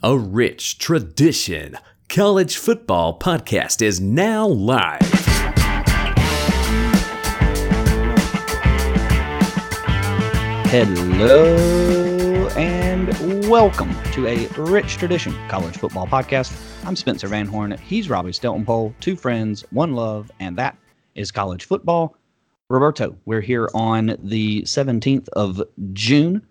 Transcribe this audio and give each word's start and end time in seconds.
A 0.00 0.16
rich 0.16 0.78
tradition. 0.78 1.76
College 2.08 2.56
Football 2.56 3.18
Podcast 3.18 3.82
is 3.82 4.00
now 4.00 4.46
live. 4.46 5.00
Hello 10.70 12.46
and 12.50 13.48
welcome 13.48 13.92
to 14.12 14.28
a 14.28 14.46
Rich 14.56 14.98
Tradition 14.98 15.34
College 15.48 15.76
Football 15.76 16.06
Podcast. 16.06 16.56
I'm 16.86 16.94
Spencer 16.94 17.26
Van 17.26 17.48
Horn. 17.48 17.76
He's 17.78 18.08
Robby 18.08 18.30
Steltonpole. 18.30 18.94
Two 19.00 19.16
friends, 19.16 19.64
one 19.70 19.94
love, 19.94 20.30
and 20.38 20.56
that 20.58 20.78
is 21.16 21.32
college 21.32 21.64
football. 21.64 22.14
Roberto, 22.68 23.16
we're 23.24 23.40
here 23.40 23.68
on 23.74 24.16
the 24.22 24.62
17th 24.62 25.28
of 25.30 25.60
June. 25.92 26.46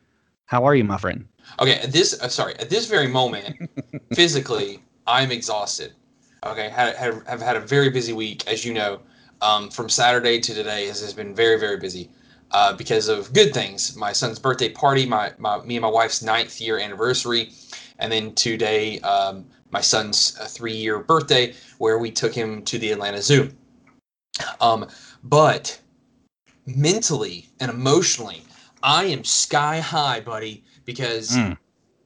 How 0.48 0.66
are 0.66 0.75
you, 0.75 0.84
my 0.84 0.98
friend? 0.98 1.29
Okay, 1.59 1.75
at 1.75 1.91
this 1.91 2.20
uh, 2.21 2.27
sorry, 2.27 2.55
at 2.59 2.70
this 2.70 2.88
very 2.88 3.07
moment, 3.07 3.70
physically, 4.14 4.82
I'm 5.06 5.32
exhausted. 5.32 5.93
Okay, 6.46 6.70
had, 6.70 6.96
had 6.96 7.21
have 7.28 7.42
had 7.42 7.56
a 7.56 7.60
very 7.61 7.89
busy 7.89 8.14
week, 8.14 8.47
as 8.47 8.64
you 8.65 8.73
know. 8.73 9.00
Um, 9.39 9.70
from 9.70 9.87
Saturday 9.87 10.39
to 10.39 10.54
today 10.56 10.87
has, 10.87 11.01
has 11.01 11.14
been 11.14 11.36
very 11.36 11.60
very 11.60 11.78
busy 11.78 12.10
uh, 12.51 12.73
because 12.73 13.07
of 13.07 13.32
good 13.33 13.54
things. 13.54 13.96
My 13.96 14.14
son's 14.14 14.39
birthday 14.39 14.70
party, 14.70 15.06
my, 15.06 15.33
my 15.37 15.60
me 15.64 15.75
and 15.75 15.83
my 15.83 15.89
wife's 15.89 16.21
ninth 16.21 16.60
year 16.61 16.79
anniversary, 16.79 17.51
and 18.00 18.11
then 18.11 18.34
today 18.36 19.00
um, 19.01 19.45
my 19.71 19.82
son's 19.82 20.37
uh, 20.39 20.45
three 20.45 20.73
year 20.73 21.00
birthday, 21.00 21.54
where 21.78 22.00
we 22.00 22.11
took 22.11 22.34
him 22.34 22.64
to 22.64 22.78
the 22.78 22.92
Atlanta 22.92 23.21
Zoo. 23.21 23.51
Um, 24.61 24.87
but 25.23 25.79
mentally 26.65 27.50
and 27.59 27.71
emotionally, 27.71 28.43
I 28.84 29.06
am 29.06 29.23
sky 29.23 29.79
high, 29.79 30.20
buddy, 30.20 30.64
because 30.87 31.37
Mm. 31.37 31.55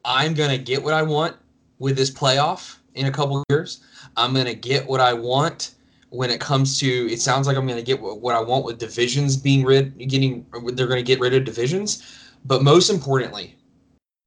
I'm 0.04 0.34
gonna 0.34 0.58
get 0.58 0.84
what 0.84 0.94
I 0.94 1.04
want 1.04 1.38
with 1.80 1.96
this 1.96 2.12
playoff 2.12 2.78
in 2.96 3.06
a 3.06 3.12
couple 3.12 3.42
years. 3.50 3.80
I'm 4.18 4.34
gonna 4.34 4.54
get 4.54 4.86
what 4.86 5.00
I 5.00 5.14
want 5.14 5.76
when 6.10 6.30
it 6.30 6.42
comes 6.42 6.78
to. 6.80 6.88
It 6.88 7.22
sounds 7.22 7.48
like 7.48 7.56
I'm 7.56 7.66
gonna 7.66 7.82
get 7.82 8.02
what, 8.02 8.36
I 8.36 8.42
want 8.42 8.66
with 8.66 8.80
divisions 8.80 9.38
being 9.38 9.64
rid, 9.64 9.98
getting. 10.10 10.46
They're 10.74 10.88
gonna 10.88 11.02
get 11.04 11.22
rid 11.22 11.34
of 11.34 11.46
divisions, 11.46 12.04
but 12.44 12.64
most 12.64 12.90
importantly, 12.90 13.56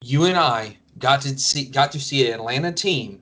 you 0.03 0.25
and 0.25 0.39
I 0.39 0.79
got 0.99 1.21
to 1.23 1.37
see 1.37 1.65
got 1.67 1.93
to 1.93 2.01
see 2.01 2.27
an 2.27 2.35
Atlanta 2.35 2.73
team 2.73 3.21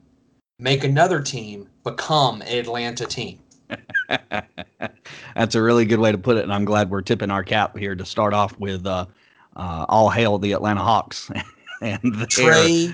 make 0.59 0.83
another 0.83 1.19
team 1.19 1.67
become 1.83 2.41
an 2.43 2.59
Atlanta 2.59 3.05
team. 3.05 3.39
That's 5.35 5.55
a 5.55 5.61
really 5.61 5.85
good 5.85 5.99
way 5.99 6.11
to 6.11 6.17
put 6.17 6.37
it, 6.37 6.43
and 6.43 6.53
I'm 6.53 6.65
glad 6.65 6.91
we're 6.91 7.01
tipping 7.01 7.31
our 7.31 7.43
cap 7.43 7.75
here 7.75 7.95
to 7.95 8.05
start 8.05 8.33
off 8.35 8.57
with 8.59 8.85
uh, 8.85 9.07
uh, 9.55 9.85
all 9.89 10.09
hail 10.09 10.37
the 10.37 10.51
Atlanta 10.51 10.81
Hawks 10.81 11.29
and 11.81 12.01
Trae, 12.01 12.93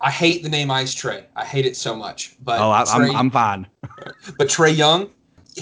I 0.00 0.10
hate 0.10 0.42
the 0.42 0.48
name 0.48 0.70
Ice 0.70 0.94
Trae. 0.94 1.24
I 1.36 1.44
hate 1.44 1.66
it 1.66 1.76
so 1.76 1.94
much. 1.94 2.36
But 2.42 2.60
Oh, 2.60 2.70
I, 2.70 2.82
Trae, 2.82 3.10
I'm 3.10 3.16
I'm 3.16 3.30
fine. 3.30 3.66
but 4.38 4.48
Trae 4.48 4.76
Young 4.76 5.10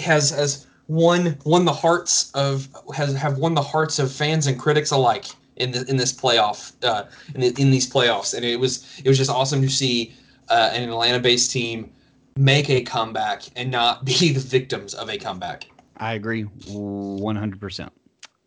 has 0.01 0.29
has 0.31 0.67
won 0.87 1.37
won 1.45 1.65
the 1.65 1.73
hearts 1.73 2.31
of 2.33 2.67
has 2.95 3.13
have 3.15 3.37
won 3.37 3.53
the 3.53 3.61
hearts 3.61 3.99
of 3.99 4.11
fans 4.11 4.47
and 4.47 4.59
critics 4.59 4.91
alike 4.91 5.27
in 5.57 5.71
the, 5.71 5.85
in 5.89 5.97
this 5.97 6.13
playoff 6.13 6.73
uh, 6.83 7.05
in, 7.35 7.41
the, 7.41 7.61
in 7.61 7.69
these 7.69 7.89
playoffs, 7.89 8.33
and 8.33 8.45
it 8.45 8.59
was 8.59 8.99
it 9.03 9.07
was 9.07 9.17
just 9.17 9.29
awesome 9.29 9.61
to 9.61 9.69
see 9.69 10.13
uh, 10.49 10.71
an 10.73 10.89
Atlanta-based 10.89 11.51
team 11.51 11.91
make 12.37 12.69
a 12.69 12.81
comeback 12.81 13.43
and 13.55 13.69
not 13.69 14.05
be 14.05 14.31
the 14.33 14.39
victims 14.39 14.93
of 14.93 15.09
a 15.09 15.17
comeback. 15.17 15.65
I 15.97 16.13
agree 16.13 16.45
100%. 16.45 17.89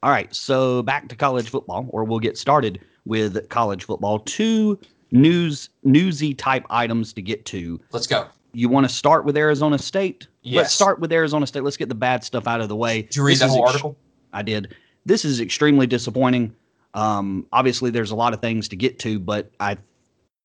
All 0.02 0.10
right, 0.10 0.34
so 0.34 0.82
back 0.82 1.08
to 1.08 1.16
college 1.16 1.48
football, 1.48 1.86
or 1.90 2.02
we'll 2.04 2.18
get 2.18 2.36
started 2.36 2.80
with 3.04 3.48
college 3.48 3.84
football. 3.84 4.18
Two 4.20 4.78
news 5.12 5.68
newsy 5.84 6.34
type 6.34 6.66
items 6.70 7.12
to 7.12 7.22
get 7.22 7.44
to. 7.46 7.80
Let's 7.92 8.06
go. 8.08 8.26
You 8.52 8.68
want 8.68 8.88
to 8.88 8.92
start 8.94 9.24
with 9.24 9.36
Arizona 9.36 9.78
State? 9.78 10.26
Let's 10.44 10.54
Yes. 10.70 10.74
start 10.74 10.98
with 10.98 11.12
Arizona 11.12 11.46
State. 11.46 11.62
Let's 11.62 11.76
get 11.76 11.88
the 11.88 11.94
bad 11.94 12.24
stuff 12.24 12.46
out 12.48 12.60
of 12.60 12.68
the 12.68 12.76
way. 12.76 13.02
Did 13.02 13.16
you 13.16 13.24
read 13.24 13.32
This 13.34 13.40
that 13.40 13.48
whole 13.50 13.62
ex- 13.62 13.70
article? 13.70 13.96
I 14.32 14.42
did. 14.42 14.74
This 15.06 15.24
is 15.24 15.40
extremely 15.40 15.86
disappointing. 15.86 16.52
Um, 16.94 17.46
obviously, 17.52 17.90
there's 17.90 18.10
a 18.10 18.16
lot 18.16 18.34
of 18.34 18.40
things 18.40 18.68
to 18.68 18.76
get 18.76 18.98
to, 19.00 19.18
but 19.20 19.50
I, 19.60 19.76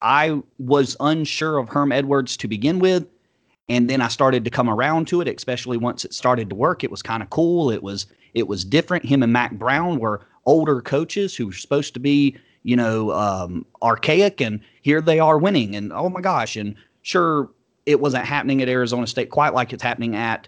I 0.02 0.40
was 0.60 0.96
unsure 1.00 1.58
of 1.58 1.68
Herm 1.70 1.92
Edwards 1.92 2.38
to 2.38 2.48
begin 2.48 2.78
with, 2.80 3.08
and 3.70 3.90
then 3.90 4.02
I 4.02 4.08
started 4.08 4.46
to 4.46 4.52
come 4.52 4.70
around 4.70 5.08
to 5.08 5.20
it. 5.22 5.28
Especially 5.28 5.78
once 5.78 6.06
it 6.06 6.14
started 6.14 6.48
to 6.50 6.56
work, 6.56 6.84
it 6.84 6.92
was 6.92 7.02
kind 7.02 7.24
of 7.24 7.30
cool. 7.32 7.72
It 7.72 7.82
was 7.84 8.06
it 8.34 8.48
was 8.48 8.64
different. 8.66 9.06
Him 9.06 9.24
and 9.24 9.34
Mack 9.34 9.54
Brown 9.54 10.00
were 10.00 10.26
older 10.46 10.82
coaches 10.82 11.36
who 11.36 11.48
were 11.48 11.54
supposed 11.54 11.94
to 11.94 12.00
be, 12.00 12.36
you 12.64 12.76
know, 12.76 13.12
um, 13.12 13.66
archaic, 13.82 14.42
and 14.42 14.60
here 14.82 15.02
they 15.02 15.20
are 15.20 15.38
winning. 15.38 15.76
And 15.76 15.92
oh 15.94 16.10
my 16.10 16.22
gosh! 16.22 16.56
And 16.56 16.76
sure, 17.02 17.50
it 17.86 18.00
wasn't 18.00 18.26
happening 18.26 18.62
at 18.62 18.70
Arizona 18.70 19.08
State 19.08 19.30
quite 19.30 19.54
like 19.54 19.74
it's 19.74 19.84
happening 19.84 20.16
at, 20.16 20.48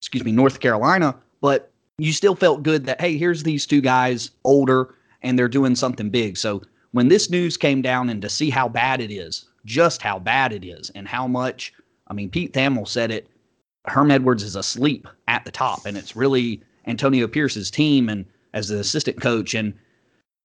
excuse 0.00 0.24
me, 0.24 0.32
North 0.32 0.60
Carolina, 0.60 1.16
but 1.40 1.70
you 1.98 2.12
still 2.12 2.34
felt 2.34 2.62
good 2.62 2.86
that 2.86 3.00
hey, 3.00 3.16
here's 3.16 3.42
these 3.42 3.66
two 3.66 3.80
guys 3.80 4.30
older 4.44 4.94
and 5.22 5.38
they're 5.38 5.48
doing 5.48 5.76
something 5.76 6.10
big. 6.10 6.36
So 6.36 6.62
when 6.92 7.08
this 7.08 7.30
news 7.30 7.56
came 7.56 7.82
down 7.82 8.08
and 8.08 8.20
to 8.22 8.28
see 8.28 8.50
how 8.50 8.68
bad 8.68 9.00
it 9.00 9.10
is, 9.10 9.46
just 9.64 10.02
how 10.02 10.18
bad 10.18 10.52
it 10.52 10.64
is, 10.64 10.90
and 10.94 11.06
how 11.06 11.26
much, 11.26 11.72
I 12.08 12.14
mean, 12.14 12.30
Pete 12.30 12.52
Thamel 12.52 12.88
said 12.88 13.10
it. 13.10 13.28
Herm 13.86 14.10
Edwards 14.10 14.42
is 14.42 14.56
asleep 14.56 15.06
at 15.28 15.44
the 15.44 15.50
top, 15.50 15.86
and 15.86 15.96
it's 15.96 16.16
really 16.16 16.62
Antonio 16.86 17.26
Pierce's 17.26 17.70
team 17.70 18.08
and 18.08 18.24
as 18.52 18.68
the 18.68 18.78
assistant 18.78 19.20
coach. 19.20 19.54
And 19.54 19.74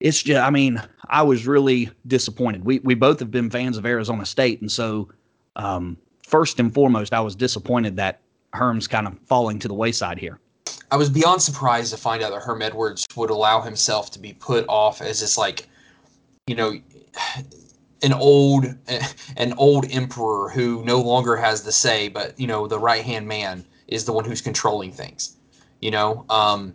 it's 0.00 0.22
just, 0.22 0.40
I 0.40 0.50
mean, 0.50 0.82
I 1.08 1.22
was 1.22 1.46
really 1.46 1.90
disappointed. 2.06 2.64
We 2.64 2.80
we 2.80 2.94
both 2.94 3.18
have 3.20 3.30
been 3.30 3.50
fans 3.50 3.76
of 3.76 3.86
Arizona 3.86 4.26
State, 4.26 4.60
and 4.60 4.70
so 4.70 5.08
um, 5.56 5.96
first 6.22 6.60
and 6.60 6.72
foremost, 6.72 7.14
I 7.14 7.20
was 7.20 7.34
disappointed 7.34 7.96
that 7.96 8.20
Herm's 8.52 8.86
kind 8.86 9.06
of 9.06 9.18
falling 9.26 9.58
to 9.60 9.68
the 9.68 9.74
wayside 9.74 10.18
here. 10.18 10.40
I 10.90 10.96
was 10.96 11.10
beyond 11.10 11.42
surprised 11.42 11.92
to 11.92 11.96
find 11.96 12.22
out 12.22 12.30
that 12.30 12.42
Herm 12.42 12.62
Edwards 12.62 13.06
would 13.16 13.30
allow 13.30 13.60
himself 13.60 14.10
to 14.12 14.18
be 14.18 14.34
put 14.34 14.64
off 14.68 15.02
as 15.02 15.20
this 15.20 15.36
like, 15.36 15.66
you 16.46 16.54
know, 16.54 16.74
an 18.02 18.12
old 18.12 18.66
an 19.36 19.54
old 19.56 19.86
emperor 19.90 20.50
who 20.50 20.84
no 20.84 21.00
longer 21.00 21.36
has 21.36 21.62
the 21.62 21.72
say, 21.72 22.08
but 22.08 22.38
you 22.38 22.46
know 22.46 22.66
the 22.66 22.78
right 22.78 23.04
hand 23.04 23.26
man 23.26 23.64
is 23.88 24.04
the 24.04 24.12
one 24.12 24.24
who's 24.24 24.40
controlling 24.40 24.92
things. 24.92 25.35
You 25.86 25.92
know, 25.92 26.26
um, 26.30 26.74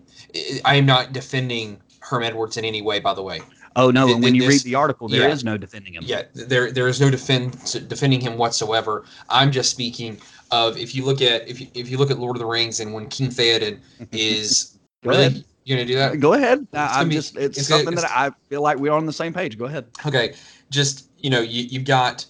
I- 0.63 0.75
am 0.75 0.85
not 0.85 1.11
defending 1.11 1.81
Herm 1.99 2.23
Edwards 2.23 2.55
in 2.55 2.63
any 2.63 2.81
way, 2.81 3.01
by 3.01 3.13
the 3.13 3.21
way. 3.21 3.41
Oh 3.75 3.91
no! 3.91 4.05
Th- 4.05 4.15
And 4.15 4.23
when 4.23 4.35
you 4.35 4.47
read 4.47 4.61
the 4.61 4.75
article, 4.75 5.09
there 5.09 5.27
is 5.27 5.43
yeah. 5.43 5.51
no 5.51 5.57
defending 5.57 5.93
him. 5.95 6.03
Yeah, 6.05 6.21
there 6.33 6.71
there 6.71 6.87
is 6.87 7.01
no 7.01 7.09
defend 7.09 7.57
defending 7.89 8.21
him 8.21 8.37
whatsoever. 8.37 9.03
I'm 9.27 9.51
just 9.51 9.69
speaking 9.69 10.17
of 10.51 10.77
if 10.77 10.95
you 10.95 11.03
look 11.03 11.21
at 11.21 11.45
if 11.45 11.59
you, 11.59 11.67
if 11.73 11.89
you 11.89 11.97
look 11.97 12.09
at 12.09 12.19
Lord 12.19 12.37
of 12.37 12.39
the 12.39 12.45
Rings 12.45 12.79
and 12.79 12.93
when 12.93 13.09
King 13.09 13.27
Theoden 13.27 13.79
is 14.13 14.77
really 15.03 15.43
you 15.65 15.75
gonna 15.75 15.85
do 15.85 15.95
that? 15.95 16.17
Go 16.21 16.31
ahead. 16.31 16.59
It's 16.61 16.69
I'm 16.73 17.09
be- 17.09 17.15
just. 17.15 17.35
It's, 17.35 17.57
it's 17.57 17.67
something 17.67 17.95
that 17.95 18.09
I 18.09 18.31
feel 18.47 18.61
like 18.61 18.77
we're 18.77 18.93
on 18.93 19.05
the 19.05 19.11
same 19.11 19.33
page. 19.33 19.57
Go 19.57 19.65
ahead. 19.65 19.87
Okay, 20.05 20.35
just 20.69 21.09
you 21.17 21.29
know, 21.29 21.41
you 21.41 21.63
you've 21.63 21.83
got 21.83 22.25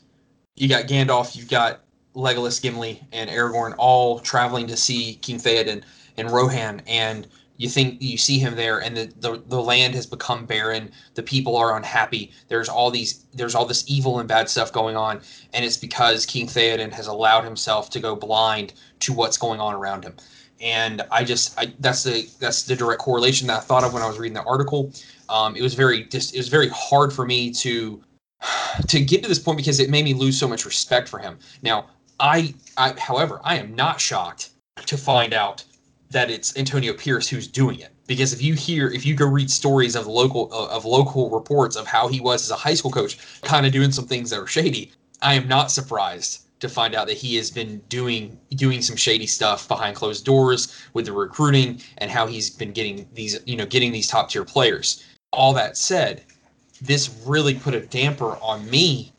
you 0.55 0.67
got 0.67 0.85
Gandalf, 0.85 1.35
you've 1.35 1.47
got 1.47 1.81
Legolas, 2.15 2.59
Gimli, 2.59 3.03
and 3.11 3.29
Aragorn 3.29 3.75
all 3.77 4.17
traveling 4.17 4.65
to 4.65 4.75
see 4.75 5.19
King 5.21 5.37
Theoden 5.37 5.83
and 6.17 6.31
Rohan, 6.31 6.81
and 6.87 7.27
you 7.57 7.69
think 7.69 8.01
you 8.01 8.17
see 8.17 8.39
him 8.39 8.55
there, 8.55 8.79
and 8.79 8.97
the, 8.97 9.13
the 9.19 9.43
the 9.47 9.61
land 9.61 9.93
has 9.93 10.07
become 10.07 10.45
barren. 10.45 10.91
The 11.13 11.21
people 11.21 11.55
are 11.55 11.77
unhappy. 11.77 12.31
There's 12.47 12.69
all 12.69 12.89
these 12.89 13.25
there's 13.33 13.53
all 13.53 13.65
this 13.65 13.83
evil 13.87 14.19
and 14.19 14.27
bad 14.27 14.49
stuff 14.49 14.73
going 14.73 14.95
on, 14.95 15.21
and 15.53 15.63
it's 15.63 15.77
because 15.77 16.25
King 16.25 16.47
Theoden 16.47 16.91
has 16.91 17.07
allowed 17.07 17.43
himself 17.43 17.89
to 17.91 17.99
go 17.99 18.15
blind 18.15 18.73
to 19.01 19.13
what's 19.13 19.37
going 19.37 19.59
on 19.59 19.75
around 19.75 20.03
him. 20.03 20.15
And 20.59 21.03
I 21.11 21.23
just 21.23 21.57
I, 21.59 21.73
that's 21.79 22.03
the 22.03 22.27
that's 22.39 22.63
the 22.63 22.75
direct 22.75 23.01
correlation 23.01 23.47
that 23.47 23.57
I 23.57 23.61
thought 23.61 23.83
of 23.83 23.93
when 23.93 24.01
I 24.01 24.07
was 24.07 24.17
reading 24.17 24.33
the 24.35 24.43
article. 24.43 24.91
Um, 25.29 25.55
it 25.55 25.61
was 25.61 25.75
very 25.75 26.05
just 26.05 26.33
it 26.33 26.39
was 26.39 26.49
very 26.49 26.69
hard 26.69 27.13
for 27.13 27.25
me 27.25 27.51
to 27.53 28.03
to 28.87 28.99
get 28.99 29.21
to 29.21 29.29
this 29.29 29.39
point 29.39 29.57
because 29.57 29.79
it 29.79 29.89
made 29.89 30.05
me 30.05 30.13
lose 30.13 30.37
so 30.37 30.47
much 30.47 30.65
respect 30.65 31.07
for 31.07 31.19
him. 31.19 31.37
Now, 31.61 31.87
I, 32.19 32.53
I 32.77 32.93
however, 32.99 33.39
I 33.43 33.57
am 33.57 33.75
not 33.75 33.99
shocked 33.99 34.49
to 34.85 34.97
find 34.97 35.33
out 35.33 35.63
that 36.11 36.29
it's 36.29 36.55
Antonio 36.57 36.93
Pierce 36.93 37.27
who's 37.27 37.47
doing 37.47 37.79
it. 37.79 37.89
Because 38.05 38.33
if 38.33 38.41
you 38.41 38.53
hear, 38.53 38.89
if 38.89 39.05
you 39.05 39.15
go 39.15 39.25
read 39.25 39.49
stories 39.49 39.95
of 39.95 40.07
local 40.07 40.49
uh, 40.51 40.67
of 40.67 40.85
local 40.85 41.29
reports 41.29 41.75
of 41.75 41.87
how 41.87 42.07
he 42.07 42.19
was 42.19 42.43
as 42.43 42.51
a 42.51 42.55
high 42.55 42.73
school 42.73 42.91
coach, 42.91 43.17
kind 43.41 43.65
of 43.65 43.71
doing 43.71 43.91
some 43.91 44.05
things 44.05 44.29
that 44.29 44.39
are 44.39 44.47
shady, 44.47 44.91
I 45.21 45.35
am 45.35 45.47
not 45.47 45.71
surprised 45.71 46.45
to 46.59 46.69
find 46.69 46.93
out 46.93 47.07
that 47.07 47.17
he 47.17 47.35
has 47.37 47.49
been 47.49 47.81
doing 47.89 48.37
doing 48.55 48.81
some 48.81 48.95
shady 48.95 49.27
stuff 49.27 49.67
behind 49.67 49.95
closed 49.95 50.25
doors 50.25 50.75
with 50.93 51.05
the 51.05 51.13
recruiting 51.13 51.81
and 51.97 52.11
how 52.11 52.27
he's 52.27 52.49
been 52.49 52.71
getting 52.71 53.07
these 53.13 53.39
you 53.45 53.55
know 53.55 53.65
getting 53.65 53.91
these 53.91 54.07
top 54.07 54.29
tier 54.29 54.45
players. 54.45 55.03
All 55.31 55.53
that 55.53 55.77
said, 55.77 56.23
this 56.81 57.09
really 57.25 57.53
put 57.55 57.73
a 57.73 57.79
damper 57.79 58.37
on 58.41 58.69
me 58.69 59.13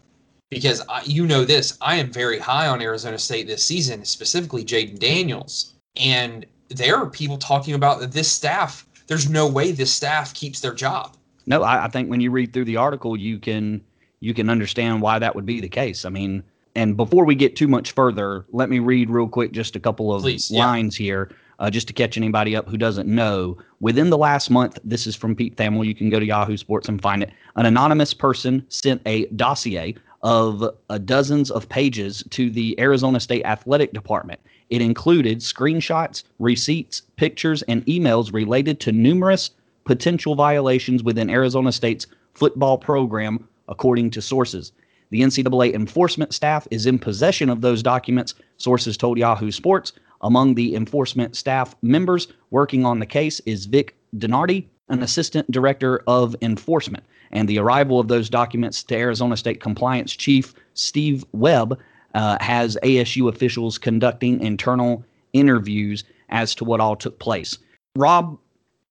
because 0.50 0.82
I, 0.88 1.02
you 1.04 1.26
know 1.26 1.46
this. 1.46 1.78
I 1.80 1.96
am 1.96 2.12
very 2.12 2.38
high 2.38 2.66
on 2.66 2.82
Arizona 2.82 3.18
State 3.18 3.46
this 3.46 3.64
season, 3.64 4.04
specifically 4.04 4.62
Jayden 4.64 4.98
Daniels, 4.98 5.71
and 5.96 6.46
there 6.68 6.96
are 6.96 7.06
people 7.06 7.38
talking 7.38 7.74
about 7.74 8.00
that 8.00 8.12
this 8.12 8.30
staff. 8.30 8.86
There's 9.06 9.28
no 9.28 9.46
way 9.46 9.72
this 9.72 9.92
staff 9.92 10.32
keeps 10.32 10.60
their 10.60 10.74
job. 10.74 11.16
No, 11.46 11.62
I, 11.62 11.84
I 11.84 11.88
think 11.88 12.08
when 12.08 12.20
you 12.20 12.30
read 12.30 12.52
through 12.52 12.64
the 12.66 12.76
article, 12.76 13.16
you 13.16 13.38
can 13.38 13.82
you 14.20 14.32
can 14.32 14.48
understand 14.48 15.02
why 15.02 15.18
that 15.18 15.34
would 15.34 15.44
be 15.44 15.60
the 15.60 15.68
case. 15.68 16.04
I 16.04 16.08
mean, 16.08 16.42
and 16.74 16.96
before 16.96 17.24
we 17.24 17.34
get 17.34 17.56
too 17.56 17.68
much 17.68 17.92
further, 17.92 18.46
let 18.52 18.70
me 18.70 18.78
read 18.78 19.10
real 19.10 19.28
quick 19.28 19.52
just 19.52 19.76
a 19.76 19.80
couple 19.80 20.14
of 20.14 20.22
Please, 20.22 20.50
yeah. 20.50 20.64
lines 20.64 20.96
here, 20.96 21.30
uh, 21.58 21.68
just 21.68 21.88
to 21.88 21.92
catch 21.92 22.16
anybody 22.16 22.56
up 22.56 22.68
who 22.68 22.76
doesn't 22.78 23.08
know. 23.08 23.58
Within 23.80 24.10
the 24.10 24.18
last 24.18 24.48
month, 24.48 24.78
this 24.84 25.06
is 25.06 25.16
from 25.16 25.34
Pete 25.34 25.56
Thamel. 25.56 25.84
You 25.84 25.94
can 25.94 26.08
go 26.08 26.20
to 26.20 26.24
Yahoo 26.24 26.56
Sports 26.56 26.88
and 26.88 27.02
find 27.02 27.22
it. 27.22 27.32
An 27.56 27.66
anonymous 27.66 28.14
person 28.14 28.64
sent 28.68 29.02
a 29.04 29.26
dossier 29.26 29.96
of 30.22 30.62
uh, 30.88 30.98
dozens 30.98 31.50
of 31.50 31.68
pages 31.68 32.22
to 32.30 32.48
the 32.48 32.78
Arizona 32.78 33.18
State 33.18 33.44
Athletic 33.44 33.92
Department. 33.92 34.40
It 34.72 34.80
included 34.80 35.40
screenshots, 35.40 36.24
receipts, 36.38 37.02
pictures, 37.16 37.60
and 37.64 37.84
emails 37.84 38.32
related 38.32 38.80
to 38.80 38.90
numerous 38.90 39.50
potential 39.84 40.34
violations 40.34 41.02
within 41.02 41.28
Arizona 41.28 41.72
State's 41.72 42.06
football 42.32 42.78
program, 42.78 43.46
according 43.68 44.08
to 44.12 44.22
sources. 44.22 44.72
The 45.10 45.20
NCAA 45.20 45.74
enforcement 45.74 46.32
staff 46.32 46.66
is 46.70 46.86
in 46.86 46.98
possession 46.98 47.50
of 47.50 47.60
those 47.60 47.82
documents, 47.82 48.34
sources 48.56 48.96
told 48.96 49.18
Yahoo 49.18 49.50
Sports. 49.50 49.92
Among 50.22 50.54
the 50.54 50.74
enforcement 50.74 51.36
staff 51.36 51.76
members 51.82 52.28
working 52.48 52.86
on 52.86 52.98
the 52.98 53.04
case 53.04 53.40
is 53.40 53.66
Vic 53.66 53.94
Donardi, 54.16 54.64
an 54.88 55.02
assistant 55.02 55.50
director 55.50 56.02
of 56.06 56.34
enforcement. 56.40 57.04
And 57.30 57.46
the 57.46 57.58
arrival 57.58 58.00
of 58.00 58.08
those 58.08 58.30
documents 58.30 58.82
to 58.84 58.96
Arizona 58.96 59.36
State 59.36 59.60
Compliance 59.60 60.16
Chief 60.16 60.54
Steve 60.72 61.26
Webb 61.32 61.78
uh, 62.14 62.36
has 62.40 62.76
ASU 62.82 63.28
officials 63.28 63.78
conducting 63.78 64.40
internal 64.40 65.04
interviews 65.32 66.04
as 66.28 66.54
to 66.56 66.64
what 66.64 66.80
all 66.80 66.96
took 66.96 67.18
place. 67.18 67.58
Rob, 67.96 68.38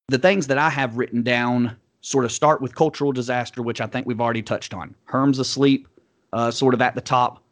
the 0.07 0.17
things 0.17 0.47
that 0.47 0.57
I 0.57 0.69
have 0.69 0.97
written 0.97 1.23
down 1.23 1.75
sort 2.01 2.25
of 2.25 2.31
start 2.31 2.61
with 2.61 2.75
cultural 2.75 3.11
disaster, 3.11 3.61
which 3.61 3.81
I 3.81 3.87
think 3.87 4.05
we've 4.05 4.21
already 4.21 4.41
touched 4.41 4.73
on. 4.73 4.95
Herm's 5.05 5.39
asleep, 5.39 5.87
uh, 6.33 6.51
sort 6.51 6.73
of 6.73 6.81
at 6.81 6.95
the 6.95 7.01
top, 7.01 7.43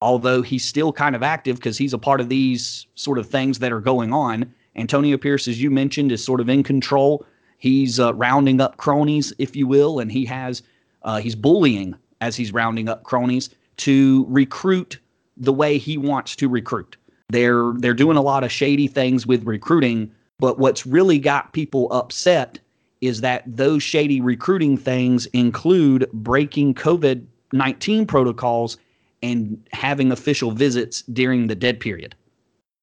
although 0.00 0.42
he's 0.42 0.64
still 0.64 0.92
kind 0.92 1.16
of 1.16 1.22
active 1.22 1.56
because 1.56 1.76
he's 1.78 1.92
a 1.92 1.98
part 1.98 2.20
of 2.20 2.28
these 2.28 2.86
sort 2.94 3.18
of 3.18 3.28
things 3.28 3.58
that 3.58 3.72
are 3.72 3.80
going 3.80 4.12
on. 4.12 4.52
Antonio 4.76 5.16
Pierce, 5.16 5.48
as 5.48 5.60
you 5.60 5.70
mentioned, 5.70 6.12
is 6.12 6.24
sort 6.24 6.40
of 6.40 6.48
in 6.48 6.62
control. 6.62 7.26
He's 7.58 7.98
uh, 7.98 8.14
rounding 8.14 8.60
up 8.60 8.76
cronies, 8.76 9.32
if 9.38 9.56
you 9.56 9.66
will, 9.66 9.98
and 10.00 10.12
he 10.12 10.24
has 10.26 10.62
uh, 11.02 11.18
he's 11.18 11.34
bullying 11.34 11.94
as 12.20 12.36
he's 12.36 12.52
rounding 12.52 12.88
up 12.88 13.04
cronies 13.04 13.50
to 13.78 14.26
recruit 14.28 14.98
the 15.36 15.52
way 15.52 15.78
he 15.78 15.96
wants 15.98 16.36
to 16.36 16.48
recruit. 16.48 16.96
They're 17.28 17.72
they're 17.76 17.94
doing 17.94 18.16
a 18.16 18.22
lot 18.22 18.44
of 18.44 18.52
shady 18.52 18.86
things 18.86 19.26
with 19.26 19.44
recruiting, 19.44 20.10
but 20.38 20.58
what's 20.58 20.86
really 20.86 21.18
got 21.18 21.52
people 21.52 21.92
upset 21.92 22.58
is 23.00 23.20
that 23.20 23.42
those 23.46 23.82
shady 23.82 24.20
recruiting 24.20 24.76
things 24.76 25.26
include 25.26 26.08
breaking 26.12 26.74
COVID 26.74 27.26
19 27.52 28.06
protocols 28.06 28.78
and 29.22 29.60
having 29.72 30.12
official 30.12 30.50
visits 30.50 31.02
during 31.02 31.46
the 31.46 31.54
dead 31.54 31.80
period. 31.80 32.14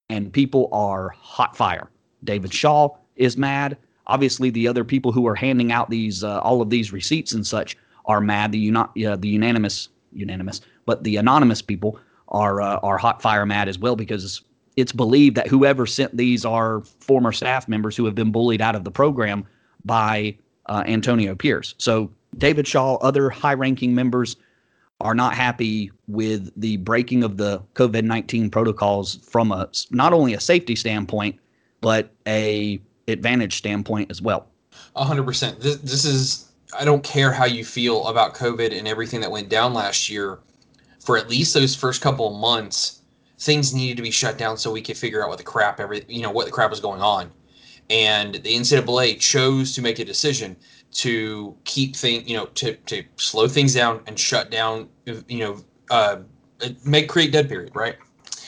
And 0.10 0.32
people 0.32 0.70
are 0.72 1.10
hot 1.10 1.56
fire. 1.56 1.90
David 2.24 2.54
Shaw 2.54 2.90
is 3.16 3.38
mad. 3.38 3.78
Obviously, 4.08 4.50
the 4.50 4.68
other 4.68 4.84
people 4.84 5.12
who 5.12 5.28
are 5.28 5.36
handing 5.36 5.72
out 5.72 5.90
these 5.90 6.24
uh, 6.24 6.40
all 6.40 6.62
of 6.62 6.70
these 6.70 6.92
receipts 6.92 7.32
and 7.32 7.46
such 7.46 7.78
are 8.06 8.20
mad. 8.20 8.52
The 8.52 8.60
uni- 8.60 9.06
uh, 9.06 9.16
the 9.16 9.30
unanimous 9.30 9.90
unanimous, 10.12 10.62
but 10.86 11.04
the 11.04 11.16
anonymous 11.16 11.62
people 11.62 12.00
are 12.34 12.62
uh, 12.62 12.78
are 12.78 12.98
hot 12.98 13.22
fire 13.22 13.46
mad 13.46 13.68
as 13.68 13.78
well 13.78 13.96
because 13.96 14.42
it's 14.76 14.92
believed 14.92 15.36
that 15.38 15.48
whoever 15.48 15.86
sent 15.86 16.16
these 16.18 16.44
are 16.46 16.82
former 16.82 17.32
staff 17.32 17.68
members 17.68 17.96
who 17.96 18.06
have 18.06 18.16
been 18.16 18.32
bullied 18.32 18.62
out 18.62 18.76
of 18.76 18.84
the 18.84 18.92
program 18.92 19.46
by 19.86 20.36
uh, 20.66 20.84
Antonio 20.88 21.36
Pierce. 21.36 21.76
So 21.78 22.12
David 22.38 22.68
Shaw, 22.68 22.96
other 22.96 23.30
high-ranking 23.30 23.94
members 23.94 24.36
are 25.02 25.14
not 25.14 25.36
happy 25.36 25.92
with 26.08 26.52
the 26.56 26.78
breaking 26.78 27.24
of 27.24 27.38
the 27.38 27.62
COVID 27.76 28.04
nineteen 28.04 28.50
protocols 28.50 29.16
from 29.18 29.52
a 29.52 29.70
not 29.92 30.14
only 30.14 30.34
a 30.34 30.40
safety 30.40 30.76
standpoint 30.76 31.40
but 31.82 32.12
a 32.26 32.82
advantage 33.08 33.58
standpoint 33.58 34.10
as 34.10 34.22
well. 34.22 34.48
A 34.96 35.04
hundred 35.04 35.26
percent. 35.26 35.60
This 35.60 35.76
this 35.78 36.06
is 36.06 36.52
I 36.80 36.86
don't 36.86 37.04
care 37.04 37.32
how 37.32 37.46
you 37.46 37.66
feel 37.66 38.08
about 38.08 38.34
COVID 38.34 38.76
and 38.78 38.88
everything 38.88 39.20
that 39.22 39.30
went 39.30 39.50
down 39.50 39.74
last 39.74 40.10
year. 40.10 40.40
For 41.06 41.18
at 41.18 41.30
least 41.30 41.54
those 41.54 41.76
first 41.76 42.02
couple 42.02 42.34
of 42.34 42.40
months, 42.40 43.02
things 43.40 43.74
needed 43.74 43.98
to 43.98 44.04
be 44.04 44.12
shut 44.12 44.38
down 44.38 44.58
so 44.58 44.72
we 44.72 44.82
could 44.82 44.98
figure 44.98 45.22
out 45.24 45.30
what 45.30 45.38
the 45.38 45.44
crap 45.44 45.80
every 45.80 46.06
you 46.08 46.22
know 46.22 46.32
what 46.32 46.46
the 46.46 46.52
crap 46.52 46.70
was 46.70 46.80
going 46.80 47.02
on. 47.02 47.32
And 47.90 48.36
the 48.36 48.56
NCAA 48.56 49.20
chose 49.20 49.76
to 49.76 49.82
make 49.82 50.00
a 50.00 50.06
decision 50.06 50.56
to 50.94 51.56
keep 51.66 51.96
things 51.96 52.28
you 52.30 52.38
know 52.38 52.46
to 52.46 52.76
to 52.76 53.04
slow 53.18 53.48
things 53.48 53.74
down 53.74 54.02
and 54.08 54.18
shut 54.18 54.50
down 54.50 54.88
you 55.06 55.40
know 55.40 55.58
uh, 55.90 56.18
make 56.86 57.10
create 57.10 57.32
dead 57.32 57.50
period 57.50 57.76
right. 57.76 57.96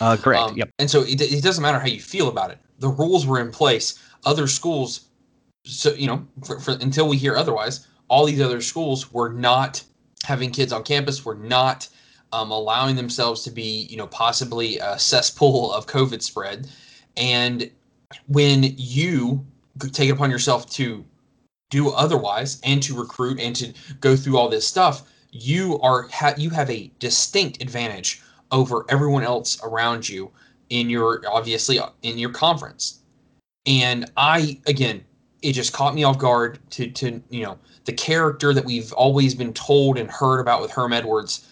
Uh, 0.02 0.18
correct. 0.18 0.42
Um, 0.42 0.58
yep. 0.58 0.70
And 0.80 0.90
so 0.90 1.04
it, 1.04 1.22
it 1.22 1.44
doesn't 1.44 1.62
matter 1.62 1.80
how 1.80 1.88
you 1.88 2.02
feel 2.02 2.28
about 2.28 2.52
it. 2.52 2.58
The 2.80 2.90
rules 2.90 3.26
were 3.26 3.40
in 3.40 3.52
place. 3.52 4.00
Other 4.26 4.48
schools, 4.48 5.06
so 5.64 5.94
you 5.94 6.08
know, 6.08 6.28
for, 6.44 6.60
for, 6.60 6.72
until 6.82 7.08
we 7.08 7.18
hear 7.18 7.36
otherwise, 7.36 7.88
all 8.10 8.26
these 8.26 8.42
other 8.42 8.62
schools 8.62 9.14
were 9.14 9.30
not 9.30 9.84
having 10.24 10.52
kids 10.52 10.74
on 10.74 10.84
campus. 10.84 11.24
Were 11.24 11.36
not 11.36 11.88
um, 12.36 12.52
allowing 12.52 12.98
themselves 12.98 13.44
to 13.44 13.52
be, 13.52 13.88
you 13.90 13.96
know, 13.96 14.08
possibly 14.08 14.78
a 14.80 15.00
cesspool 15.00 15.72
of 15.72 15.88
COVID 15.88 16.22
spread. 16.22 16.70
And 17.16 17.72
when 18.28 18.76
you 18.76 19.46
take 19.94 20.10
it 20.10 20.12
upon 20.12 20.32
yourself 20.32 20.70
to 20.72 21.06
do 21.70 21.90
otherwise 21.92 22.60
and 22.64 22.84
to 22.84 22.94
recruit 22.94 23.40
and 23.40 23.56
to 23.56 23.74
go 24.02 24.18
through 24.18 24.38
all 24.38 24.50
this 24.50 24.68
stuff, 24.68 25.04
you 25.32 25.80
are 25.80 26.10
ha- 26.10 26.36
you 26.38 26.50
have 26.50 26.70
a 26.70 26.92
distinct 27.00 27.62
advantage 27.62 28.22
over 28.52 28.86
everyone 28.90 29.24
else 29.24 29.58
around 29.64 30.08
you 30.08 30.30
in 30.70 30.90
your 30.90 31.22
obviously 31.30 31.80
in 32.02 32.18
your 32.18 32.32
conference. 32.32 33.00
And 33.66 34.12
I 34.18 34.60
again, 34.68 35.06
it 35.42 35.54
just 35.54 35.72
caught 35.72 35.96
me 35.96 36.04
off 36.04 36.18
guard 36.18 36.60
to 36.72 36.92
to 36.92 37.22
you 37.30 37.44
know 37.44 37.58
the 37.86 37.94
character 37.94 38.54
that 38.54 38.66
we've 38.66 38.92
always 38.94 39.34
been 39.34 39.54
told 39.54 39.98
and 39.98 40.12
heard 40.12 40.42
about 40.42 40.62
with 40.62 40.72
Herm 40.72 40.92
Edwards 40.92 41.45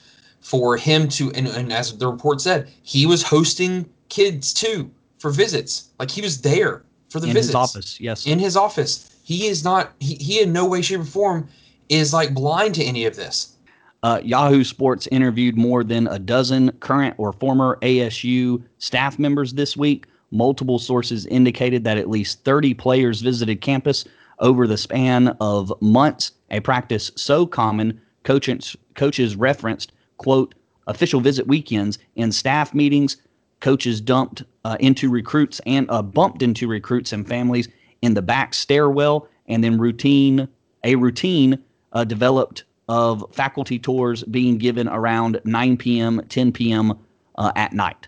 for 0.44 0.78
him 0.78 1.08
to 1.08 1.32
and, 1.32 1.48
and 1.48 1.74
as 1.74 1.98
the 1.98 2.08
report 2.08 2.42
said, 2.42 2.70
he 2.84 3.06
was 3.06 3.24
hosting 3.24 3.90
kids 4.10 4.54
too 4.54 4.92
for 5.18 5.32
visits. 5.32 5.90
Like 6.00 6.12
he 6.12 6.22
was 6.22 6.42
there 6.42 6.84
for 7.10 7.20
the 7.20 7.28
in 7.28 7.34
visits. 7.34 7.48
his 7.48 7.56
office. 7.56 8.00
Yes, 8.00 8.28
in 8.28 8.38
his 8.38 8.56
office. 8.56 9.10
He 9.24 9.48
is 9.48 9.64
not. 9.64 9.94
He, 10.00 10.16
he 10.16 10.42
in 10.42 10.52
no 10.52 10.66
way, 10.68 10.82
shape, 10.82 11.00
or 11.00 11.06
form 11.06 11.48
is 11.88 12.14
like 12.14 12.34
blind 12.34 12.76
to 12.76 12.84
any 12.84 13.06
of 13.06 13.16
this. 13.16 13.56
Uh, 14.04 14.20
Yahoo 14.22 14.66
Sports 14.66 15.08
interviewed 15.14 15.58
more 15.58 15.82
than 15.82 16.08
a 16.08 16.20
dozen 16.20 16.74
current 16.82 17.16
or 17.18 17.32
former 17.32 17.80
ASU 17.82 18.62
staff 18.80 19.18
members 19.18 19.54
this 19.54 19.78
week. 19.78 20.08
Multiple 20.32 20.78
sources 20.78 21.26
indicated 21.28 21.86
that 21.86 21.98
at 21.98 22.10
least 22.10 22.44
30 22.44 22.74
players 22.74 23.22
visited 23.22 23.62
campus 23.62 24.04
over 24.40 24.68
the 24.68 24.78
span 24.78 25.30
of 25.40 25.72
months, 25.82 26.34
a 26.52 26.60
practice 26.60 27.12
so 27.16 27.46
common 27.46 28.02
coaches, 28.24 28.76
coaches 28.96 29.38
referenced, 29.38 29.94
quote, 30.24 30.56
official 30.88 31.20
visit 31.20 31.48
weekends 31.48 32.00
in 32.16 32.32
staff 32.32 32.74
meetings. 32.74 33.18
Coaches 33.60 34.02
dumped 34.02 34.44
uh, 34.66 34.78
into 34.80 35.10
recruits 35.10 35.62
and 35.66 35.90
uh, 35.90 36.02
bumped 36.02 36.42
into 36.42 36.68
recruits 36.68 37.14
and 37.14 37.28
families 37.28 37.70
in 38.02 38.14
the 38.14 38.22
back 38.22 38.54
stairwell, 38.54 39.28
and 39.48 39.64
then 39.64 39.78
routine 39.78 40.48
a 40.84 40.96
routine 40.96 41.58
uh, 41.94 42.04
developed 42.04 42.66
of 42.90 43.24
faculty 43.32 43.80
tours 43.80 44.24
being 44.24 44.58
given 44.58 44.88
around 44.90 45.40
9 45.46 45.78
p.m., 45.78 46.22
10 46.28 46.52
p.m. 46.52 46.94
Uh, 47.36 47.52
at 47.56 47.72
night. 47.74 48.08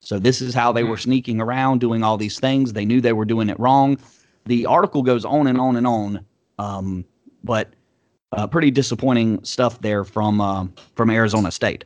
So 0.00 0.18
this 0.18 0.40
is 0.40 0.54
how 0.54 0.72
they 0.72 0.84
were 0.84 0.96
sneaking 0.96 1.40
around 1.40 1.80
doing 1.80 2.02
all 2.02 2.16
these 2.16 2.38
things. 2.38 2.72
They 2.72 2.84
knew 2.84 3.00
they 3.00 3.12
were 3.12 3.24
doing 3.24 3.48
it 3.48 3.58
wrong. 3.58 3.98
The 4.44 4.66
article 4.66 5.02
goes 5.02 5.24
on 5.24 5.46
and 5.46 5.58
on 5.60 5.76
and 5.76 5.86
on, 5.86 6.24
um, 6.58 7.04
but 7.42 7.70
uh, 8.36 8.46
pretty 8.46 8.70
disappointing 8.70 9.42
stuff 9.42 9.80
there 9.80 10.04
from 10.04 10.40
uh, 10.40 10.66
from 10.94 11.10
Arizona 11.10 11.50
State. 11.50 11.84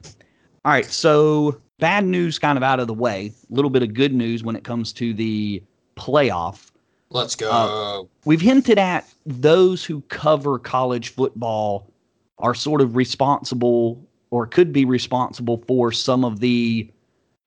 All 0.65 0.73
right, 0.73 0.85
so 0.85 1.59
bad 1.79 2.05
news 2.05 2.39
kind 2.39 2.59
of 2.59 2.63
out 2.63 2.81
of 2.81 2.87
the 2.87 2.95
way. 2.95 3.33
A 3.51 3.55
little 3.55 3.71
bit 3.71 3.83
of 3.83 3.95
good 3.95 4.13
news 4.13 4.45
when 4.45 4.57
it 4.57 4.65
comes 4.65 4.93
to 4.95 5.15
the 5.15 5.63
playoff. 5.97 6.71
Let's 7.09 7.35
go. 7.35 7.51
Uh, 7.51 8.05
we've 8.25 8.41
hinted 8.41 8.79
at 8.79 9.09
those 9.25 9.85
who 9.85 10.03
cover 10.03 10.59
college 10.59 11.09
football 11.09 11.91
are 12.39 12.55
sort 12.55 12.81
of 12.81 12.95
responsible 12.95 14.07
or 14.31 14.47
could 14.47 14.73
be 14.73 14.85
responsible 14.85 15.65
for 15.67 15.91
some 15.91 16.25
of 16.25 16.41
the, 16.41 16.89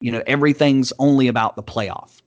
you 0.02 0.12
know, 0.12 0.22
everything's 0.28 0.92
only 1.00 1.28
about 1.28 1.56
the 1.56 1.64
playoff. 1.64 2.22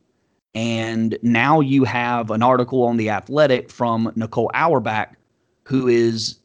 And 0.55 1.19
now 1.21 1.61
you 1.61 1.85
have 1.85 2.31
an 2.31 2.43
article 2.43 2.85
on 2.85 2.97
The 2.97 3.11
Athletic 3.11 3.71
from 3.71 4.11
Nicole 4.17 4.51
Auerbach, 4.55 5.15
who 5.65 5.87
is 5.89 6.39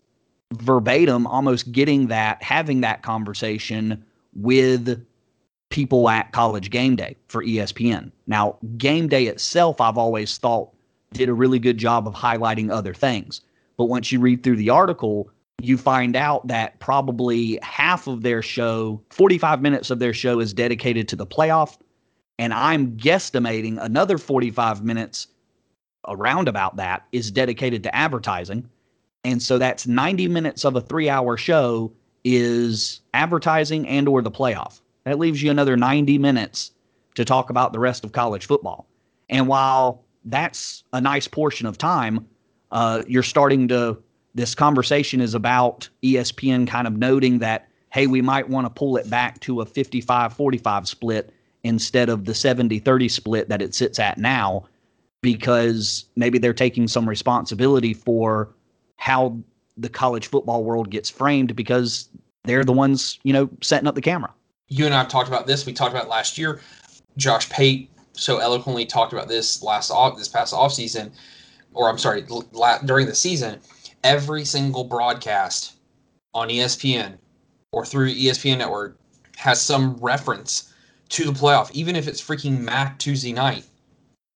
verbatim 0.51 1.27
almost 1.27 1.71
getting 1.71 2.07
that, 2.07 2.41
having 2.43 2.81
that 2.81 3.03
conversation 3.03 4.03
with 4.33 5.03
people 5.69 6.09
at 6.09 6.31
college 6.31 6.69
game 6.69 6.95
day 6.95 7.15
for 7.27 7.43
ESPN. 7.43 8.11
Now, 8.27 8.57
game 8.77 9.07
day 9.07 9.25
itself, 9.25 9.81
I've 9.81 9.97
always 9.97 10.37
thought 10.37 10.69
did 11.13 11.29
a 11.29 11.33
really 11.33 11.59
good 11.59 11.77
job 11.77 12.07
of 12.07 12.13
highlighting 12.13 12.71
other 12.71 12.93
things. 12.93 13.41
But 13.77 13.85
once 13.85 14.11
you 14.11 14.19
read 14.19 14.43
through 14.43 14.57
the 14.57 14.69
article, 14.69 15.29
you 15.61 15.77
find 15.77 16.15
out 16.15 16.47
that 16.47 16.79
probably 16.79 17.59
half 17.61 18.07
of 18.07 18.21
their 18.21 18.41
show, 18.41 19.01
45 19.09 19.61
minutes 19.61 19.89
of 19.89 19.99
their 19.99 20.13
show, 20.13 20.39
is 20.39 20.53
dedicated 20.53 21.07
to 21.09 21.15
the 21.15 21.25
playoff. 21.25 21.77
And 22.39 22.53
I'm 22.53 22.97
guesstimating 22.97 23.81
another 23.81 24.17
45 24.17 24.83
minutes 24.83 25.27
around 26.07 26.47
about 26.47 26.77
that 26.77 27.05
is 27.11 27.29
dedicated 27.29 27.83
to 27.83 27.95
advertising. 27.95 28.67
And 29.23 29.41
so 29.41 29.57
that's 29.57 29.87
90 29.87 30.27
minutes 30.27 30.65
of 30.65 30.75
a 30.75 30.81
three 30.81 31.09
hour 31.09 31.37
show 31.37 31.91
is 32.23 33.01
advertising 33.13 33.87
and 33.87 34.07
or 34.07 34.21
the 34.21 34.31
playoff. 34.31 34.81
That 35.03 35.19
leaves 35.19 35.41
you 35.41 35.51
another 35.51 35.77
90 35.77 36.17
minutes 36.17 36.71
to 37.15 37.25
talk 37.25 37.49
about 37.49 37.73
the 37.73 37.79
rest 37.79 38.03
of 38.03 38.11
college 38.11 38.45
football. 38.45 38.87
And 39.29 39.47
while 39.47 40.03
that's 40.25 40.83
a 40.93 41.01
nice 41.01 41.27
portion 41.27 41.65
of 41.65 41.77
time, 41.77 42.27
uh, 42.71 43.03
you're 43.07 43.23
starting 43.23 43.67
to, 43.69 43.97
this 44.35 44.55
conversation 44.55 45.21
is 45.21 45.33
about 45.33 45.89
ESPN 46.03 46.67
kind 46.67 46.87
of 46.87 46.97
noting 46.97 47.39
that, 47.39 47.67
hey, 47.89 48.07
we 48.07 48.21
might 48.21 48.49
want 48.49 48.65
to 48.65 48.69
pull 48.69 48.97
it 48.97 49.09
back 49.09 49.39
to 49.41 49.61
a 49.61 49.65
55 49.65 50.33
45 50.33 50.87
split 50.87 51.33
instead 51.63 52.09
of 52.09 52.25
the 52.25 52.33
70 52.33 52.79
30 52.79 53.09
split 53.09 53.49
that 53.49 53.61
it 53.61 53.75
sits 53.75 53.99
at 53.99 54.17
now, 54.17 54.65
because 55.21 56.05
maybe 56.15 56.37
they're 56.37 56.53
taking 56.53 56.87
some 56.87 57.07
responsibility 57.07 57.93
for 57.93 58.49
how 59.01 59.35
the 59.77 59.89
college 59.89 60.27
football 60.27 60.63
world 60.63 60.91
gets 60.91 61.09
framed 61.09 61.55
because 61.55 62.07
they're 62.43 62.63
the 62.63 62.71
ones, 62.71 63.17
you 63.23 63.33
know, 63.33 63.49
setting 63.59 63.87
up 63.87 63.95
the 63.95 64.01
camera. 64.01 64.31
You 64.67 64.85
and 64.85 64.93
I 64.93 64.99
have 64.99 65.07
talked 65.07 65.27
about 65.27 65.47
this. 65.47 65.65
We 65.65 65.73
talked 65.73 65.91
about 65.91 66.07
last 66.07 66.37
year. 66.37 66.61
Josh 67.17 67.49
Pate 67.49 67.89
so 68.13 68.37
eloquently 68.37 68.85
talked 68.85 69.11
about 69.11 69.27
this 69.27 69.63
last 69.63 69.89
off 69.89 70.19
this 70.19 70.27
past 70.27 70.53
off 70.53 70.71
season, 70.71 71.11
or 71.73 71.89
I'm 71.89 71.97
sorry, 71.97 72.23
la- 72.51 72.77
during 72.85 73.07
the 73.07 73.15
season. 73.15 73.59
Every 74.03 74.45
single 74.45 74.83
broadcast 74.83 75.77
on 76.35 76.49
ESPN 76.49 77.17
or 77.71 77.83
through 77.83 78.13
ESPN 78.13 78.59
Network 78.59 78.99
has 79.35 79.59
some 79.59 79.95
reference 79.95 80.71
to 81.09 81.23
the 81.23 81.31
playoff, 81.31 81.71
even 81.71 81.95
if 81.95 82.07
it's 82.07 82.21
freaking 82.21 82.59
MAC 82.59 82.99
Tuesday 82.99 83.33
night, 83.33 83.65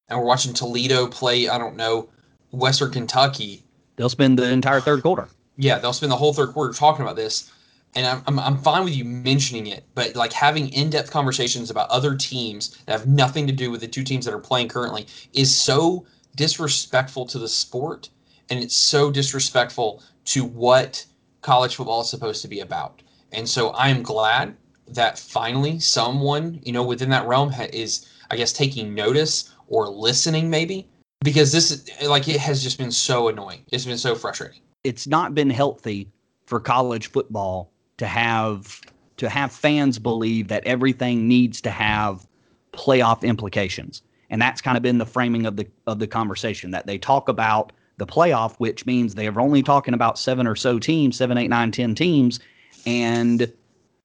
and 0.08 0.18
we're 0.18 0.26
watching 0.26 0.52
Toledo 0.52 1.06
play. 1.06 1.48
I 1.48 1.56
don't 1.56 1.76
know 1.76 2.08
Western 2.50 2.90
Kentucky. 2.90 3.62
They'll 3.96 4.08
spend 4.08 4.38
the 4.38 4.50
entire 4.50 4.80
third 4.80 5.02
quarter. 5.02 5.28
Yeah, 5.56 5.78
they'll 5.78 5.92
spend 5.92 6.12
the 6.12 6.16
whole 6.16 6.34
third 6.34 6.52
quarter 6.52 6.72
talking 6.72 7.02
about 7.02 7.16
this 7.16 7.50
and 7.96 8.06
I'm, 8.06 8.22
I'm, 8.26 8.38
I'm 8.38 8.58
fine 8.58 8.84
with 8.84 8.94
you 8.94 9.04
mentioning 9.04 9.66
it, 9.66 9.84
but 9.94 10.14
like 10.14 10.32
having 10.32 10.68
in-depth 10.68 11.10
conversations 11.10 11.70
about 11.70 11.88
other 11.88 12.14
teams 12.14 12.76
that 12.84 12.92
have 12.92 13.08
nothing 13.08 13.46
to 13.46 13.52
do 13.52 13.70
with 13.70 13.80
the 13.80 13.88
two 13.88 14.04
teams 14.04 14.26
that 14.26 14.34
are 14.34 14.38
playing 14.38 14.68
currently 14.68 15.06
is 15.32 15.54
so 15.56 16.04
disrespectful 16.36 17.24
to 17.26 17.38
the 17.38 17.48
sport, 17.48 18.10
and 18.50 18.62
it's 18.62 18.76
so 18.76 19.10
disrespectful 19.10 20.02
to 20.26 20.44
what 20.44 21.06
college 21.40 21.76
football 21.76 22.02
is 22.02 22.10
supposed 22.10 22.42
to 22.42 22.48
be 22.48 22.60
about. 22.60 23.02
And 23.32 23.48
so 23.48 23.70
I 23.70 23.88
am 23.88 24.02
glad 24.02 24.54
that 24.88 25.18
finally 25.18 25.80
someone 25.80 26.60
you 26.62 26.72
know 26.72 26.82
within 26.82 27.08
that 27.10 27.26
realm 27.26 27.50
ha- 27.50 27.68
is, 27.72 28.06
I 28.30 28.36
guess, 28.36 28.52
taking 28.52 28.94
notice 28.94 29.54
or 29.68 29.88
listening 29.88 30.50
maybe 30.50 30.86
because 31.26 31.50
this 31.50 31.72
is 31.72 32.08
like 32.08 32.28
it 32.28 32.38
has 32.38 32.62
just 32.62 32.78
been 32.78 32.92
so 32.92 33.26
annoying. 33.26 33.64
It's 33.72 33.84
been 33.84 33.98
so 33.98 34.14
frustrating. 34.14 34.60
It's 34.84 35.08
not 35.08 35.34
been 35.34 35.50
healthy 35.50 36.08
for 36.46 36.60
college 36.60 37.10
football 37.10 37.72
to 37.96 38.06
have 38.06 38.80
to 39.16 39.28
have 39.28 39.50
fans 39.50 39.98
believe 39.98 40.46
that 40.48 40.64
everything 40.64 41.26
needs 41.26 41.60
to 41.62 41.70
have 41.70 42.28
playoff 42.72 43.22
implications. 43.22 44.02
And 44.30 44.40
that's 44.40 44.60
kind 44.60 44.76
of 44.76 44.84
been 44.84 44.98
the 44.98 45.06
framing 45.06 45.46
of 45.46 45.56
the 45.56 45.66
of 45.88 45.98
the 45.98 46.06
conversation 46.06 46.70
that 46.70 46.86
they 46.86 46.96
talk 46.96 47.28
about 47.28 47.72
the 47.96 48.06
playoff, 48.06 48.54
which 48.58 48.86
means 48.86 49.16
they 49.16 49.26
are 49.26 49.40
only 49.40 49.64
talking 49.64 49.94
about 49.94 50.20
seven 50.20 50.46
or 50.46 50.54
so 50.54 50.78
teams, 50.78 51.16
seven, 51.16 51.36
eight, 51.38 51.48
nine, 51.48 51.72
ten 51.72 51.96
teams, 51.96 52.38
and 52.86 53.52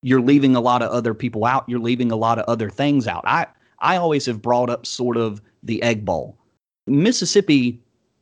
you're 0.01 0.22
leaving 0.22 0.56
a 0.56 0.62
lot 0.62 0.82
of 0.82 0.90
other 0.90 1.13
people 1.13 1.46
out. 1.46 1.66
You're 1.68 1.80
leaving 1.80 2.12
a 2.12 2.16
lot 2.16 2.40
of 2.40 2.46
other 2.46 2.72
things 2.72 3.08
out. 3.08 3.24
I 3.28 3.46
I 3.78 3.98
always 3.98 4.25
have 4.25 4.42
brought 4.42 4.72
up 4.72 4.88
sort 4.88 5.18
of 5.18 5.40
the 5.62 5.84
Egg 5.84 6.04
Bowl. 6.04 6.36
Mississippi 6.91 7.79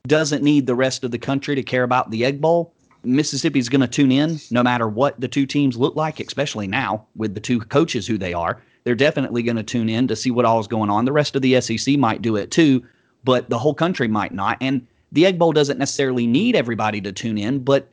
doesn't 0.07 0.43
need 0.43 0.67
the 0.67 0.75
rest 0.75 1.03
of 1.03 1.11
the 1.11 1.17
country 1.17 1.55
to 1.55 1.63
care 1.63 1.83
about 1.83 2.11
the 2.11 2.23
Egg 2.23 2.39
Bowl. 2.39 2.73
Mississippi's 3.03 3.69
going 3.69 3.81
to 3.81 3.87
tune 3.87 4.11
in 4.11 4.39
no 4.51 4.61
matter 4.61 4.87
what 4.87 5.19
the 5.19 5.27
two 5.27 5.45
teams 5.45 5.77
look 5.77 5.95
like, 5.95 6.19
especially 6.19 6.67
now 6.67 7.05
with 7.15 7.33
the 7.33 7.39
two 7.39 7.59
coaches 7.59 8.05
who 8.05 8.17
they 8.17 8.33
are. 8.33 8.61
They're 8.83 8.95
definitely 8.95 9.43
going 9.43 9.57
to 9.57 9.63
tune 9.63 9.89
in 9.89 10.07
to 10.07 10.15
see 10.15 10.31
what 10.31 10.45
all 10.45 10.59
is 10.59 10.67
going 10.67 10.89
on. 10.89 11.05
The 11.05 11.11
rest 11.11 11.35
of 11.35 11.41
the 11.41 11.59
SEC 11.61 11.97
might 11.97 12.21
do 12.21 12.35
it 12.35 12.51
too, 12.51 12.83
but 13.23 13.49
the 13.49 13.59
whole 13.59 13.73
country 13.73 14.07
might 14.07 14.33
not. 14.33 14.57
And 14.61 14.85
the 15.11 15.25
Egg 15.25 15.39
Bowl 15.39 15.51
doesn't 15.51 15.77
necessarily 15.77 16.27
need 16.27 16.55
everybody 16.55 17.01
to 17.01 17.11
tune 17.11 17.37
in, 17.37 17.59
but 17.59 17.89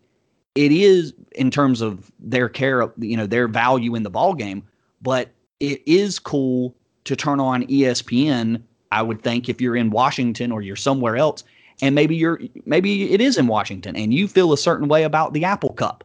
it 0.55 0.73
is 0.73 1.13
in 1.33 1.51
terms 1.51 1.81
of 1.81 2.11
their 2.19 2.49
care, 2.49 2.91
you 2.99 3.17
know, 3.17 3.27
their 3.27 3.49
value 3.49 3.95
in 3.95 4.03
the 4.03 4.11
ball 4.11 4.35
game. 4.35 4.63
But 5.03 5.31
it 5.61 5.83
is 5.87 6.19
cool 6.19 6.75
to 7.05 7.17
turn 7.17 7.41
on 7.41 7.67
ESPN. 7.67 8.63
I 8.93 9.03
would 9.03 9.23
think 9.23 9.49
if 9.49 9.61
you're 9.61 9.77
in 9.77 9.91
Washington 9.91 10.53
or 10.53 10.63
you're 10.63 10.77
somewhere 10.77 11.17
else 11.17 11.45
and 11.83 11.95
maybe 11.95 12.17
you're 12.17 12.41
maybe 12.65 13.13
it 13.13 13.21
is 13.21 13.37
in 13.37 13.47
Washington 13.47 13.97
and 13.97 14.13
you 14.13 14.29
feel 14.29 14.53
a 14.53 14.59
certain 14.59 14.89
way 14.89 15.03
about 15.03 15.33
the 15.33 15.45
Apple 15.45 15.73
Cup, 15.73 16.05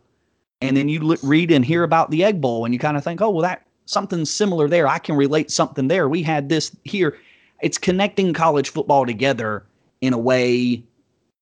and 0.61 0.75
then 0.75 0.89
you 0.89 1.11
l- 1.11 1.17
read 1.23 1.51
and 1.51 1.65
hear 1.65 1.83
about 1.83 2.11
the 2.11 2.23
Egg 2.23 2.41
Bowl 2.41 2.65
and 2.65 2.73
you 2.73 2.79
kind 2.79 2.97
of 2.97 3.03
think, 3.03 3.21
oh 3.21 3.29
well, 3.29 3.41
that 3.41 3.65
something 3.85 4.25
similar 4.25 4.67
there. 4.67 4.87
I 4.87 4.99
can 4.99 5.15
relate 5.15 5.51
something 5.51 5.87
there. 5.87 6.07
We 6.07 6.23
had 6.23 6.49
this 6.49 6.75
here. 6.83 7.17
It's 7.61 7.77
connecting 7.77 8.33
college 8.33 8.69
football 8.69 9.05
together 9.05 9.63
in 10.01 10.13
a 10.13 10.17
way 10.17 10.83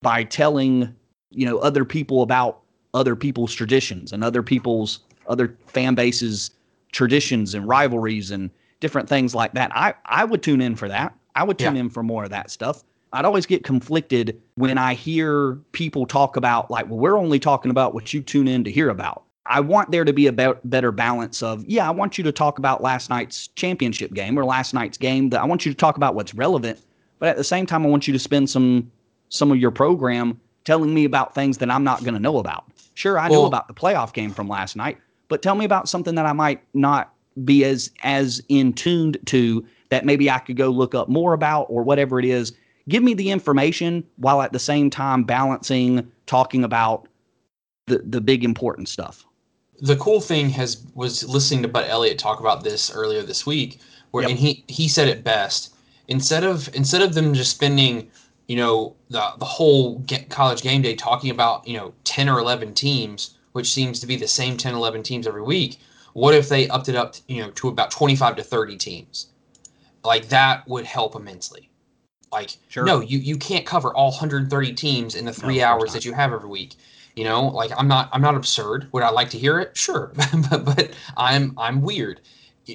by 0.01 0.23
telling 0.23 0.93
you 1.31 1.45
know 1.45 1.57
other 1.59 1.85
people 1.85 2.21
about 2.21 2.59
other 2.93 3.15
people's 3.15 3.53
traditions 3.53 4.11
and 4.11 4.23
other 4.23 4.43
people's 4.43 4.99
other 5.27 5.55
fan 5.67 5.95
bases 5.95 6.51
traditions 6.91 7.53
and 7.53 7.67
rivalries 7.67 8.31
and 8.31 8.49
different 8.79 9.07
things 9.07 9.35
like 9.35 9.53
that. 9.53 9.71
I 9.75 9.93
I 10.05 10.25
would 10.25 10.43
tune 10.43 10.61
in 10.61 10.75
for 10.75 10.87
that. 10.87 11.13
I 11.35 11.43
would 11.43 11.57
tune 11.57 11.75
yeah. 11.75 11.81
in 11.81 11.89
for 11.89 12.03
more 12.03 12.23
of 12.23 12.29
that 12.31 12.51
stuff. 12.51 12.83
I'd 13.11 13.25
always 13.25 13.45
get 13.45 13.63
conflicted 13.63 14.39
when 14.55 14.77
I 14.77 14.93
hear 14.93 15.55
people 15.71 16.05
talk 16.05 16.35
about, 16.35 16.69
like, 16.69 16.87
well, 16.87 16.99
we're 16.99 17.17
only 17.17 17.39
talking 17.39 17.71
about 17.71 17.93
what 17.93 18.13
you 18.13 18.21
tune 18.21 18.47
in 18.47 18.63
to 18.63 18.71
hear 18.71 18.89
about. 18.89 19.23
I 19.47 19.61
want 19.61 19.89
there 19.89 20.05
to 20.05 20.13
be 20.13 20.27
a 20.27 20.31
be- 20.31 20.53
better 20.63 20.91
balance 20.91 21.41
of, 21.41 21.65
yeah, 21.65 21.87
I 21.87 21.91
want 21.91 22.19
you 22.19 22.23
to 22.23 22.31
talk 22.31 22.59
about 22.59 22.83
last 22.83 23.09
night's 23.09 23.47
championship 23.47 24.13
game 24.13 24.37
or 24.37 24.45
last 24.45 24.75
night's 24.75 24.97
game. 24.97 25.29
That 25.29 25.41
I 25.41 25.45
want 25.45 25.65
you 25.65 25.71
to 25.71 25.77
talk 25.77 25.97
about 25.97 26.13
what's 26.13 26.35
relevant, 26.35 26.79
but 27.17 27.29
at 27.29 27.35
the 27.35 27.43
same 27.43 27.65
time, 27.65 27.83
I 27.83 27.89
want 27.89 28.07
you 28.07 28.13
to 28.13 28.19
spend 28.19 28.49
some 28.49 28.91
some 29.29 29.51
of 29.51 29.57
your 29.57 29.71
program 29.71 30.39
telling 30.65 30.93
me 30.93 31.05
about 31.05 31.33
things 31.33 31.57
that 31.59 31.71
I'm 31.71 31.83
not 31.83 32.01
going 32.01 32.13
to 32.13 32.19
know 32.19 32.37
about. 32.37 32.65
Sure, 32.93 33.17
I 33.17 33.27
well, 33.29 33.41
know 33.41 33.47
about 33.47 33.67
the 33.67 33.73
playoff 33.73 34.13
game 34.13 34.31
from 34.31 34.47
last 34.47 34.75
night, 34.75 34.99
but 35.29 35.41
tell 35.41 35.55
me 35.55 35.65
about 35.65 35.89
something 35.89 36.13
that 36.13 36.27
I 36.27 36.33
might 36.33 36.61
not 36.75 37.11
be 37.43 37.63
as 37.65 37.89
as 38.03 38.43
in 38.49 38.73
tuned 38.73 39.17
to 39.27 39.65
that 39.89 40.05
maybe 40.05 40.29
I 40.29 40.39
could 40.39 40.57
go 40.57 40.69
look 40.69 40.95
up 40.95 41.09
more 41.09 41.33
about 41.33 41.65
or 41.69 41.83
whatever 41.83 42.19
it 42.19 42.25
is 42.25 42.53
give 42.89 43.03
me 43.03 43.13
the 43.13 43.29
information 43.29 44.03
while 44.17 44.41
at 44.41 44.51
the 44.51 44.59
same 44.59 44.89
time 44.89 45.23
balancing 45.23 46.11
talking 46.25 46.63
about 46.63 47.07
the 47.87 47.99
the 47.99 48.19
big 48.19 48.43
important 48.43 48.89
stuff. 48.89 49.25
The 49.81 49.95
cool 49.95 50.19
thing 50.19 50.49
has 50.49 50.85
was 50.95 51.27
listening 51.27 51.61
to 51.61 51.69
Bud 51.69 51.85
Elliott 51.87 52.19
talk 52.19 52.39
about 52.39 52.63
this 52.63 52.91
earlier 52.93 53.21
this 53.21 53.45
week, 53.45 53.79
where 54.11 54.23
yep. 54.23 54.31
and 54.31 54.39
he 54.39 54.65
he 54.67 54.87
said 54.89 55.07
it 55.07 55.23
best. 55.23 55.73
Instead 56.07 56.43
of 56.43 56.73
instead 56.75 57.01
of 57.01 57.13
them 57.13 57.33
just 57.33 57.51
spending, 57.51 58.09
you 58.47 58.57
know, 58.57 58.95
the 59.09 59.23
the 59.37 59.45
whole 59.45 60.03
college 60.29 60.61
game 60.61 60.81
day 60.81 60.95
talking 60.95 61.29
about 61.29 61.65
you 61.67 61.77
know 61.77 61.93
ten 62.03 62.27
or 62.27 62.39
eleven 62.39 62.73
teams, 62.73 63.37
which 63.53 63.71
seems 63.71 63.99
to 63.99 64.07
be 64.07 64.15
the 64.15 64.27
same 64.27 64.57
10, 64.57 64.73
11 64.73 65.03
teams 65.03 65.27
every 65.27 65.43
week. 65.43 65.79
What 66.13 66.33
if 66.33 66.49
they 66.49 66.67
upped 66.69 66.89
it 66.89 66.95
up, 66.95 67.13
to, 67.13 67.21
you 67.27 67.41
know, 67.41 67.51
to 67.51 67.69
about 67.69 67.91
twenty 67.91 68.15
five 68.15 68.35
to 68.35 68.43
thirty 68.43 68.75
teams? 68.75 69.27
Like 70.03 70.29
that 70.29 70.67
would 70.67 70.85
help 70.85 71.15
immensely. 71.15 71.69
Like, 72.31 72.51
sure. 72.67 72.85
no, 72.85 72.99
you 72.99 73.19
you 73.19 73.37
can't 73.37 73.65
cover 73.65 73.93
all 73.93 74.11
130 74.11 74.73
teams 74.73 75.15
in 75.15 75.25
the 75.25 75.33
three 75.33 75.59
no, 75.59 75.65
hours 75.65 75.93
that 75.93 76.05
you 76.05 76.13
have 76.13 76.31
every 76.31 76.49
week. 76.49 76.75
You 77.15 77.23
know, 77.23 77.47
like 77.47 77.71
I'm 77.75 77.87
not 77.87 78.09
I'm 78.13 78.21
not 78.21 78.35
absurd. 78.35 78.87
Would 78.91 79.03
I 79.03 79.09
like 79.09 79.29
to 79.31 79.37
hear 79.37 79.59
it? 79.59 79.75
Sure, 79.75 80.11
but 80.49 80.63
but 80.63 80.91
I'm 81.17 81.53
I'm 81.57 81.81
weird. 81.81 82.21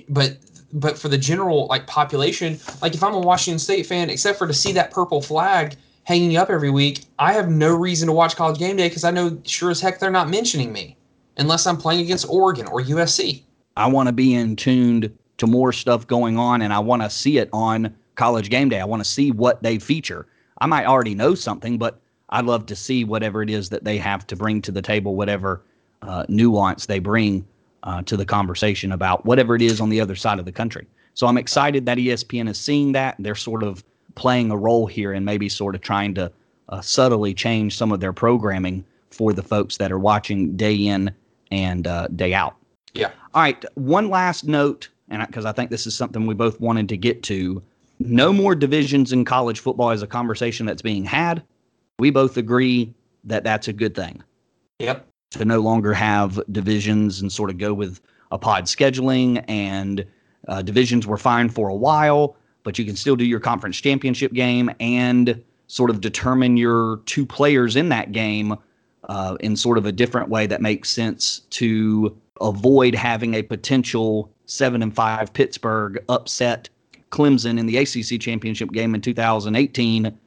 But 0.09 0.39
but 0.73 0.99
for 0.99 1.09
the 1.09 1.19
general 1.19 1.67
like 1.69 1.87
population, 1.87 2.59
like 2.83 2.95
if 2.95 3.03
I'm 3.03 3.15
a 3.15 3.21
Washington 3.21 3.59
State 3.59 3.87
fan, 3.87 4.11
except 4.11 4.39
for 4.39 4.47
to 4.47 4.55
see 4.55 4.73
that 4.73 4.91
purple 4.91 5.23
flag 5.23 5.77
hanging 6.03 6.37
up 6.37 6.51
every 6.51 6.71
week, 6.71 7.05
I 7.19 7.33
have 7.33 7.49
no 7.49 7.75
reason 7.75 8.09
to 8.09 8.13
watch 8.13 8.37
College 8.37 8.59
Game 8.59 8.77
Day 8.77 8.89
because 8.89 9.05
I 9.05 9.11
know 9.11 9.41
sure 9.45 9.71
as 9.71 9.81
heck 9.81 10.01
they're 10.01 10.11
not 10.11 10.29
mentioning 10.29 10.73
me 10.73 10.97
unless 11.37 11.67
I'm 11.67 11.77
playing 11.77 12.01
against 12.01 12.29
Oregon 12.29 12.67
or 12.67 12.83
USC. 12.83 13.43
I 13.77 13.87
want 13.87 14.09
to 14.09 14.13
be 14.13 14.35
in 14.35 14.57
tuned 14.57 15.17
to 15.39 15.47
more 15.47 15.73
stuff 15.73 16.07
going 16.07 16.39
on, 16.39 16.63
and 16.63 16.73
I 16.73 16.79
want 16.79 17.03
to 17.03 17.11
see 17.11 17.39
it 17.39 17.49
on 17.53 17.95
college 18.15 18.51
game 18.51 18.69
day. 18.69 18.81
I 18.81 18.85
want 18.85 19.05
to 19.05 19.09
see 19.09 19.31
what 19.31 19.63
they 19.63 19.79
feature. 19.79 20.27
I 20.59 20.67
might 20.67 20.87
already 20.87 21.15
know 21.15 21.35
something, 21.35 21.79
but 21.79 22.01
I'd 22.31 22.45
love 22.45 22.67
to 22.67 22.77
see 22.77 23.05
whatever 23.05 23.43
it 23.43 23.51
is 23.51 23.69
that 23.71 23.85
they 23.85 23.99
have 23.99 24.27
to 24.29 24.37
bring 24.37 24.63
to 24.63 24.73
the 24.73 24.83
table, 24.83 25.17
whatever 25.17 25.63
uh, 26.03 26.25
nuance 26.29 26.87
they 26.87 26.99
bring 26.99 27.47
uh, 27.83 28.03
to 28.03 28.17
the 28.17 28.25
conversation 28.25 28.93
about 28.93 29.25
whatever 29.27 29.55
it 29.55 29.63
is 29.63 29.81
on 29.81 29.89
the 29.89 30.01
other 30.01 30.17
side 30.17 30.39
of 30.39 30.45
the 30.45 30.53
country. 30.53 30.87
So 31.15 31.27
I'm 31.27 31.37
excited 31.37 31.87
that 31.87 31.99
ESPN 31.99 32.49
is 32.49 32.59
seeing 32.59 32.93
that. 32.93 33.17
They're 33.19 33.35
sort 33.35 33.63
of 33.63 33.85
playing 34.15 34.51
a 34.51 34.57
role 34.57 34.87
here 34.87 35.13
and 35.13 35.25
maybe 35.25 35.49
sort 35.49 35.75
of 35.75 35.81
trying 35.81 36.15
to 36.15 36.31
uh, 36.69 36.81
subtly 36.81 37.35
change 37.35 37.77
some 37.77 37.93
of 37.93 38.01
their 38.01 38.13
programming 38.13 38.85
for 39.11 39.33
the 39.33 39.43
folks 39.43 39.77
that 39.77 39.93
are 39.93 39.99
watching 39.99 40.57
day 40.57 40.75
in 40.75 41.13
and 41.51 41.87
uh, 41.87 42.09
day 42.09 42.35
out. 42.35 42.57
Yeah. 42.95 43.11
All 43.35 43.43
right. 43.43 43.65
One 43.75 44.09
last 44.09 44.45
note, 44.45 44.89
and 45.15 45.27
because 45.27 45.45
I 45.45 45.53
think 45.53 45.71
this 45.71 45.87
is 45.87 45.95
something 45.95 46.27
we 46.27 46.35
both 46.35 46.61
wanted 46.61 46.89
to 46.91 46.97
get 46.97 47.23
to. 47.25 47.63
No 48.01 48.33
more 48.33 48.55
divisions 48.55 49.13
in 49.13 49.25
college 49.25 49.61
football 49.61 49.91
is 49.91 50.03
a 50.03 50.07
conversation 50.07 50.67
that's 50.67 50.83
being 50.83 51.05
had. 51.05 51.43
We 51.99 52.11
both 52.11 52.37
agree 52.37 52.93
that 53.25 53.45
that's 53.45 53.69
a 53.69 53.73
good 53.73 53.95
thing 53.95 54.23
Yep. 54.81 55.07
to 55.31 55.45
no 55.45 55.61
longer 55.61 55.95
have 55.95 56.41
divisions 56.51 57.21
and 57.21 57.33
sort 57.33 57.51
of 57.51 57.59
go 57.59 57.73
with 57.73 58.01
a 58.33 58.39
pod 58.39 58.65
scheduling 58.65 59.45
and 59.49 60.05
uh, 60.49 60.61
divisions 60.61 61.07
were 61.07 61.17
fine 61.17 61.49
for 61.49 61.69
a 61.69 61.75
while, 61.75 62.37
but 62.65 62.79
you 62.79 62.85
can 62.85 62.97
still 62.97 63.17
do 63.17 63.25
your 63.25 63.41
conference 63.41 63.81
championship 63.81 64.33
game 64.33 64.71
and 64.81 65.43
sort 65.69 65.89
of 65.89 66.01
determine 66.01 66.57
your 66.57 66.99
two 67.07 67.25
players 67.25 67.77
in 67.77 67.89
that 67.89 68.13
game 68.13 68.57
uh, 69.09 69.37
in 69.41 69.57
sort 69.57 69.79
of 69.79 69.87
a 69.87 69.93
different 69.93 70.29
way 70.29 70.47
that 70.47 70.61
makes 70.61 70.91
sense 70.91 71.41
to 71.51 72.15
avoid 72.41 72.95
having 72.95 73.35
a 73.35 73.43
potential 73.43 74.31
seven 74.47 74.83
and 74.83 74.95
five 74.95 75.33
Pittsburgh 75.33 76.03
upset 76.09 76.69
Clemson 77.11 77.59
in 77.59 77.67
the 77.67 77.77
ACC 77.77 78.21
championship 78.21 78.73
game 78.73 78.95
in 78.95 79.01
2018, 79.01 80.19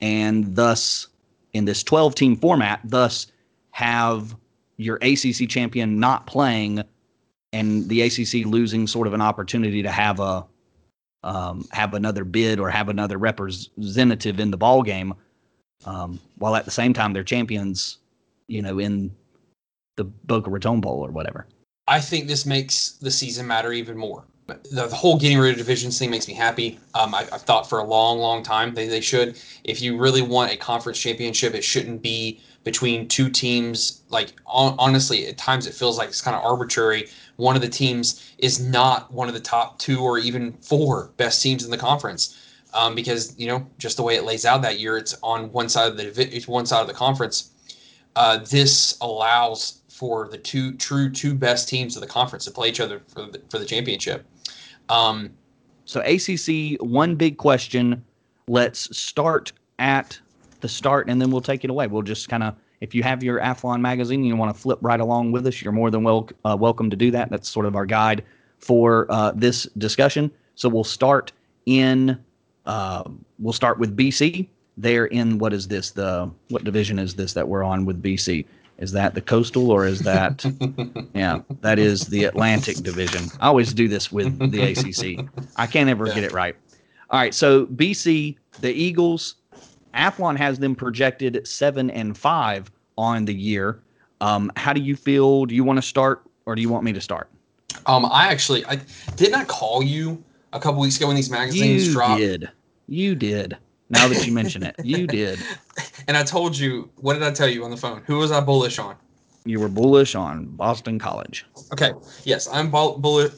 and 0.00 0.56
thus 0.56 1.08
in 1.52 1.64
this 1.64 1.82
12 1.82 2.14
team 2.14 2.36
format, 2.36 2.80
thus 2.84 3.26
have 3.70 4.36
your 4.76 4.96
ACC 4.96 5.48
champion 5.48 5.98
not 5.98 6.26
playing 6.26 6.82
and 7.52 7.88
the 7.88 8.02
ACC 8.02 8.46
losing 8.46 8.86
sort 8.86 9.06
of 9.06 9.14
an 9.14 9.20
opportunity 9.20 9.82
to 9.82 9.90
have 9.90 10.20
a 10.20 10.44
um, 11.24 11.66
have 11.72 11.94
another 11.94 12.24
bid 12.24 12.60
or 12.60 12.70
have 12.70 12.88
another 12.88 13.18
representative 13.18 14.38
in 14.38 14.50
the 14.52 14.56
ball 14.56 14.82
game, 14.82 15.14
um, 15.84 16.20
while 16.36 16.54
at 16.54 16.64
the 16.64 16.70
same 16.70 16.92
time 16.92 17.12
they're 17.12 17.24
champions, 17.24 17.98
you 18.46 18.62
know, 18.62 18.78
in 18.78 19.10
the 19.96 20.04
Boca 20.04 20.48
Raton 20.48 20.80
Bowl 20.80 21.04
or 21.04 21.10
whatever. 21.10 21.46
I 21.88 22.00
think 22.00 22.28
this 22.28 22.44
makes 22.44 22.92
the 22.92 23.10
season 23.10 23.46
matter 23.46 23.72
even 23.72 23.96
more. 23.96 24.24
The, 24.46 24.58
the 24.70 24.88
whole 24.88 25.18
getting 25.18 25.38
rid 25.38 25.52
of 25.52 25.58
divisions 25.58 25.98
thing 25.98 26.10
makes 26.10 26.28
me 26.28 26.34
happy. 26.34 26.78
Um, 26.94 27.14
I, 27.14 27.20
I've 27.32 27.42
thought 27.42 27.68
for 27.68 27.78
a 27.78 27.84
long, 27.84 28.18
long 28.18 28.42
time 28.42 28.74
they, 28.74 28.86
they 28.86 29.00
should. 29.00 29.40
If 29.64 29.80
you 29.80 29.96
really 29.96 30.22
want 30.22 30.52
a 30.52 30.56
conference 30.56 30.98
championship, 30.98 31.54
it 31.54 31.64
shouldn't 31.64 32.02
be 32.02 32.40
between 32.62 33.08
two 33.08 33.30
teams. 33.30 34.02
Like 34.10 34.32
on, 34.46 34.74
honestly, 34.78 35.26
at 35.26 35.38
times 35.38 35.66
it 35.66 35.74
feels 35.74 35.96
like 35.96 36.08
it's 36.08 36.20
kind 36.20 36.36
of 36.36 36.44
arbitrary. 36.44 37.08
One 37.36 37.56
of 37.56 37.62
the 37.62 37.68
teams 37.68 38.34
is 38.36 38.60
not 38.60 39.10
one 39.10 39.28
of 39.28 39.34
the 39.34 39.40
top 39.40 39.78
two 39.78 40.02
or 40.02 40.18
even 40.18 40.52
four 40.60 41.10
best 41.16 41.42
teams 41.42 41.64
in 41.64 41.70
the 41.70 41.78
conference. 41.78 42.38
Um, 42.74 42.94
because 42.94 43.34
you 43.38 43.46
know 43.46 43.66
just 43.78 43.96
the 43.96 44.02
way 44.02 44.16
it 44.16 44.24
lays 44.24 44.44
out 44.44 44.60
that 44.60 44.78
year, 44.78 44.98
it's 44.98 45.16
on 45.22 45.50
one 45.52 45.70
side 45.70 45.90
of 45.90 45.96
the 45.96 46.36
it's 46.36 46.46
one 46.46 46.66
side 46.66 46.82
of 46.82 46.86
the 46.86 46.92
conference. 46.92 47.50
Uh, 48.14 48.38
this 48.38 48.98
allows 49.00 49.80
for 49.98 50.28
the 50.28 50.38
two 50.38 50.72
true 50.74 51.10
two 51.10 51.34
best 51.34 51.68
teams 51.68 51.96
of 51.96 52.00
the 52.00 52.06
conference 52.06 52.44
to 52.44 52.52
play 52.52 52.68
each 52.68 52.78
other 52.78 53.02
for 53.08 53.22
the, 53.22 53.42
for 53.50 53.58
the 53.58 53.64
championship. 53.64 54.24
Um, 54.88 55.30
So 55.86 56.00
ACC, 56.00 56.80
one 56.80 57.16
big 57.16 57.36
question. 57.36 58.04
Let's 58.46 58.96
start 58.96 59.52
at 59.78 60.18
the 60.60 60.68
start, 60.68 61.08
and 61.08 61.20
then 61.20 61.30
we'll 61.30 61.40
take 61.40 61.64
it 61.64 61.70
away. 61.70 61.86
We'll 61.88 62.02
just 62.02 62.28
kind 62.28 62.42
of, 62.42 62.54
if 62.80 62.94
you 62.94 63.02
have 63.02 63.22
your 63.22 63.40
Athlon 63.40 63.80
magazine 63.80 64.20
and 64.20 64.28
you 64.28 64.36
want 64.36 64.54
to 64.54 64.60
flip 64.60 64.78
right 64.82 65.00
along 65.00 65.32
with 65.32 65.46
us, 65.46 65.60
you're 65.60 65.72
more 65.72 65.90
than 65.90 66.04
wel- 66.04 66.30
uh, 66.44 66.56
welcome 66.58 66.90
to 66.90 66.96
do 66.96 67.10
that. 67.10 67.30
That's 67.30 67.48
sort 67.48 67.66
of 67.66 67.74
our 67.74 67.86
guide 67.86 68.24
for 68.58 69.06
uh, 69.10 69.32
this 69.34 69.64
discussion. 69.78 70.30
So 70.54 70.68
we'll 70.68 70.84
start 70.84 71.32
in, 71.66 72.18
uh, 72.66 73.04
we'll 73.38 73.52
start 73.52 73.78
with 73.78 73.96
BC. 73.96 74.48
They're 74.76 75.06
in 75.06 75.38
what 75.38 75.52
is 75.52 75.66
this? 75.68 75.90
The 75.90 76.30
what 76.50 76.64
division 76.64 76.98
is 76.98 77.14
this 77.14 77.32
that 77.34 77.48
we're 77.48 77.64
on 77.64 77.84
with 77.84 78.00
BC? 78.02 78.46
Is 78.78 78.92
that 78.92 79.14
the 79.14 79.20
coastal 79.20 79.70
or 79.70 79.86
is 79.86 80.00
that? 80.00 80.44
yeah, 81.14 81.40
that 81.62 81.78
is 81.78 82.06
the 82.06 82.24
Atlantic 82.24 82.76
division. 82.76 83.28
I 83.40 83.48
always 83.48 83.72
do 83.72 83.88
this 83.88 84.12
with 84.12 84.50
the 84.52 84.62
ACC. 84.62 85.24
I 85.56 85.66
can't 85.66 85.90
ever 85.90 86.06
Yeah. 86.06 86.14
get 86.14 86.24
it 86.24 86.32
right. 86.32 86.54
All 87.10 87.18
right, 87.18 87.34
so 87.34 87.66
BC, 87.66 88.36
the 88.60 88.70
Eagles, 88.72 89.36
Athlon 89.94 90.36
has 90.36 90.58
them 90.58 90.74
projected 90.74 91.46
seven 91.46 91.90
and 91.90 92.16
five 92.16 92.70
on 92.96 93.24
the 93.24 93.34
year. 93.34 93.80
Um, 94.20 94.52
how 94.56 94.72
do 94.72 94.80
you 94.80 94.94
feel? 94.94 95.46
Do 95.46 95.54
you 95.54 95.64
want 95.64 95.78
to 95.78 95.82
start 95.82 96.22
or 96.46 96.54
do 96.54 96.62
you 96.62 96.68
want 96.68 96.84
me 96.84 96.92
to 96.92 97.00
start? 97.00 97.30
um, 97.86 98.04
I 98.06 98.28
actually 98.28 98.64
I 98.66 98.80
did 99.16 99.30
not 99.32 99.46
call 99.48 99.82
you 99.82 100.22
a 100.52 100.60
couple 100.60 100.80
weeks 100.80 100.96
ago 100.96 101.06
when 101.06 101.16
these 101.16 101.30
magazines 101.30 101.86
You 101.86 101.92
dropped, 101.92 102.20
You 102.20 102.26
did. 102.38 102.50
You 102.86 103.14
did. 103.14 103.56
Now 103.90 104.08
that 104.08 104.26
you 104.26 104.32
mention 104.32 104.62
it, 104.62 104.76
you 104.82 105.06
did. 105.06 105.38
and 106.08 106.16
I 106.16 106.22
told 106.22 106.56
you 106.56 106.90
what 106.96 107.14
did 107.14 107.22
I 107.22 107.30
tell 107.32 107.48
you 107.48 107.64
on 107.64 107.70
the 107.70 107.76
phone? 107.76 108.02
Who 108.06 108.18
was 108.18 108.30
I 108.30 108.40
bullish 108.40 108.78
on? 108.78 108.96
You 109.44 109.60
were 109.60 109.68
bullish 109.68 110.14
on 110.14 110.44
Boston 110.44 110.98
College. 110.98 111.46
Okay, 111.72 111.92
yes, 112.24 112.48
I'm 112.52 112.70
bull, 112.70 112.98
bullish. 112.98 113.32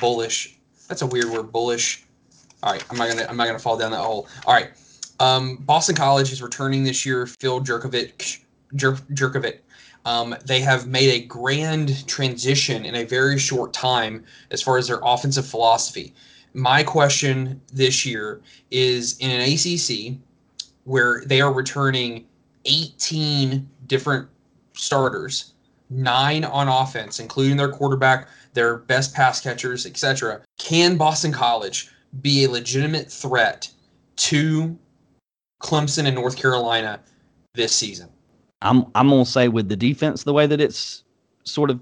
bullish. 0.00 0.56
That's 0.88 1.02
a 1.02 1.06
weird 1.06 1.30
word, 1.30 1.52
bullish. 1.52 2.04
All 2.62 2.72
right, 2.72 2.84
I'm 2.90 2.96
not 2.96 3.08
gonna 3.08 3.26
I'm 3.28 3.36
not 3.36 3.46
gonna 3.46 3.58
fall 3.58 3.76
down 3.76 3.90
that 3.90 4.00
hole. 4.00 4.28
All 4.46 4.54
right, 4.54 4.70
um, 5.20 5.56
Boston 5.56 5.94
College 5.94 6.32
is 6.32 6.40
returning 6.42 6.84
this 6.84 7.04
year. 7.04 7.26
Phil 7.26 7.60
Jurkovec, 7.60 8.40
Jer, 8.74 8.92
Jurkovec. 9.12 9.58
Um, 10.04 10.34
they 10.44 10.60
have 10.60 10.86
made 10.86 11.10
a 11.10 11.26
grand 11.26 12.06
transition 12.08 12.84
in 12.84 12.94
a 12.94 13.04
very 13.04 13.38
short 13.38 13.72
time 13.72 14.24
as 14.50 14.60
far 14.62 14.78
as 14.78 14.88
their 14.88 15.00
offensive 15.02 15.46
philosophy. 15.46 16.14
My 16.54 16.82
question 16.82 17.60
this 17.72 18.04
year 18.04 18.40
is 18.70 19.16
in 19.18 19.30
an 19.30 19.40
ACC 19.40 20.18
where 20.84 21.22
they 21.26 21.40
are 21.40 21.52
returning 21.52 22.26
18 22.64 23.68
different 23.86 24.28
starters, 24.74 25.54
nine 25.90 26.44
on 26.44 26.68
offense, 26.68 27.20
including 27.20 27.56
their 27.56 27.70
quarterback, 27.70 28.28
their 28.52 28.78
best 28.78 29.14
pass 29.14 29.40
catchers, 29.40 29.86
etc. 29.86 30.42
Can 30.58 30.96
Boston 30.96 31.32
College 31.32 31.90
be 32.20 32.44
a 32.44 32.50
legitimate 32.50 33.10
threat 33.10 33.70
to 34.16 34.76
Clemson 35.62 36.06
and 36.06 36.14
North 36.14 36.36
Carolina 36.36 37.00
this 37.54 37.74
season? 37.74 38.08
I'm 38.60 38.86
I'm 38.94 39.08
gonna 39.08 39.24
say 39.24 39.48
with 39.48 39.68
the 39.68 39.76
defense 39.76 40.22
the 40.22 40.32
way 40.32 40.46
that 40.46 40.60
it's 40.60 41.04
sort 41.44 41.70
of 41.70 41.80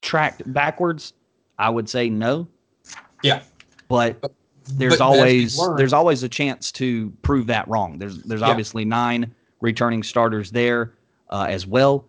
tracked 0.00 0.50
backwards, 0.52 1.12
I 1.58 1.68
would 1.70 1.88
say 1.88 2.08
no. 2.08 2.48
Yeah. 3.22 3.42
But 3.92 4.20
But- 4.20 4.32
there's 4.78 4.98
but 4.98 5.04
always 5.04 5.60
there's 5.76 5.92
always 5.92 6.22
a 6.22 6.28
chance 6.28 6.72
to 6.72 7.10
prove 7.22 7.46
that 7.48 7.66
wrong. 7.68 7.98
There's 7.98 8.22
there's 8.22 8.40
Yeah. 8.40 8.48
obviously 8.48 8.84
nine 8.84 9.30
returning 9.60 10.02
starters 10.02 10.50
there 10.50 10.92
uh, 11.30 11.46
as 11.48 11.66
well. 11.66 12.04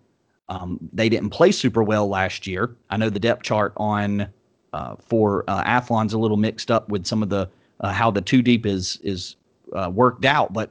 Um, 0.50 0.80
they 0.94 1.10
didn't 1.10 1.30
play 1.32 1.52
super 1.52 1.84
well 1.84 2.08
last 2.08 2.46
year. 2.48 2.76
I 2.90 2.98
know 2.98 3.10
the 3.10 3.20
depth 3.20 3.44
chart 3.44 3.74
on 3.78 4.28
uh, 4.74 4.96
for 5.00 5.44
uh, 5.48 5.62
Athlon's 5.66 6.14
a 6.14 6.18
little 6.18 6.38
mixed 6.38 6.70
up 6.72 6.90
with 6.90 7.06
some 7.06 7.22
of 7.24 7.30
the 7.30 7.50
uh, 7.82 7.92
how 7.92 8.12
the 8.12 8.22
two 8.22 8.42
deep 8.42 8.66
is 8.66 9.00
is 9.04 9.36
uh, 9.74 9.90
worked 9.94 10.26
out, 10.26 10.54
but 10.54 10.70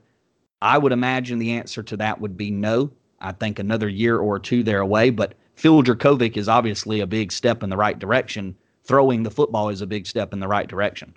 I 0.60 0.78
would 0.78 0.92
imagine 0.92 1.38
the 1.38 1.52
answer 1.52 1.82
to 1.82 1.96
that 1.98 2.20
would 2.20 2.36
be 2.36 2.50
no. 2.50 2.90
I 3.20 3.32
think 3.32 3.58
another 3.58 3.88
year 3.88 4.18
or 4.18 4.38
two 4.38 4.62
there 4.62 4.80
away, 4.80 5.10
but 5.10 5.34
Phil 5.56 5.82
Jurkovec 5.82 6.36
is 6.36 6.48
obviously 6.48 7.00
a 7.00 7.06
big 7.06 7.32
step 7.32 7.62
in 7.62 7.70
the 7.70 7.76
right 7.76 7.98
direction. 7.98 8.54
Throwing 8.84 9.22
the 9.22 9.30
football 9.30 9.68
is 9.68 9.80
a 9.80 9.86
big 9.86 10.06
step 10.06 10.32
in 10.32 10.40
the 10.40 10.48
right 10.48 10.68
direction. 10.68 11.14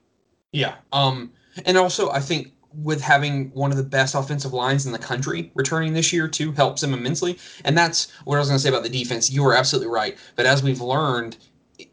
Yeah. 0.51 0.75
Um, 0.93 1.31
and 1.65 1.77
also, 1.77 2.09
I 2.11 2.19
think 2.19 2.51
with 2.83 3.01
having 3.01 3.49
one 3.51 3.71
of 3.71 3.77
the 3.77 3.83
best 3.83 4.15
offensive 4.15 4.53
lines 4.53 4.85
in 4.85 4.91
the 4.91 4.99
country 4.99 5.51
returning 5.55 5.93
this 5.93 6.11
year 6.11 6.27
too 6.27 6.51
helps 6.51 6.81
them 6.81 6.93
immensely. 6.93 7.37
And 7.63 7.77
that's 7.77 8.11
what 8.25 8.35
I 8.35 8.39
was 8.39 8.49
going 8.49 8.57
to 8.57 8.61
say 8.61 8.69
about 8.69 8.83
the 8.83 8.89
defense. 8.89 9.31
You 9.31 9.45
are 9.45 9.55
absolutely 9.55 9.91
right. 9.91 10.17
But 10.35 10.45
as 10.45 10.61
we've 10.61 10.81
learned, 10.81 11.37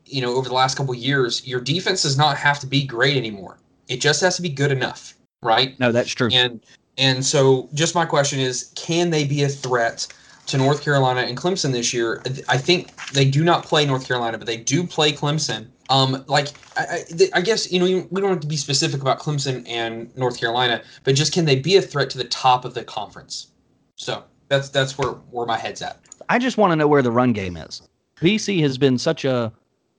you 0.05 0.21
know, 0.21 0.35
over 0.35 0.49
the 0.49 0.55
last 0.55 0.77
couple 0.77 0.93
of 0.93 0.99
years, 0.99 1.47
your 1.47 1.61
defense 1.61 2.03
does 2.03 2.19
not 2.19 2.37
have 2.37 2.59
to 2.61 2.67
be 2.67 2.85
great 2.85 3.17
anymore. 3.17 3.59
It 3.89 4.01
just 4.01 4.21
has 4.21 4.37
to 4.37 4.43
be 4.43 4.49
good 4.49 4.73
enough, 4.73 5.15
right? 5.43 5.79
No, 5.79 5.93
that's 5.93 6.11
true. 6.11 6.29
And 6.33 6.61
and 6.99 7.25
so, 7.25 7.69
just 7.73 7.95
my 7.95 8.05
question 8.05 8.39
is, 8.39 8.71
can 8.77 9.11
they 9.11 9.25
be 9.25 9.43
a 9.45 9.49
threat 9.49 10.07
to 10.47 10.59
North 10.59 10.83
Carolina 10.83 11.21
and 11.23 11.37
Clemson 11.37 11.73
this 11.73 11.93
year? 11.95 12.23
I 12.49 12.59
think 12.59 12.95
they 13.13 13.25
do 13.25 13.45
not 13.45 13.65
play 13.65 13.87
North 13.87 14.07
Carolina, 14.07 14.39
but 14.39 14.47
they 14.47 14.57
do 14.57 14.85
play 14.85 15.13
Clemson. 15.13 15.69
Um, 15.89 16.25
like 16.27 16.49
I, 16.77 16.83
I, 16.83 17.29
I 17.35 17.41
guess 17.41 17.71
you 17.71 17.79
know 17.79 18.07
we 18.11 18.21
don't 18.21 18.31
have 18.31 18.41
to 18.41 18.47
be 18.47 18.57
specific 18.57 19.01
about 19.01 19.19
Clemson 19.19 19.65
and 19.69 20.15
North 20.17 20.39
Carolina, 20.41 20.83
but 21.05 21.15
just 21.15 21.33
can 21.33 21.45
they 21.45 21.57
be 21.57 21.77
a 21.77 21.83
threat 21.83 22.11
to 22.11 22.19
the 22.19 22.25
top 22.25 22.65
of 22.65 22.75
the 22.75 22.85
conference? 22.85 23.49
So 23.97 24.25
that's 24.49 24.69
that's 24.69 24.97
where 24.99 25.11
where 25.31 25.47
my 25.47 25.59
head's 25.59 25.83
at. 25.83 26.01
I 26.29 26.39
just 26.39 26.57
want 26.57 26.73
to 26.73 26.77
know 26.77 26.87
where 26.87 27.03
the 27.03 27.11
run 27.11 27.33
game 27.33 27.57
is. 27.57 27.83
BC 28.21 28.61
has 28.63 28.79
been 28.79 28.97
such 28.99 29.25
a 29.25 29.53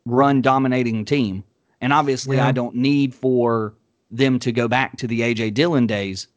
run 0.06 0.41
dominating 0.41 1.06
team, 1.06 1.43
and 1.82 1.93
obviously 1.93 2.38
Yeah. 2.38 2.47
I 2.47 2.51
don't 2.51 2.75
need 2.75 3.13
for 3.13 3.75
them 4.10 4.39
to 4.39 4.51
go 4.51 4.67
back 4.67 4.97
to 4.97 5.08
the 5.08 5.21
AJ 5.21 5.53
Dillon 5.53 5.88
days, 5.88 6.27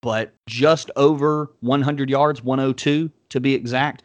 but 0.00 0.34
just 0.46 0.90
over 0.96 1.50
100 1.60 2.10
yards, 2.10 2.42
102 2.42 3.10
to 3.34 3.40
be 3.40 3.54
exact, 3.54 4.02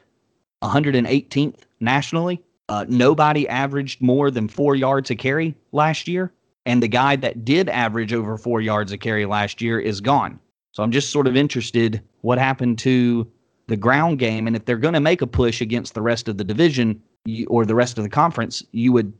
118th 0.63 1.62
nationally. 1.80 2.42
Uh, 2.68 2.86
nobody 2.88 3.48
averaged 3.48 4.02
more 4.02 4.30
than 4.30 4.48
four 4.48 4.76
yards 4.76 5.10
a 5.10 5.15
carry 5.15 5.56
last 5.72 6.08
year, 6.08 6.32
and 6.65 6.84
the 6.84 6.88
guy 6.88 7.15
that 7.15 7.46
did 7.46 7.70
average 7.70 8.13
over 8.13 8.38
four 8.38 8.60
yards 8.60 8.92
a 8.92 8.98
carry 8.98 9.26
last 9.26 9.62
year 9.62 9.80
is 9.80 10.02
gone. 10.02 10.39
So 10.72 10.84
I'm 10.84 10.92
just 10.92 11.12
sort 11.12 11.28
of 11.28 11.36
interested 11.36 12.02
what 12.22 12.38
happened 12.38 12.78
to 12.80 13.30
the 13.68 13.78
ground 13.78 14.20
game. 14.20 14.48
And 14.48 14.56
if 14.56 14.65
they're 14.65 14.78
going 14.78 14.94
to 14.94 15.00
make 15.00 15.22
a 15.22 15.28
push 15.28 15.62
against 15.62 15.94
the 15.94 16.02
rest 16.02 16.28
of 16.28 16.38
the 16.38 16.44
division 16.44 17.02
or 17.48 17.65
the 17.65 17.76
rest 17.76 17.98
of 17.98 18.04
the 18.04 18.10
conference, 18.10 18.63
you 18.72 18.92
would 18.92 19.13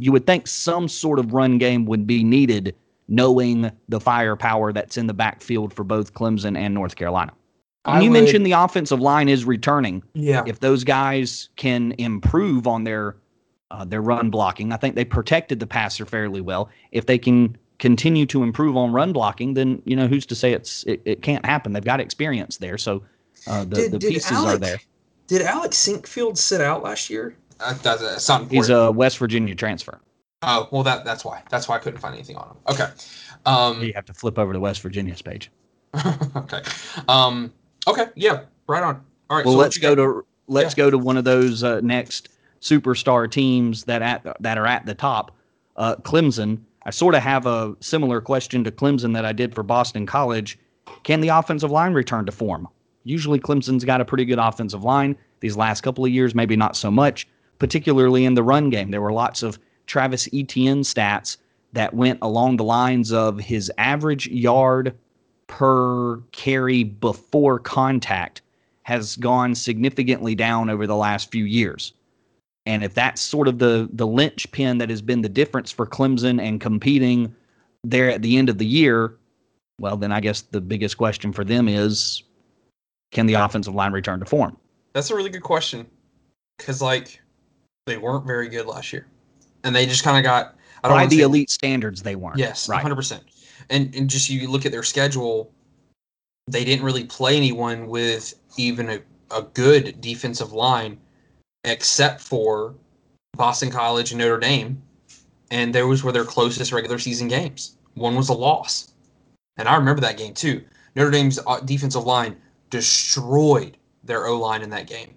you 0.00 0.12
would 0.12 0.26
think 0.26 0.46
some 0.46 0.86
sort 0.86 1.18
of 1.18 1.32
run 1.32 1.58
game 1.58 1.84
would 1.86 2.06
be 2.06 2.22
needed, 2.22 2.76
knowing 3.08 3.70
the 3.88 3.98
firepower 3.98 4.72
that's 4.72 4.96
in 4.96 5.08
the 5.08 5.14
backfield 5.14 5.74
for 5.74 5.82
both 5.82 6.14
Clemson 6.14 6.56
and 6.56 6.72
North 6.72 6.94
Carolina. 6.94 7.32
And 7.94 8.04
you 8.04 8.10
would- 8.10 8.20
mentioned 8.20 8.44
the 8.46 8.52
offensive 8.52 9.00
line 9.00 9.28
is 9.28 9.44
returning. 9.44 10.02
Yeah. 10.14 10.42
If 10.46 10.60
those 10.60 10.84
guys 10.84 11.48
can 11.56 11.94
improve 11.98 12.66
on 12.66 12.84
their 12.84 13.16
uh, 13.70 13.84
their 13.84 14.00
run 14.00 14.30
blocking, 14.30 14.72
I 14.72 14.76
think 14.78 14.94
they 14.94 15.04
protected 15.04 15.60
the 15.60 15.66
passer 15.66 16.06
fairly 16.06 16.40
well. 16.40 16.70
If 16.92 17.04
they 17.06 17.18
can 17.18 17.56
continue 17.78 18.24
to 18.26 18.42
improve 18.42 18.76
on 18.76 18.92
run 18.92 19.12
blocking, 19.12 19.54
then 19.54 19.82
you 19.84 19.94
know 19.94 20.06
who's 20.06 20.24
to 20.26 20.34
say 20.34 20.52
it's 20.52 20.84
it, 20.84 21.02
it 21.04 21.22
can't 21.22 21.44
happen. 21.44 21.72
They've 21.72 21.84
got 21.84 22.00
experience 22.00 22.56
there, 22.58 22.78
so 22.78 23.02
uh, 23.46 23.64
the 23.64 23.76
Did- 23.76 23.92
the 23.92 23.98
did 23.98 24.12
pieces 24.14 24.32
are 24.38 24.56
there. 24.56 24.78
Did 25.26 25.42
Alec 25.42 25.72
Sinkfield 25.72 26.38
sit 26.38 26.62
out 26.62 26.82
last 26.82 27.10
year? 27.10 27.36
Uh, 27.60 27.74
that's, 27.82 28.00
that's 28.00 28.28
not 28.28 28.42
important. 28.42 28.64
He's 28.64 28.70
a 28.70 28.90
West 28.90 29.18
Virginia 29.18 29.54
transfer. 29.54 30.00
Oh, 30.42 30.68
well, 30.70 30.82
that 30.84 31.04
that's 31.04 31.22
why. 31.24 31.42
That's 31.50 31.68
why 31.68 31.76
I 31.76 31.78
couldn't 31.80 31.98
find 32.00 32.14
anything 32.14 32.36
on 32.36 32.48
him. 32.48 32.56
Okay. 32.70 32.86
Um, 33.44 33.82
You 33.82 33.92
have 33.94 34.06
to 34.06 34.14
flip 34.14 34.38
over 34.38 34.52
to 34.54 34.60
West 34.60 34.80
Virginia's 34.80 35.20
page. 35.20 35.50
okay. 36.36 36.62
Um, 37.08 37.52
okay. 37.90 38.06
Yeah. 38.14 38.44
Right 38.66 38.82
on. 38.82 39.04
All 39.30 39.36
right. 39.36 39.46
Well, 39.46 39.54
so 39.54 39.58
let's 39.58 39.78
go 39.78 39.94
got? 39.94 40.02
to 40.02 40.26
let's 40.46 40.74
go 40.74 40.90
to 40.90 40.98
one 40.98 41.16
of 41.16 41.24
those 41.24 41.62
uh, 41.62 41.80
next 41.80 42.30
superstar 42.60 43.30
teams 43.30 43.84
that 43.84 44.02
at 44.02 44.26
that 44.40 44.58
are 44.58 44.66
at 44.66 44.86
the 44.86 44.94
top. 44.94 45.36
Uh, 45.76 45.96
Clemson. 45.96 46.58
I 46.84 46.90
sort 46.90 47.14
of 47.14 47.22
have 47.22 47.44
a 47.44 47.76
similar 47.80 48.20
question 48.20 48.64
to 48.64 48.70
Clemson 48.70 49.12
that 49.12 49.26
I 49.26 49.32
did 49.32 49.54
for 49.54 49.62
Boston 49.62 50.06
College. 50.06 50.58
Can 51.02 51.20
the 51.20 51.28
offensive 51.28 51.70
line 51.70 51.92
return 51.92 52.24
to 52.24 52.32
form? 52.32 52.66
Usually, 53.04 53.38
Clemson's 53.38 53.84
got 53.84 54.00
a 54.00 54.04
pretty 54.04 54.24
good 54.24 54.38
offensive 54.38 54.84
line. 54.84 55.16
These 55.40 55.56
last 55.56 55.82
couple 55.82 56.04
of 56.04 56.10
years, 56.10 56.34
maybe 56.34 56.56
not 56.56 56.76
so 56.76 56.90
much, 56.90 57.28
particularly 57.58 58.24
in 58.24 58.34
the 58.34 58.42
run 58.42 58.70
game. 58.70 58.90
There 58.90 59.02
were 59.02 59.12
lots 59.12 59.42
of 59.42 59.58
Travis 59.86 60.28
Etienne 60.32 60.80
stats 60.80 61.36
that 61.72 61.94
went 61.94 62.18
along 62.22 62.56
the 62.56 62.64
lines 62.64 63.12
of 63.12 63.38
his 63.38 63.70
average 63.78 64.26
yard 64.28 64.96
per 65.48 66.18
carry 66.32 66.84
before 66.84 67.58
contact 67.58 68.42
has 68.84 69.16
gone 69.16 69.54
significantly 69.54 70.34
down 70.34 70.70
over 70.70 70.86
the 70.86 70.96
last 70.96 71.30
few 71.30 71.44
years. 71.44 71.92
And 72.64 72.84
if 72.84 72.94
that's 72.94 73.20
sort 73.20 73.48
of 73.48 73.58
the 73.58 73.88
the 73.92 74.06
linchpin 74.06 74.78
that 74.78 74.90
has 74.90 75.02
been 75.02 75.22
the 75.22 75.28
difference 75.28 75.72
for 75.72 75.86
Clemson 75.86 76.40
and 76.40 76.60
competing 76.60 77.34
there 77.82 78.10
at 78.10 78.22
the 78.22 78.36
end 78.36 78.48
of 78.48 78.58
the 78.58 78.66
year, 78.66 79.16
well, 79.80 79.96
then 79.96 80.12
I 80.12 80.20
guess 80.20 80.42
the 80.42 80.60
biggest 80.60 80.96
question 80.96 81.32
for 81.32 81.44
them 81.44 81.68
is 81.68 82.22
can 83.12 83.26
the 83.26 83.34
offensive 83.34 83.74
line 83.74 83.92
return 83.92 84.20
to 84.20 84.26
form? 84.26 84.56
That's 84.92 85.10
a 85.10 85.16
really 85.16 85.30
good 85.30 85.42
question. 85.42 85.86
Because, 86.58 86.82
like, 86.82 87.20
they 87.86 87.96
weren't 87.96 88.26
very 88.26 88.48
good 88.48 88.66
last 88.66 88.92
year. 88.92 89.06
And 89.64 89.74
they 89.74 89.86
just 89.86 90.04
kind 90.04 90.18
of 90.18 90.24
got. 90.24 90.56
I 90.82 90.88
don't 90.88 90.96
By 90.96 91.06
the 91.06 91.20
elite 91.22 91.50
standards, 91.50 92.02
they 92.02 92.16
weren't. 92.16 92.38
Yes, 92.38 92.68
right. 92.68 92.84
100%. 92.84 93.20
And, 93.70 93.94
and 93.94 94.08
just 94.08 94.30
you 94.30 94.48
look 94.48 94.66
at 94.66 94.72
their 94.72 94.82
schedule, 94.82 95.52
they 96.46 96.64
didn't 96.64 96.84
really 96.84 97.04
play 97.04 97.36
anyone 97.36 97.86
with 97.86 98.34
even 98.56 98.88
a, 98.90 99.00
a 99.30 99.42
good 99.42 100.00
defensive 100.00 100.52
line 100.52 100.98
except 101.64 102.20
for 102.20 102.74
Boston 103.36 103.70
College 103.70 104.10
and 104.12 104.18
Notre 104.18 104.38
Dame. 104.38 104.82
And 105.50 105.74
those 105.74 106.02
were 106.02 106.12
their 106.12 106.24
closest 106.24 106.72
regular 106.72 106.98
season 106.98 107.28
games. 107.28 107.76
One 107.94 108.14
was 108.14 108.28
a 108.28 108.34
loss. 108.34 108.92
And 109.56 109.68
I 109.68 109.76
remember 109.76 110.00
that 110.02 110.16
game 110.16 110.34
too. 110.34 110.64
Notre 110.94 111.10
Dame's 111.10 111.38
uh, 111.46 111.60
defensive 111.60 112.04
line 112.04 112.36
destroyed 112.70 113.76
their 114.04 114.26
O 114.26 114.38
line 114.38 114.62
in 114.62 114.70
that 114.70 114.86
game. 114.86 115.14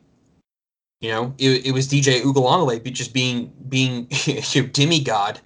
You 1.02 1.10
know, 1.10 1.34
it, 1.38 1.66
it 1.66 1.72
was 1.72 1.88
DJ 1.88 2.22
Uiagalelei 2.22 2.92
just 2.94 3.14
being 3.14 3.52
being 3.70 4.08
you 4.26 4.62
know, 4.62 4.68
demigod 4.68 5.40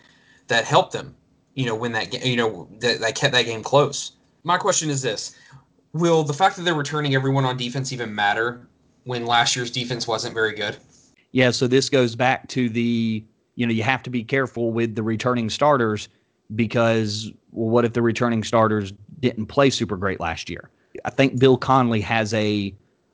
that 0.47 0.65
helped 0.65 0.91
them. 0.91 1.15
You 1.55 1.65
know, 1.65 1.75
win 1.75 1.91
that 1.93 2.11
game. 2.11 2.21
You 2.23 2.37
know, 2.37 2.67
that, 2.79 2.99
that 2.99 3.15
kept 3.15 3.33
that 3.33 3.45
game 3.45 3.63
close. 3.63 4.11
My 4.43 4.57
question 4.57 4.89
is 4.89 5.01
this: 5.01 5.35
Will 5.93 6.23
the 6.23 6.33
fact 6.33 6.57
that 6.57 6.63
they're 6.63 6.73
returning 6.75 7.15
everyone 7.15 7.45
on 7.45 7.57
defense 7.57 7.91
even 7.91 8.13
matter 8.13 8.67
when 9.05 9.25
last 9.25 9.55
year's 9.55 9.71
defense 9.71 10.07
wasn't 10.07 10.33
very 10.33 10.53
good? 10.53 10.77
Yeah, 11.31 11.51
so 11.51 11.67
this 11.67 11.89
goes 11.89 12.15
back 12.15 12.47
to 12.49 12.69
the 12.69 13.23
you 13.55 13.65
know 13.65 13.73
you 13.73 13.83
have 13.83 14.03
to 14.03 14.09
be 14.09 14.23
careful 14.23 14.71
with 14.71 14.95
the 14.95 15.03
returning 15.03 15.49
starters 15.49 16.09
because 16.55 17.31
well, 17.51 17.69
what 17.69 17.85
if 17.85 17.93
the 17.93 18.01
returning 18.01 18.43
starters 18.43 18.93
didn't 19.19 19.47
play 19.47 19.69
super 19.69 19.97
great 19.97 20.19
last 20.19 20.49
year? 20.49 20.69
I 21.03 21.09
think 21.09 21.39
Bill 21.39 21.57
Connolly 21.57 22.01
has 22.01 22.33
a 22.33 22.73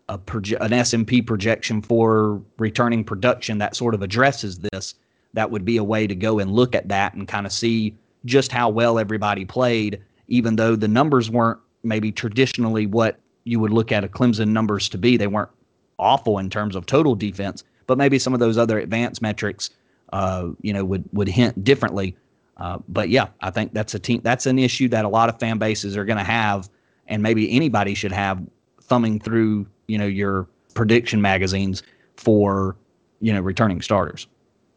a 0.10 0.18
proje- 0.18 0.60
an 0.60 0.72
SMP 0.72 1.26
projection 1.26 1.82
for 1.82 2.42
returning 2.58 3.04
production 3.04 3.60
that 3.60 3.76
sort 3.76 3.94
of 3.94 4.02
addresses 4.02 4.60
this. 4.60 4.96
That 5.34 5.50
would 5.52 5.64
be 5.64 5.78
a 5.78 5.84
way 5.84 6.08
to 6.08 6.16
go 6.16 6.40
and 6.40 6.52
look 6.52 6.76
at 6.76 6.90
that 6.90 7.14
and 7.14 7.28
kind 7.28 7.46
of 7.46 7.54
see 7.54 7.96
just 8.26 8.52
how 8.52 8.70
well 8.70 9.00
everybody 9.00 9.46
played, 9.46 10.02
even 10.28 10.56
though 10.56 10.76
the 10.76 10.88
numbers 10.88 11.30
weren't 11.30 11.60
maybe 11.84 12.12
traditionally 12.12 12.86
what 12.86 13.20
you 13.44 13.60
would 13.60 13.72
look 13.72 13.92
at 13.92 14.04
a 14.04 14.08
Clemson 14.08 14.50
numbers 14.50 14.88
to 14.90 14.98
be. 14.98 15.18
They 15.18 15.28
weren't 15.28 15.50
awful 15.98 16.38
in 16.40 16.50
terms 16.50 16.76
of 16.76 16.86
total 16.86 17.16
defense, 17.16 17.64
but 17.88 17.98
maybe 17.98 18.20
some 18.20 18.34
of 18.34 18.40
those 18.40 18.58
other 18.58 18.80
advanced 18.80 19.22
metrics, 19.22 19.70
uh, 20.14 20.50
you 20.62 20.74
know, 20.74 20.86
would 20.86 21.04
would 21.14 21.28
hint 21.28 21.64
differently. 21.64 22.16
Uh, 22.58 22.78
but 22.88 23.10
yeah, 23.10 23.28
I 23.42 23.50
think 23.50 23.74
that's 23.74 23.96
a 23.96 24.00
team. 24.00 24.22
That's 24.24 24.46
an 24.46 24.60
issue 24.60 24.88
that 24.90 25.06
a 25.06 25.10
lot 25.10 25.30
of 25.30 25.40
fan 25.40 25.58
bases 25.58 25.98
are 25.98 26.06
going 26.06 26.20
to 26.20 26.24
have, 26.24 26.70
and 27.08 27.24
maybe 27.24 27.52
anybody 27.52 27.96
should 27.96 28.12
have 28.12 28.42
thumbing 28.82 29.20
through, 29.20 29.66
you 29.88 29.98
know, 29.98 30.06
your 30.06 30.48
prediction 30.76 31.22
magazines 31.22 31.82
for, 32.18 32.76
you 33.20 33.34
know, 33.34 33.42
returning 33.42 33.82
starters. 33.82 34.28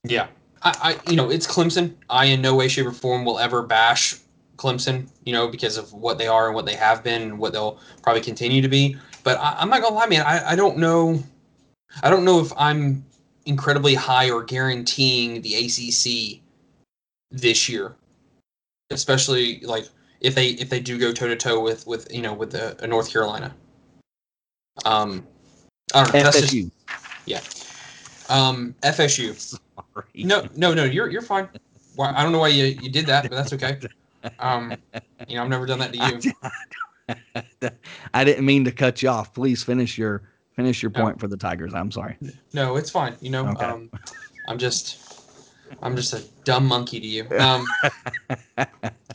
Yeah, 0.05 0.29
I, 0.65 0.99
I, 1.07 1.11
you 1.11 1.17
know, 1.17 1.31
it's 1.31 1.47
Clemson. 1.47 1.95
I 2.09 2.27
in 2.27 2.41
no 2.41 2.55
way, 2.55 2.69
shape, 2.69 2.87
or 2.87 2.93
form 2.93 3.25
will 3.25 3.39
ever 3.39 3.63
bash 3.63 4.17
Clemson. 4.57 5.09
You 5.25 5.33
know, 5.33 5.49
because 5.49 5.77
of 5.77 5.93
what 5.93 6.19
they 6.19 6.27
are 6.27 6.47
and 6.47 6.55
what 6.55 6.67
they 6.67 6.75
have 6.75 7.05
been 7.05 7.23
and 7.23 7.39
what 7.39 7.53
they'll 7.53 7.79
probably 8.03 8.23
continue 8.23 8.63
to 8.63 8.69
be. 8.69 8.97
But 9.23 9.39
I, 9.39 9.57
I'm 9.59 9.69
not 9.69 9.83
gonna 9.83 9.95
lie, 9.95 10.07
man. 10.07 10.23
I, 10.27 10.53
I 10.53 10.57
don't 10.57 10.79
know. 10.79 11.23
I 12.03 12.11
don't 12.11 12.25
know 12.25 12.41
if 12.41 12.53
I'm 12.57 13.05
incredibly 13.47 13.95
high 13.95 14.31
or 14.31 14.43
guaranteeing 14.43 15.43
the 15.43 15.55
ACC 15.55 16.41
this 17.31 17.69
year, 17.69 17.95
especially 18.91 19.61
like 19.61 19.89
if 20.21 20.35
they 20.35 20.49
if 20.49 20.71
they 20.71 20.81
do 20.81 20.99
go 20.99 21.13
toe 21.13 21.29
to 21.29 21.37
toe 21.37 21.61
with 21.61 21.87
with 21.87 22.13
you 22.13 22.23
know 22.23 22.33
with 22.33 22.51
the 22.51 22.83
uh, 22.83 22.87
North 22.87 23.13
Carolina. 23.13 23.55
Um, 24.85 25.27
I 25.95 26.03
don't 26.03 26.15
know. 26.15 26.23
That's 26.23 26.41
just 26.41 26.55
FSU. 26.55 26.71
Um 28.29 28.75
FSU. 28.83 29.35
Sorry. 29.39 30.07
No, 30.17 30.47
no, 30.57 30.75
no. 30.75 30.85
You're 30.85 31.11
you're 31.11 31.23
fine. 31.23 31.49
Why, 31.97 32.13
I 32.15 32.23
don't 32.23 32.33
know 32.33 32.39
why 32.41 32.49
you, 32.49 32.65
you 32.65 32.91
did 32.91 33.07
that, 33.07 33.29
but 33.29 33.37
that's 33.37 33.53
okay. 33.53 33.79
Um, 34.39 34.77
you 35.29 35.37
know, 35.37 35.45
I've 35.45 35.49
never 35.49 35.67
done 35.67 35.79
that 35.79 35.93
to 35.93 35.99
you. 35.99 37.71
I 38.15 38.25
didn't 38.25 38.45
mean 38.45 38.65
to 38.65 38.73
cut 38.73 39.03
you 39.03 39.09
off. 39.09 39.33
Please 39.35 39.63
finish 39.63 39.97
your 39.97 40.29
finish 40.57 40.83
your 40.83 40.91
No. 40.93 41.03
point 41.03 41.21
for 41.21 41.29
the 41.29 41.37
Tigers. 41.37 41.75
I'm 41.75 41.91
sorry. 41.91 42.17
No, 42.53 42.77
it's 42.77 42.91
fine. 42.91 43.17
You 43.21 43.31
know, 43.31 43.49
Okay. 43.49 43.65
um, 43.65 43.91
I'm 44.47 44.59
just 44.59 44.99
I'm 45.83 45.97
just 45.97 46.13
a 46.13 46.23
dumb 46.45 46.67
monkey 46.67 47.01
to 47.01 47.07
you. 47.07 47.27
Um, 47.39 47.67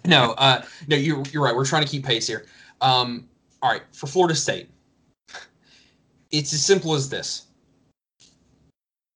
no, 0.06 0.34
uh, 0.38 0.64
no, 0.88 0.96
you're 0.96 1.24
you're 1.32 1.44
right. 1.44 1.56
We're 1.56 1.66
trying 1.66 1.84
to 1.84 1.90
keep 1.90 2.06
pace 2.06 2.28
here. 2.28 2.46
Um, 2.82 3.28
all 3.62 3.72
right, 3.72 3.84
for 3.92 4.08
Florida 4.08 4.36
State, 4.36 4.70
it's 6.32 6.54
as 6.54 6.64
simple 6.64 6.94
as 6.94 7.10
this: 7.10 7.48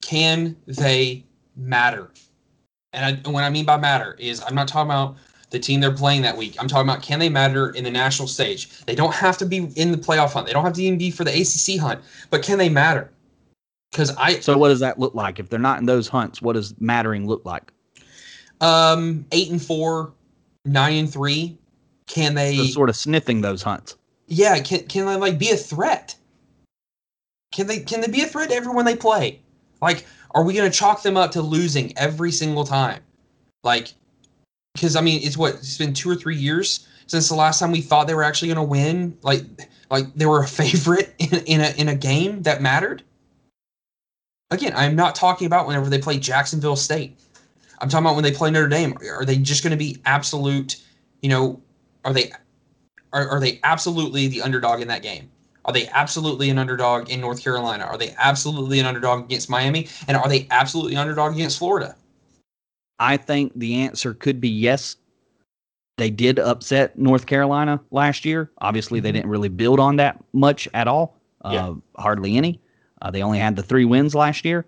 Can 0.03 0.55
they 0.67 1.23
matter? 1.55 2.11
And, 2.91 3.25
I, 3.25 3.29
what 3.29 3.43
I 3.43 3.49
mean 3.49 3.65
by 3.65 3.77
matter 3.77 4.15
is, 4.19 4.43
I'm 4.43 4.53
not 4.53 4.67
talking 4.67 4.91
about 4.91 5.15
the 5.49 5.59
team 5.59 5.79
they're 5.79 5.91
playing 5.91 6.21
that 6.23 6.35
week. 6.35 6.55
I'm 6.59 6.67
talking 6.67 6.89
about 6.89 7.01
can 7.01 7.19
they 7.19 7.29
matter 7.29 7.69
in 7.71 7.83
the 7.83 7.91
national 7.91 8.27
stage? 8.27 8.83
They 8.85 8.95
don't 8.95 9.13
have 9.13 9.37
to 9.37 9.45
be 9.45 9.69
in 9.75 9.91
the 9.91 9.97
playoff 9.97 10.33
hunt. 10.33 10.47
They 10.47 10.53
don't 10.53 10.63
have 10.65 10.73
to 10.73 10.83
even 10.83 10.97
be 10.97 11.11
for 11.11 11.23
the 11.23 11.31
ACC 11.31 11.79
hunt, 11.79 12.01
but 12.29 12.43
can 12.43 12.57
they 12.57 12.69
matter? 12.69 13.11
Because 13.91 14.15
I 14.17 14.39
So 14.39 14.57
what 14.57 14.69
does 14.69 14.79
that 14.79 14.99
look 14.99 15.13
like? 15.13 15.39
If 15.39 15.49
they're 15.49 15.59
not 15.59 15.79
in 15.79 15.85
those 15.85 16.07
hunts, 16.07 16.41
what 16.41 16.53
does 16.53 16.73
mattering 16.81 17.27
look 17.27 17.45
like? 17.45 17.71
Um, 18.61 19.25
eight 19.31 19.51
and 19.51 19.61
four, 19.61 20.13
nine 20.65 20.95
and 20.95 21.11
three. 21.11 21.57
Can 22.07 22.33
they? 22.33 22.57
So 22.57 22.63
sort 22.63 22.89
of 22.89 22.95
sniffing 22.95 23.41
those 23.41 23.61
hunts. 23.61 23.95
yeah, 24.27 24.59
can 24.59 24.87
can 24.87 25.05
they 25.05 25.15
like 25.15 25.37
be 25.37 25.51
a 25.51 25.55
threat? 25.55 26.15
Can 27.51 27.67
they 27.67 27.79
can 27.79 28.01
they 28.01 28.07
be 28.07 28.21
a 28.21 28.27
threat 28.27 28.49
to 28.49 28.55
everyone 28.55 28.85
they 28.85 28.95
play? 28.95 29.39
Like, 29.83 30.05
are 30.31 30.43
we 30.43 30.53
gonna 30.53 30.69
chalk 30.69 31.03
them 31.03 31.17
up 31.17 31.31
to 31.31 31.41
losing 31.41 31.95
every 31.97 32.31
single 32.31 32.63
time? 32.63 33.01
Like, 33.63 33.93
because 34.73 34.95
I 34.95 35.01
mean, 35.01 35.21
it's 35.23 35.37
what 35.37 35.55
it's 35.55 35.77
been 35.77 35.93
two 35.93 36.09
or 36.09 36.15
three 36.15 36.35
years 36.35 36.87
since 37.05 37.29
the 37.29 37.35
last 37.35 37.59
time 37.59 37.71
we 37.71 37.81
thought 37.81 38.07
they 38.07 38.15
were 38.15 38.23
actually 38.23 38.47
gonna 38.47 38.63
win. 38.63 39.17
Like, 39.21 39.43
like 39.91 40.13
they 40.15 40.25
were 40.25 40.41
a 40.41 40.47
favorite 40.47 41.13
in 41.19 41.39
in 41.45 41.61
a 41.61 41.69
in 41.77 41.89
a 41.89 41.95
game 41.95 42.41
that 42.43 42.61
mattered. 42.61 43.03
Again, 44.51 44.73
I'm 44.75 44.95
not 44.95 45.15
talking 45.15 45.47
about 45.47 45.67
whenever 45.67 45.89
they 45.89 45.99
play 45.99 46.19
Jacksonville 46.19 46.75
State. 46.75 47.19
I'm 47.79 47.89
talking 47.89 48.05
about 48.05 48.15
when 48.15 48.23
they 48.23 48.31
play 48.31 48.51
Notre 48.51 48.67
Dame. 48.67 48.95
Are 49.09 49.25
they 49.25 49.37
just 49.37 49.63
going 49.63 49.71
to 49.71 49.77
be 49.77 49.97
absolute? 50.05 50.81
You 51.21 51.29
know, 51.29 51.61
are 52.05 52.13
they 52.13 52.31
are, 53.11 53.27
are 53.27 53.39
they 53.39 53.59
absolutely 53.63 54.27
the 54.27 54.41
underdog 54.41 54.81
in 54.81 54.87
that 54.89 55.01
game? 55.01 55.29
Are 55.65 55.73
they 55.73 55.88
absolutely 55.89 56.49
an 56.49 56.58
underdog 56.58 57.10
in 57.10 57.21
North 57.21 57.41
Carolina? 57.43 57.86
Are 57.86 57.97
they 57.97 58.13
absolutely 58.17 58.80
an 58.80 58.86
underdog 58.86 59.26
against 59.26 59.49
Miami? 59.49 59.88
And 60.08 60.17
are 60.17 60.28
they 60.28 60.47
absolutely 60.52 60.95
underdog 60.95 61.34
against 61.36 61.58
Florida? 61.58 61.95
I 62.99 63.17
think 63.17 63.54
the 63.56 63.76
answer 63.76 64.13
could 64.13 64.41
be 64.41 64.49
yes. 64.49 64.97
They 65.97 66.10
did 66.10 66.39
upset 66.39 66.97
North 66.97 67.26
Carolina 67.26 67.80
last 67.91 68.26
year. 68.26 68.52
Obviously, 68.60 68.99
they 68.99 69.10
Mhm. 69.10 69.13
didn't 69.13 69.30
really 69.30 69.49
build 69.49 69.80
on 69.80 69.95
that 69.97 70.21
much 70.34 70.67
at 70.73 70.88
all, 70.88 71.15
uh, 71.45 71.52
Yeah. 71.54 71.73
hardly 71.97 72.36
any. 72.36 72.60
Uh, 73.02 73.12
they 73.12 73.21
only 73.21 73.39
had 73.39 73.56
the 73.56 73.63
three 73.63 73.86
wins 73.86 74.15
last 74.15 74.43
year, 74.45 74.65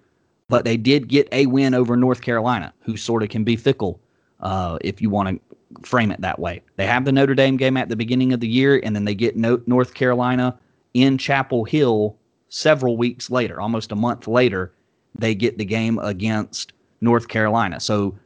but 0.50 0.66
they 0.66 0.78
did 0.78 1.08
get 1.08 1.28
a 1.32 1.46
win 1.46 1.74
over 1.74 1.96
North 1.98 2.22
Carolina, 2.22 2.74
who 2.82 2.96
sort 2.98 3.24
of 3.24 3.30
can 3.30 3.44
be 3.44 3.56
fickle 3.56 4.00
uh, 4.42 4.78
if 4.82 5.02
you 5.02 5.10
want 5.10 5.30
to 5.30 5.56
frame 5.88 6.12
it 6.12 6.22
that 6.22 6.38
way. 6.40 6.62
They 6.76 6.86
have 6.86 7.06
the 7.06 7.12
Notre 7.12 7.34
Dame 7.34 7.58
game 7.58 7.78
at 7.78 7.90
the 7.90 7.96
beginning 7.96 8.34
of 8.34 8.40
the 8.42 8.48
year, 8.48 8.80
and 8.84 8.96
then 8.96 9.06
they 9.06 9.16
get 9.16 9.36
no- 9.38 9.62
North 9.66 9.94
Carolina 9.94 10.58
in 10.96 11.18
Chapel 11.18 11.66
Hill 11.66 12.16
several 12.50 12.98
weeks 12.98 13.30
later, 13.30 13.60
almost 13.62 13.92
a 13.92 13.96
month 13.96 14.28
later. 14.28 14.74
They 15.14 15.36
get 15.36 15.58
the 15.58 15.66
game 15.66 16.00
against 16.00 16.74
North 17.02 17.28
Carolina. 17.28 17.80
So, 17.80 18.18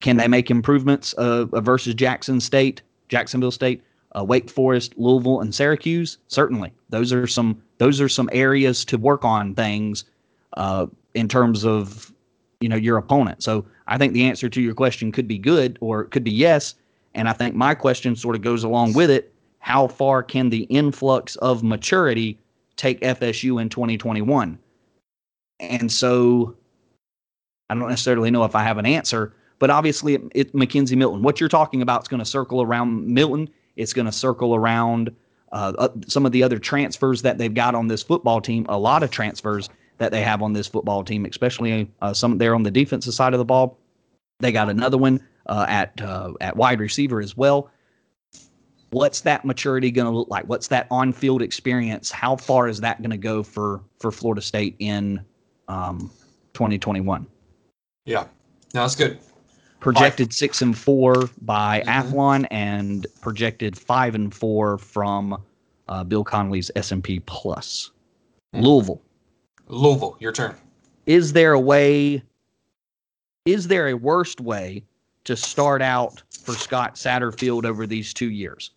can 0.00 0.16
they 0.16 0.28
make 0.28 0.50
improvements 0.50 1.14
uh, 1.18 1.46
uh, 1.52 1.60
versus 1.60 1.94
Jackson 1.94 2.40
State, 2.40 2.82
Jacksonville 3.08 3.50
State, 3.50 3.82
uh, 4.16 4.24
Wake 4.24 4.48
Forest, 4.48 4.94
Louisville, 4.96 5.40
and 5.40 5.54
Syracuse? 5.54 6.18
Certainly, 6.28 6.72
those 6.88 7.12
are 7.12 7.26
some 7.26 7.62
those 7.76 8.00
are 8.00 8.08
some 8.08 8.28
areas 8.32 8.84
to 8.86 8.96
work 8.96 9.24
on 9.24 9.54
things 9.54 10.04
uh, 10.56 10.86
in 11.14 11.28
terms 11.28 11.64
of 11.64 12.12
you 12.60 12.68
know 12.68 12.76
your 12.76 12.96
opponent. 12.96 13.42
So, 13.42 13.66
I 13.86 13.98
think 13.98 14.14
the 14.14 14.24
answer 14.24 14.48
to 14.48 14.62
your 14.62 14.74
question 14.74 15.12
could 15.12 15.28
be 15.28 15.38
good 15.38 15.78
or 15.80 16.02
it 16.02 16.10
could 16.10 16.24
be 16.24 16.32
yes. 16.32 16.74
And 17.14 17.28
I 17.28 17.32
think 17.32 17.54
my 17.54 17.74
question 17.74 18.16
sort 18.16 18.36
of 18.36 18.42
goes 18.42 18.64
along 18.64 18.92
with 18.94 19.10
it. 19.10 19.32
How 19.58 19.88
far 19.88 20.22
can 20.22 20.50
the 20.50 20.62
influx 20.64 21.36
of 21.36 21.62
maturity 21.62 22.38
take 22.76 23.00
FSU 23.00 23.60
in 23.60 23.68
2021? 23.68 24.58
And 25.60 25.90
so 25.90 26.56
I 27.68 27.74
don't 27.74 27.88
necessarily 27.88 28.30
know 28.30 28.44
if 28.44 28.54
I 28.54 28.62
have 28.62 28.78
an 28.78 28.86
answer, 28.86 29.34
but 29.58 29.70
obviously 29.70 30.14
it, 30.14 30.22
it 30.34 30.54
Milton. 30.54 31.22
What 31.22 31.40
you're 31.40 31.48
talking 31.48 31.82
about 31.82 32.02
is 32.02 32.08
going 32.08 32.20
to 32.20 32.24
circle 32.24 32.62
around 32.62 33.06
Milton. 33.06 33.48
It's 33.76 33.92
going 33.92 34.06
to 34.06 34.12
circle 34.12 34.54
around 34.54 35.14
uh, 35.52 35.88
some 36.06 36.26
of 36.26 36.32
the 36.32 36.42
other 36.42 36.58
transfers 36.58 37.22
that 37.22 37.38
they've 37.38 37.52
got 37.52 37.74
on 37.74 37.88
this 37.88 38.02
football 38.02 38.40
team. 38.40 38.66
A 38.68 38.78
lot 38.78 39.02
of 39.02 39.10
transfers 39.10 39.68
that 39.98 40.12
they 40.12 40.22
have 40.22 40.42
on 40.42 40.52
this 40.52 40.66
football 40.66 41.02
team, 41.04 41.24
especially 41.24 41.90
uh, 42.00 42.12
some 42.12 42.38
there 42.38 42.54
on 42.54 42.62
the 42.62 42.70
defensive 42.70 43.14
side 43.14 43.34
of 43.34 43.38
the 43.38 43.44
ball. 43.44 43.78
They 44.40 44.52
got 44.52 44.70
another 44.70 44.98
one 44.98 45.20
uh, 45.46 45.66
at 45.68 46.00
uh, 46.00 46.32
at 46.40 46.56
wide 46.56 46.80
receiver 46.80 47.20
as 47.20 47.36
well. 47.36 47.70
What's 48.90 49.20
that 49.22 49.44
maturity 49.44 49.90
going 49.90 50.10
to 50.10 50.16
look 50.16 50.28
like? 50.30 50.44
What's 50.46 50.68
that 50.68 50.86
on-field 50.90 51.42
experience? 51.42 52.10
How 52.10 52.36
far 52.36 52.68
is 52.68 52.80
that 52.80 53.00
going 53.02 53.10
to 53.10 53.18
go 53.18 53.42
for 53.42 53.80
for 54.00 54.10
Florida 54.10 54.40
State 54.40 54.76
in 54.78 55.20
um, 55.68 56.10
2021? 56.54 57.26
Yeah. 58.06 58.24
No, 58.74 58.82
that's 58.82 58.94
good. 58.96 59.18
projected 59.80 60.32
six 60.34 60.60
and 60.60 60.76
four 60.76 61.30
by 61.42 61.82
Mhm. 61.86 62.02
Athlon 62.02 62.46
and 62.50 63.06
projected 63.20 63.78
five 63.78 64.14
and 64.16 64.34
four 64.34 64.76
from 64.78 65.40
uh, 65.88 66.02
Bill 66.04 66.24
Connolly's 66.24 66.68
S 66.74 66.90
and 66.90 67.02
P 67.04 67.20
Plus. 67.20 67.90
Mhm. 68.54 68.62
Louisville. 68.62 69.00
Louisville, 69.68 70.16
your 70.18 70.32
turn. 70.32 70.56
Is 71.06 71.32
there 71.32 71.52
a 71.52 71.60
way? 71.60 72.22
Is 73.44 73.68
there 73.68 73.88
a 73.88 73.94
worst 73.94 74.40
way 74.40 74.82
to 75.24 75.36
start 75.36 75.80
out 75.80 76.22
for 76.42 76.54
Scott 76.54 76.96
Satterfield 76.96 77.64
over 77.64 77.86
these 77.86 78.12
two 78.12 78.30
years? 78.30 78.72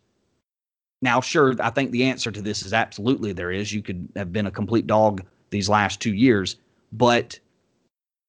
Now, 1.01 1.19
sure, 1.19 1.55
I 1.59 1.71
think 1.71 1.91
the 1.91 2.03
answer 2.03 2.31
to 2.31 2.41
this 2.41 2.63
is 2.63 2.73
absolutely 2.73 3.33
there 3.33 3.51
is. 3.51 3.73
You 3.73 3.81
could 3.81 4.07
have 4.15 4.31
been 4.31 4.45
a 4.45 4.51
complete 4.51 4.85
dog 4.85 5.23
these 5.49 5.67
last 5.67 5.99
two 5.99 6.13
years, 6.13 6.57
but 6.91 7.39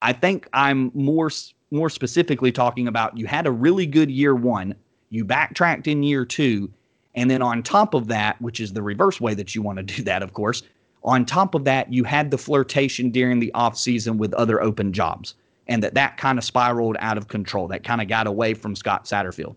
I 0.01 0.13
think 0.13 0.49
I'm 0.53 0.91
more 0.95 1.31
more 1.71 1.89
specifically 1.89 2.53
talking 2.53 2.87
about 2.87 3.17
you 3.17 3.27
had 3.27 3.47
a 3.47 3.51
really 3.51 3.87
good 3.87 4.11
year 4.11 4.35
one, 4.35 4.75
you 5.09 5.25
backtracked 5.25 5.87
in 5.87 6.03
year 6.03 6.25
two, 6.25 6.71
and 7.15 7.31
then 7.31 7.41
on 7.41 7.63
top 7.63 7.95
of 7.95 8.09
that, 8.09 8.41
which 8.43 8.61
is 8.61 8.73
the 8.73 8.83
reverse 8.83 9.21
way 9.21 9.33
that 9.35 9.55
you 9.55 9.63
want 9.63 9.79
to 9.79 9.83
do 9.97 10.03
that, 10.03 10.23
of 10.23 10.33
course, 10.33 10.63
on 11.05 11.25
top 11.25 11.55
of 11.55 11.65
that, 11.65 11.93
you 11.93 12.05
had 12.05 12.31
the 12.31 12.39
flirtation 12.39 13.11
during 13.11 13.41
the 13.41 13.53
off 13.55 13.77
season 13.77 14.19
with 14.19 14.33
other 14.35 14.63
open 14.63 14.93
jobs, 14.93 15.35
and 15.67 15.83
that 15.83 15.95
that 15.95 16.17
kind 16.17 16.39
of 16.39 16.45
spiraled 16.45 16.97
out 17.01 17.19
of 17.19 17.29
control. 17.29 17.69
That 17.69 17.85
kind 17.85 18.01
of 18.01 18.09
got 18.09 18.27
away 18.27 18.55
from 18.55 18.77
Scott 18.77 19.05
Satterfield. 19.05 19.57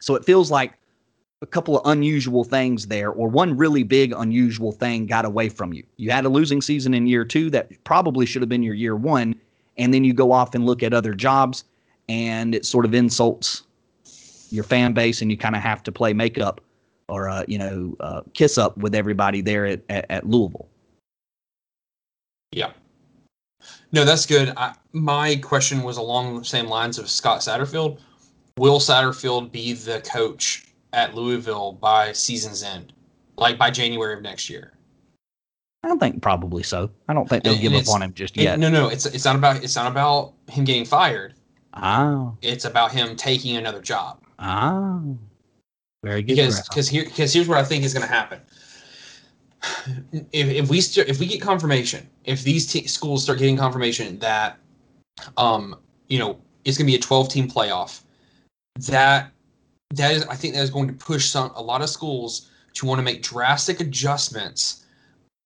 So 0.00 0.14
it 0.14 0.24
feels 0.24 0.50
like 0.50 0.74
a 1.42 1.46
couple 1.46 1.78
of 1.78 1.90
unusual 1.90 2.44
things 2.44 2.86
there, 2.86 3.10
or 3.10 3.28
one 3.28 3.56
really 3.56 3.82
big 3.82 4.12
unusual 4.16 4.72
thing 4.72 5.06
got 5.06 5.24
away 5.24 5.48
from 5.48 5.72
you. 5.72 5.84
You 5.96 6.10
had 6.10 6.24
a 6.24 6.28
losing 6.28 6.62
season 6.62 6.94
in 6.94 7.06
year 7.06 7.24
two 7.24 7.50
that 7.50 7.84
probably 7.84 8.26
should 8.26 8.42
have 8.42 8.48
been 8.48 8.62
your 8.62 8.74
year 8.74 8.96
one, 8.96 9.34
and 9.76 9.92
then 9.92 10.04
you 10.04 10.14
go 10.14 10.32
off 10.32 10.54
and 10.54 10.64
look 10.64 10.82
at 10.82 10.94
other 10.94 11.14
jobs, 11.14 11.64
and 12.08 12.54
it 12.54 12.64
sort 12.64 12.84
of 12.84 12.94
insults 12.94 13.64
your 14.50 14.64
fan 14.64 14.92
base, 14.92 15.20
and 15.20 15.30
you 15.30 15.36
kind 15.36 15.56
of 15.56 15.62
have 15.62 15.82
to 15.82 15.92
play 15.92 16.12
makeup 16.12 16.60
or 17.08 17.28
uh, 17.28 17.44
you 17.46 17.58
know 17.58 17.96
uh, 18.00 18.22
kiss 18.32 18.56
up 18.56 18.76
with 18.78 18.94
everybody 18.94 19.40
there 19.40 19.66
at, 19.66 19.82
at, 19.88 20.06
at 20.10 20.26
Louisville. 20.26 20.68
Yeah. 22.52 22.70
No, 23.92 24.04
that's 24.04 24.26
good. 24.26 24.52
I, 24.56 24.74
my 24.92 25.36
question 25.36 25.82
was 25.82 25.96
along 25.96 26.38
the 26.38 26.44
same 26.44 26.66
lines 26.66 26.98
of 26.98 27.08
Scott 27.08 27.40
Satterfield. 27.40 27.98
Will 28.58 28.78
Satterfield 28.78 29.50
be 29.50 29.72
the 29.72 30.00
coach 30.00 30.66
at 30.94 31.14
Louisville 31.14 31.72
by 31.72 32.12
season's 32.12 32.62
end, 32.62 32.92
like 33.36 33.58
by 33.58 33.70
January 33.70 34.14
of 34.14 34.22
next 34.22 34.48
year? 34.48 34.72
I 35.82 35.88
don't 35.88 35.98
think 35.98 36.22
probably 36.22 36.62
so. 36.62 36.90
I 37.08 37.12
don't 37.14 37.28
think 37.28 37.44
they'll 37.44 37.52
And- 37.54 37.62
give 37.62 37.72
and 37.74 37.86
up 37.86 37.94
on 37.94 38.02
him 38.02 38.14
just 38.14 38.36
yet. 38.36 38.58
no, 38.58 38.70
no, 38.70 38.88
it's 38.88 39.04
it's 39.06 39.24
not 39.24 39.36
about 39.36 39.62
it's 39.62 39.76
not 39.76 39.90
about 39.90 40.32
him 40.48 40.64
getting 40.64 40.84
fired. 40.86 41.34
Ah, 41.74 42.32
It's 42.40 42.64
about 42.64 42.92
him 42.92 43.16
taking 43.16 43.56
another 43.56 43.82
job. 43.82 44.22
ah, 44.38 45.00
very 46.04 46.22
good. 46.22 46.36
because 46.36 46.62
because 46.68 46.88
here 46.88 47.04
because 47.04 47.32
here's 47.34 47.48
what 47.48 47.58
I 47.58 47.64
think 47.64 47.84
is 47.84 47.92
going 47.92 48.06
to 48.06 48.12
happen. 48.12 48.40
If, 50.32 50.48
if 50.48 50.68
we 50.68 50.80
st- 50.80 51.08
if 51.08 51.18
we 51.18 51.26
get 51.26 51.40
confirmation, 51.40 52.08
if 52.24 52.42
these 52.44 52.66
t- 52.70 52.86
schools 52.86 53.22
start 53.22 53.38
getting 53.38 53.56
confirmation 53.56 54.18
that, 54.18 54.58
um, 55.38 55.76
you 56.08 56.18
know, 56.18 56.38
it's 56.66 56.76
going 56.76 56.86
to 56.86 56.90
be 56.92 56.96
a 56.96 57.00
12 57.00 57.28
team 57.30 57.48
playoff, 57.50 58.02
that 58.88 59.32
that 59.90 60.12
is 60.12 60.24
I 60.26 60.34
think 60.34 60.54
that 60.54 60.62
is 60.62 60.70
going 60.70 60.88
to 60.88 60.94
push 60.94 61.26
some 61.26 61.52
a 61.54 61.62
lot 61.62 61.82
of 61.82 61.88
schools 61.88 62.50
to 62.74 62.86
want 62.86 62.98
to 62.98 63.02
make 63.02 63.22
drastic 63.22 63.80
adjustments, 63.80 64.84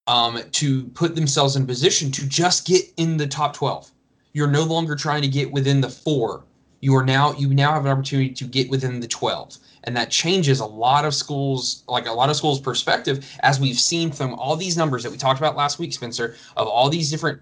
um, 0.07 0.41
to 0.53 0.85
put 0.89 1.15
themselves 1.15 1.57
in 1.57 1.67
position 1.67 2.11
to 2.13 2.27
just 2.27 2.67
get 2.67 2.85
in 2.97 3.17
the 3.17 3.27
top 3.27 3.53
12. 3.55 3.91
You're 4.33 4.47
no 4.47 4.63
longer 4.63 4.97
trying 4.97 5.23
to 5.23 5.29
get 5.29 5.51
within 5.51 5.81
the 5.81 5.91
four. 5.91 6.45
You 6.81 6.95
are 6.97 7.05
now 7.05 7.33
you 7.33 7.49
now 7.49 7.73
have 7.73 7.85
an 7.85 7.91
opportunity 7.91 8.31
to 8.35 8.45
get 8.45 8.71
within 8.71 9.01
the 9.01 9.09
12 9.09 9.59
and 9.85 9.97
that 9.97 10.11
changes 10.11 10.61
a 10.61 10.67
lot 10.67 11.05
of 11.05 11.15
schools 11.15 11.83
like 11.89 12.07
a 12.07 12.13
lot 12.13 12.31
of 12.31 12.37
schools 12.37 12.61
perspective 12.61 13.27
as 13.41 13.59
we've 13.59 13.79
seen 13.79 14.13
from 14.13 14.35
all 14.35 14.55
these 14.55 14.77
numbers 14.77 15.03
that 15.03 15.11
we 15.11 15.19
talked 15.19 15.41
about 15.41 15.57
last 15.57 15.79
week 15.79 15.93
spencer 15.93 16.37
of 16.57 16.69
all 16.69 16.89
these 16.89 17.11
different 17.11 17.41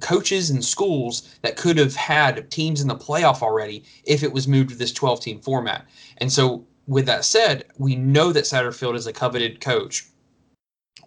coaches 0.00 0.50
and 0.50 0.64
schools 0.64 1.38
that 1.42 1.56
could 1.56 1.78
have 1.78 1.94
had 1.96 2.50
teams 2.50 2.80
in 2.80 2.88
the 2.88 2.94
playoff 2.94 3.42
already 3.42 3.84
if 4.04 4.22
it 4.22 4.32
was 4.32 4.46
moved 4.46 4.70
to 4.70 4.76
this 4.76 4.92
12 4.92 5.20
team 5.20 5.40
format. 5.40 5.86
And 6.18 6.30
so 6.30 6.66
with 6.86 7.06
that 7.06 7.24
said 7.24 7.64
we 7.78 7.96
know 7.96 8.32
that 8.32 8.44
satterfield 8.44 8.94
is 8.94 9.06
a 9.06 9.12
coveted 9.12 9.60
coach. 9.60 10.06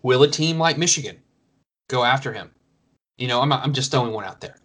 Will 0.03 0.23
a 0.23 0.27
team 0.27 0.57
like 0.57 0.77
michigan 0.77 1.17
go 1.89 2.03
after 2.03 2.33
him? 2.33 2.51
You 3.17 3.27
know 3.27 3.39
i'm, 3.41 3.53
I'm 3.53 3.73
just 3.73 3.91
throwing 3.91 4.13
one 4.13 4.25
out 4.25 4.41
there. 4.41 4.57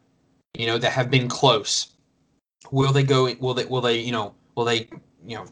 You 0.54 0.66
know 0.66 0.78
that 0.78 0.92
have 0.92 1.10
been 1.10 1.28
close 1.28 1.92
will 2.70 2.92
they 2.92 3.02
go 3.02 3.32
will 3.40 3.54
they 3.54 3.64
will 3.64 3.80
they 3.80 3.98
you 4.00 4.12
know 4.12 4.34
will 4.54 4.64
they 4.64 4.88
you 5.26 5.36
know 5.36 5.46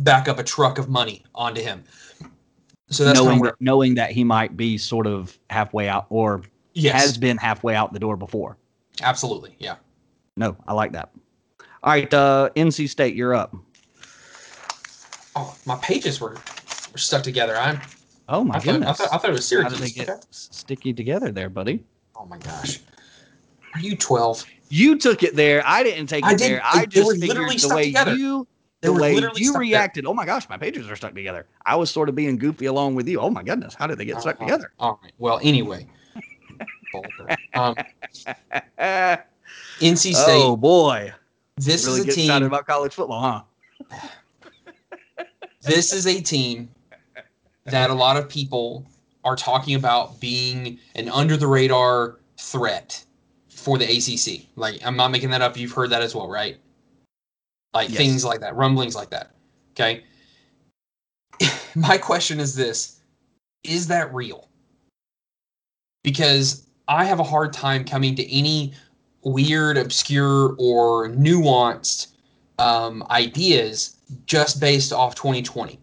back 0.00 0.28
up 0.28 0.38
a 0.38 0.42
truck 0.44 0.78
of 0.78 0.88
money 0.88 1.22
onto 1.34 1.62
him. 1.62 1.84
So 2.90 3.04
that's 3.04 3.18
knowing 3.18 3.40
where, 3.40 3.50
that, 3.52 3.60
knowing 3.60 3.94
that 3.94 4.10
he 4.10 4.24
might 4.24 4.56
be 4.56 4.76
sort 4.76 5.06
of 5.06 5.38
halfway 5.48 5.88
out 5.88 6.06
or 6.10 6.42
yes, 6.74 6.94
has 6.94 7.18
been 7.18 7.36
halfway 7.38 7.74
out 7.74 7.92
the 7.92 7.98
door 7.98 8.16
before. 8.16 8.56
absolutely, 9.00 9.56
yeah. 9.58 9.76
No, 10.36 10.56
I 10.66 10.72
like 10.74 10.92
that. 10.92 11.10
All 11.82 11.92
right, 11.92 12.12
uh, 12.12 12.50
NC 12.54 12.88
State, 12.88 13.14
you're 13.14 13.34
up. 13.34 13.54
Oh, 15.34 15.56
my 15.64 15.76
pages 15.76 16.20
were, 16.20 16.34
were 16.92 16.98
stuck 16.98 17.22
together. 17.22 17.56
I'm, 17.56 17.80
Oh 18.28 18.44
my 18.44 18.56
I, 18.56 18.58
thought, 18.60 18.68
I 18.68 18.72
goodness! 18.72 18.98
thought 18.98 19.12
I 19.12 19.18
thought 19.18 19.30
it 19.30 19.32
was 19.32 19.50
How 19.50 19.68
did 19.68 19.78
they 19.78 19.90
get 19.90 20.08
Okay. 20.08 20.20
sticky 20.30 20.92
together 20.92 21.32
there, 21.32 21.48
buddy? 21.48 21.82
Oh 22.16 22.24
my 22.24 22.38
gosh, 22.38 22.80
are 23.74 23.80
you 23.80 23.96
twelve? 23.96 24.44
You 24.74 24.96
took 24.96 25.22
it 25.22 25.36
there. 25.36 25.62
I 25.66 25.82
didn't 25.82 26.06
take 26.06 26.24
it 26.26 26.38
there. 26.38 26.62
I 26.64 26.86
just 26.86 27.10
figured 27.12 27.28
literally 27.28 27.56
the 27.56 27.58
stuck 27.60 27.74
way 27.76 27.84
together. 27.88 28.14
you 28.14 28.48
the 28.80 28.90
way 28.94 29.12
you 29.14 29.20
stuck 29.28 29.36
there. 29.52 29.60
reacted. 29.60 30.06
Oh 30.06 30.14
my 30.14 30.24
gosh, 30.24 30.48
my 30.48 30.56
pages 30.56 30.88
are 30.88 30.96
stuck 30.96 31.14
together. 31.14 31.46
I 31.66 31.76
was 31.76 31.90
sort 31.90 32.08
of 32.08 32.14
being 32.14 32.38
goofy 32.38 32.64
along 32.64 32.94
with 32.94 33.06
you. 33.06 33.20
Oh 33.20 33.28
my 33.28 33.42
goodness, 33.42 33.74
how 33.74 33.86
did 33.86 33.98
they 33.98 34.06
get 34.06 34.22
stuck 34.22 34.36
Uh-huh. 34.36 34.46
together? 34.46 34.72
All 34.78 34.98
right. 35.02 35.12
Well, 35.18 35.40
anyway, 35.42 35.86
um, 36.94 37.04
oh 37.54 37.74
NC 39.82 40.14
State. 40.14 40.42
Oh 40.42 40.56
boy, 40.56 41.12
this 41.58 41.84
really 41.84 41.98
is 41.98 42.04
a 42.04 42.06
get 42.06 42.12
excited 42.18 42.38
team. 42.40 42.46
about 42.46 42.66
college 42.66 42.94
football, 42.94 43.44
huh? 43.90 43.98
This 45.60 45.92
is 45.92 46.06
a 46.06 46.18
team 46.20 46.70
that 47.66 47.90
a 47.90 47.94
lot 47.94 48.16
of 48.16 48.26
people 48.28 48.86
are 49.22 49.36
talking 49.36 49.74
about 49.76 50.18
being 50.18 50.78
an 50.96 51.08
under 51.10 51.36
the 51.36 51.46
radar 51.46 52.18
threat 52.38 53.04
for 53.62 53.78
the 53.78 53.84
ACC. 53.84 54.46
Like 54.56 54.84
I'm 54.84 54.96
not 54.96 55.10
making 55.10 55.30
that 55.30 55.40
up. 55.42 55.56
You've 55.56 55.72
heard 55.72 55.90
that 55.90 56.02
as 56.02 56.14
well, 56.14 56.28
right? 56.28 56.58
Like 57.72 57.88
Yes. 57.88 57.96
things 57.98 58.24
like 58.24 58.40
that, 58.40 58.54
rumblings 58.56 58.94
like 58.94 59.10
that. 59.10 59.34
Okay. 59.72 60.04
My 61.74 61.96
question 61.96 62.40
is 62.40 62.54
this: 62.54 63.00
Is 63.64 63.86
that 63.86 64.12
real? 64.12 64.48
Because 66.04 66.66
I 66.88 67.04
have 67.04 67.20
a 67.20 67.24
hard 67.24 67.52
time 67.52 67.84
coming 67.84 68.14
to 68.16 68.30
any 68.36 68.74
weird, 69.22 69.78
obscure, 69.78 70.56
or 70.58 71.08
nuanced 71.10 72.08
um, 72.58 73.04
ideas 73.10 73.96
just 74.26 74.60
based 74.60 74.92
off 74.92 75.14
2020. 75.14 75.78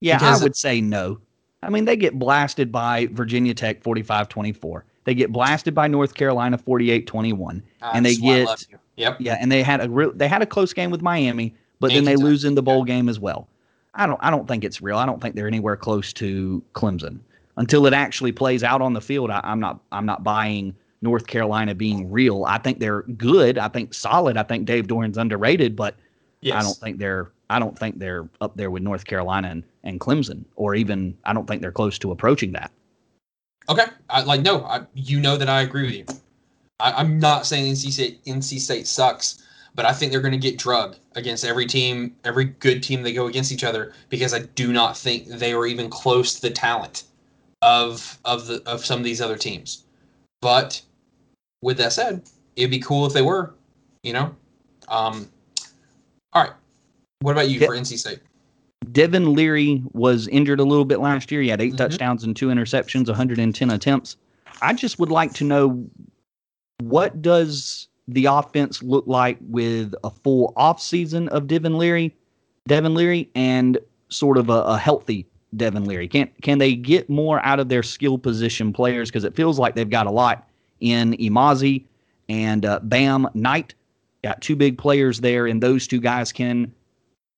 Yeah, 0.00 0.18
Because- 0.18 0.40
I 0.40 0.44
would 0.44 0.56
say 0.56 0.80
no. 0.80 1.18
I 1.62 1.70
mean, 1.70 1.86
they 1.86 1.96
get 1.96 2.18
blasted 2.18 2.70
by 2.70 3.06
Virginia 3.12 3.54
Tech 3.54 3.82
45 3.82 4.28
24. 4.28 4.84
They 5.04 5.14
get 5.14 5.32
blasted 5.32 5.74
by 5.74 5.86
North 5.86 6.14
Carolina 6.14 6.58
48 6.58 7.06
21. 7.06 7.62
Uh, 7.82 7.90
And 7.94 8.04
they 8.04 8.14
that's 8.14 8.22
why 8.22 8.32
I 8.42 8.56
get-. 8.70 8.80
Yep. 8.96 9.16
Yeah, 9.20 9.36
and 9.40 9.50
they 9.50 9.62
had 9.62 9.80
a 9.80 9.90
real 9.90 10.12
they 10.12 10.28
had 10.28 10.42
a 10.42 10.46
close 10.46 10.72
game 10.72 10.90
with 10.90 11.02
Miami, 11.02 11.54
but 11.80 11.90
And 11.90 11.98
then 11.98 12.04
they 12.04 12.12
Kentucky, 12.12 12.30
lose 12.30 12.44
in 12.44 12.54
the 12.54 12.62
bowl 12.62 12.84
game 12.84 13.08
as 13.08 13.18
well. 13.18 13.48
I 13.94 14.06
don't 14.06 14.18
I 14.22 14.30
don't 14.30 14.46
think 14.46 14.64
it's 14.64 14.80
real. 14.80 14.96
I 14.96 15.06
don't 15.06 15.20
think 15.20 15.34
they're 15.34 15.48
anywhere 15.48 15.76
close 15.76 16.12
to 16.14 16.62
Clemson. 16.74 17.18
Until 17.56 17.86
it 17.86 17.92
actually 17.92 18.32
plays 18.32 18.64
out 18.64 18.82
on 18.82 18.94
the 18.94 19.00
field, 19.00 19.30
I, 19.30 19.40
I'm 19.44 19.60
not 19.60 19.80
I'm 19.92 20.06
not 20.06 20.24
buying 20.24 20.74
North 21.02 21.26
Carolina 21.26 21.74
being 21.74 22.10
real. 22.10 22.44
I 22.44 22.58
think 22.58 22.78
they're 22.78 23.02
good. 23.02 23.58
I 23.58 23.68
think 23.68 23.94
solid. 23.94 24.36
I 24.36 24.42
think 24.42 24.64
Dave 24.64 24.86
Doeren's 24.86 25.18
underrated, 25.18 25.76
but 25.76 25.96
Yes. 26.40 26.60
I 26.60 26.62
don't 26.62 26.76
think 26.76 26.98
they're 26.98 27.30
I 27.50 27.58
don't 27.58 27.78
think 27.78 27.98
they're 27.98 28.28
up 28.40 28.56
there 28.56 28.70
with 28.70 28.82
North 28.82 29.06
Carolina 29.06 29.48
and, 29.48 29.64
and 29.82 29.98
Clemson, 29.98 30.44
or 30.56 30.74
even 30.74 31.16
I 31.24 31.32
don't 31.32 31.46
think 31.46 31.62
they're 31.62 31.72
close 31.72 31.98
to 32.00 32.10
approaching 32.12 32.52
that. 32.52 32.70
Okay. 33.68 33.84
I, 34.10 34.22
like 34.22 34.42
no, 34.42 34.64
I, 34.64 34.82
you 34.94 35.20
know 35.20 35.36
that 35.36 35.48
I 35.48 35.62
agree 35.62 35.84
with 35.84 35.94
you. 35.94 36.04
I, 36.80 36.92
I'm 36.92 37.18
not 37.18 37.46
saying 37.46 37.72
NC 37.72 37.92
State 37.92 38.24
NC 38.24 38.58
State 38.58 38.86
sucks, 38.86 39.42
but 39.74 39.84
I 39.84 39.92
think 39.92 40.12
they're 40.12 40.20
going 40.20 40.32
to 40.32 40.38
get 40.38 40.58
drugged 40.58 40.98
against 41.14 41.44
every 41.44 41.66
team, 41.66 42.14
every 42.24 42.44
good 42.44 42.82
team 42.82 43.02
they 43.02 43.12
go 43.12 43.26
against 43.26 43.52
each 43.52 43.64
other 43.64 43.92
because 44.10 44.34
I 44.34 44.40
do 44.40 44.72
not 44.72 44.96
think 44.96 45.26
they 45.28 45.52
are 45.52 45.66
even 45.66 45.88
close 45.88 46.34
to 46.34 46.42
the 46.42 46.50
talent 46.50 47.04
of 47.62 48.18
of 48.24 48.46
the 48.46 48.62
of 48.66 48.84
some 48.84 48.98
of 48.98 49.04
these 49.04 49.20
other 49.20 49.36
teams. 49.38 49.84
But 50.42 50.82
with 51.62 51.78
that 51.78 51.92
said, 51.92 52.22
it'd 52.56 52.70
be 52.70 52.80
cool 52.80 53.06
if 53.06 53.12
they 53.12 53.22
were, 53.22 53.54
you 54.02 54.12
know. 54.12 54.34
Um. 54.88 55.30
All 56.34 56.42
right. 56.42 56.52
What 57.20 57.32
about 57.32 57.48
you 57.48 57.60
Yeah. 57.60 57.68
for 57.68 57.74
NC 57.74 57.98
State? 57.98 58.18
Devin 58.92 59.34
Leary 59.34 59.82
was 59.92 60.28
injured 60.28 60.60
a 60.60 60.64
little 60.64 60.84
bit 60.84 61.00
last 61.00 61.30
year. 61.30 61.42
He 61.42 61.48
had 61.48 61.60
8 61.60 61.74
Mhm. 61.74 61.76
touchdowns 61.76 62.24
and 62.24 62.34
two 62.34 62.48
interceptions, 62.48 63.08
110 63.08 63.70
attempts. 63.70 64.16
I 64.62 64.72
just 64.72 64.98
would 64.98 65.10
like 65.10 65.32
to 65.34 65.44
know 65.44 65.84
what 66.82 67.22
does 67.22 67.88
the 68.08 68.26
offense 68.26 68.82
look 68.82 69.04
like 69.06 69.38
with 69.48 69.94
a 70.04 70.10
full 70.10 70.52
off 70.56 70.80
season 70.80 71.28
of 71.28 71.46
Devin 71.46 71.78
Leary, 71.78 72.14
Devin 72.68 72.94
Leary, 72.94 73.28
and 73.34 73.78
sort 74.08 74.36
of 74.36 74.48
a, 74.50 74.62
a 74.62 74.78
healthy 74.78 75.26
Devin 75.56 75.84
Leary. 75.84 76.08
Can 76.08 76.28
can 76.42 76.58
they 76.58 76.74
get 76.74 77.08
more 77.08 77.44
out 77.44 77.60
of 77.60 77.68
their 77.68 77.82
skill 77.82 78.18
position 78.18 78.72
players? 78.72 79.08
Because 79.10 79.24
it 79.24 79.34
feels 79.34 79.58
like 79.58 79.74
they've 79.74 79.88
got 79.88 80.06
a 80.06 80.10
lot 80.10 80.48
in 80.80 81.12
Emezie 81.14 81.84
and 82.28 82.66
uh, 82.66 82.80
Bam 82.82 83.28
Knight. 83.34 83.74
Got 84.22 84.40
two 84.40 84.56
big 84.56 84.78
players 84.78 85.20
there, 85.20 85.46
and 85.46 85.62
those 85.62 85.86
two 85.86 86.00
guys 86.00 86.32
can 86.32 86.72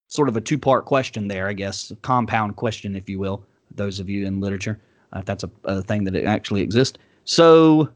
sort 0.08 0.28
of 0.28 0.36
a 0.36 0.40
two 0.40 0.58
part 0.58 0.84
question 0.84 1.28
there, 1.28 1.48
I 1.48 1.52
guess, 1.52 1.90
a 1.90 1.96
compound 1.96 2.56
question, 2.56 2.96
if 2.96 3.08
you 3.08 3.18
will. 3.18 3.42
Those 3.74 4.00
of 4.00 4.08
you 4.08 4.26
in 4.26 4.40
literature, 4.40 4.80
uh, 5.12 5.18
if 5.20 5.24
that's 5.24 5.44
a, 5.44 5.50
a 5.64 5.82
thing 5.82 6.04
that 6.04 6.16
actually 6.24 6.62
exists. 6.62 6.98
So, 7.24 7.88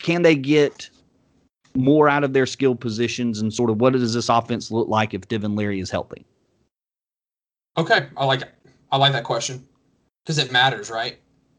can 0.00 0.22
they 0.22 0.36
get 0.36 0.88
more 1.74 2.08
out 2.08 2.24
of 2.24 2.32
their 2.32 2.46
skill 2.46 2.74
positions, 2.74 3.40
and 3.40 3.52
sort 3.52 3.70
of 3.70 3.80
what 3.80 3.92
does 3.92 4.14
this 4.14 4.28
offense 4.28 4.70
look 4.70 4.88
like 4.88 5.14
if 5.14 5.28
Devin 5.28 5.54
Leary 5.56 5.80
is 5.80 5.90
healthy? 5.90 6.24
Okay, 7.76 8.06
I 8.16 8.24
like 8.24 8.42
it. 8.42 8.54
I 8.90 8.96
like 8.96 9.12
that 9.12 9.24
question 9.24 9.66
because 10.24 10.38
it 10.38 10.50
matters, 10.50 10.90
right? 10.90 11.18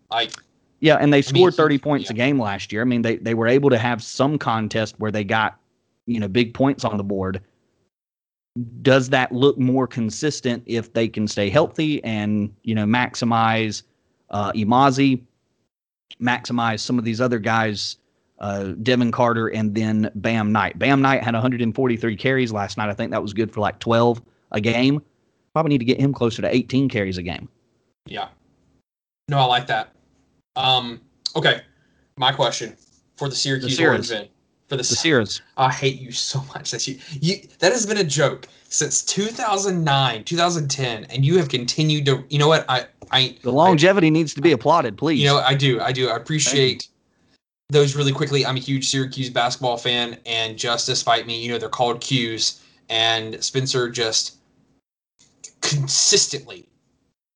Like 0.09 0.31
Yeah, 0.79 0.95
and 0.95 1.13
they 1.13 1.17
mean, 1.17 1.23
scored 1.23 1.53
he- 1.53 1.57
30 1.57 1.77
points 1.77 2.09
a 2.09 2.13
game 2.13 2.39
last 2.39 2.71
year. 2.73 2.81
I 2.81 2.85
mean, 2.85 3.01
they, 3.01 3.17
they 3.17 3.33
were 3.33 3.47
able 3.47 3.69
to 3.69 3.77
have 3.77 4.01
some 4.01 4.37
contest 4.37 4.95
where 4.99 5.11
they 5.11 5.23
got, 5.23 5.57
you 6.07 6.19
know, 6.19 6.27
big 6.27 6.53
points 6.53 6.83
on 6.83 6.97
the 6.97 7.03
board. 7.03 7.41
Does 8.81 9.09
that 9.09 9.31
look 9.31 9.57
more 9.57 9.87
consistent 9.87 10.63
if 10.65 10.93
they 10.93 11.07
can 11.07 11.27
stay 11.27 11.49
healthy 11.49 12.03
and, 12.03 12.53
you 12.63 12.75
know, 12.75 12.85
maximize 12.85 13.83
uh, 14.29 14.51
Emezie, 14.53 15.21
maximize 16.21 16.79
some 16.79 16.97
of 16.97 17.05
these 17.05 17.21
other 17.21 17.39
guys, 17.39 17.97
uh, 18.39 18.73
Devin 18.83 19.11
Carter, 19.11 19.47
and 19.47 19.75
then 19.75 20.11
Bam 20.15 20.51
Knight? 20.51 20.77
Bam 20.79 21.01
Knight 21.01 21.23
had 21.23 21.33
143 21.35 22.15
carries 22.15 22.51
last 22.51 22.77
night. 22.77 22.89
I 22.89 22.93
think 22.93 23.11
that 23.11 23.21
was 23.21 23.33
good 23.33 23.51
for 23.51 23.61
like 23.61 23.79
12 23.79 24.21
a 24.51 24.59
game. 24.59 25.01
Probably 25.53 25.69
need 25.69 25.79
to 25.79 25.85
get 25.85 25.99
him 25.99 26.13
closer 26.13 26.41
to 26.41 26.53
18 26.53 26.89
carries 26.89 27.17
a 27.17 27.23
game. 27.23 27.47
Yeah. 28.05 28.29
No, 29.27 29.39
I 29.39 29.45
like 29.45 29.67
that. 29.67 29.93
Um, 30.55 31.01
okay. 31.35 31.61
My 32.17 32.31
question 32.31 32.75
for 33.15 33.29
the 33.29 33.35
Syracuse 33.35 33.77
Syracuse. 33.77 34.11
Orange. 34.11 34.29
For 34.69 34.77
the, 34.77 34.83
The. 34.83 35.41
I 35.57 35.71
hate 35.71 35.99
you 35.99 36.11
so 36.11 36.43
much 36.53 36.71
that 36.71 36.87
you 36.87 36.99
you 37.19 37.37
that 37.57 37.71
has 37.71 37.85
been 37.85 37.97
a 37.97 38.03
joke 38.03 38.47
since 38.69 39.01
2009, 39.03 40.23
2010, 40.23 41.03
and 41.05 41.25
you 41.25 41.37
have 41.37 41.49
continued 41.49 42.05
to. 42.05 42.23
You 42.29 42.37
know 42.37 42.47
what? 42.47 42.65
I 42.69 42.85
I 43.11 43.35
The 43.41 43.51
longevity 43.51 44.11
needs 44.11 44.35
to 44.35 44.41
be 44.41 44.51
applauded, 44.51 44.97
please. 44.97 45.19
You 45.19 45.25
know, 45.25 45.39
I 45.39 45.55
do. 45.55 45.81
I 45.81 45.91
do. 45.91 46.09
I 46.09 46.15
appreciate 46.15 46.87
those 47.69 47.95
really 47.95 48.11
quickly. 48.11 48.45
I'm 48.45 48.57
a 48.57 48.59
huge 48.59 48.89
Syracuse 48.89 49.31
basketball 49.31 49.77
fan, 49.77 50.17
and 50.27 50.55
just 50.55 50.85
despite 50.85 51.25
me, 51.25 51.41
you 51.41 51.51
know, 51.51 51.57
they're 51.57 51.69
called 51.69 51.99
Q's, 51.99 52.61
and 52.89 53.43
Spencer 53.43 53.89
just 53.89 54.37
consistently 55.61 56.69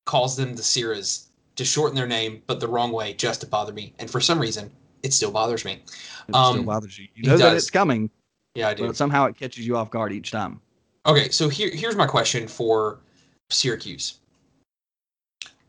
calls 0.06 0.36
them 0.36 0.56
the 0.56 0.64
Sierras 0.64 1.30
to 1.56 1.66
shorten 1.66 1.96
their 1.96 2.08
name, 2.08 2.42
but 2.46 2.60
the 2.60 2.68
wrong 2.68 2.92
way, 2.92 3.14
just 3.14 3.42
to 3.42 3.48
bother 3.48 3.74
me. 3.74 3.94
And 4.00 4.10
for 4.10 4.20
some 4.20 4.40
reason, 4.40 4.72
it 5.04 5.14
still 5.14 5.32
bothers 5.32 5.64
me. 5.66 5.74
It 5.74 5.82
still 6.30 6.36
Um, 6.38 6.66
bothers 6.66 6.98
you. 6.98 7.08
You 7.14 7.24
know 7.24 7.38
that 7.38 7.56
it's 7.56 7.70
coming, 7.70 8.10
Yeah, 8.56 8.70
I 8.70 8.74
do. 8.74 8.88
but 8.88 8.96
somehow 8.96 9.26
it 9.26 9.36
catches 9.38 9.68
you 9.68 9.78
off 9.78 9.92
guard 9.92 10.12
each 10.14 10.32
time. 10.32 10.60
Okay, 11.06 11.30
so 11.30 11.50
here 11.50 11.70
here's 11.70 11.98
my 11.98 12.08
question 12.08 12.48
for 12.48 13.00
Syracuse. 13.50 14.20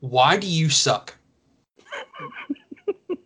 Why 0.01 0.37
do 0.37 0.47
you 0.47 0.71
suck? 0.71 1.15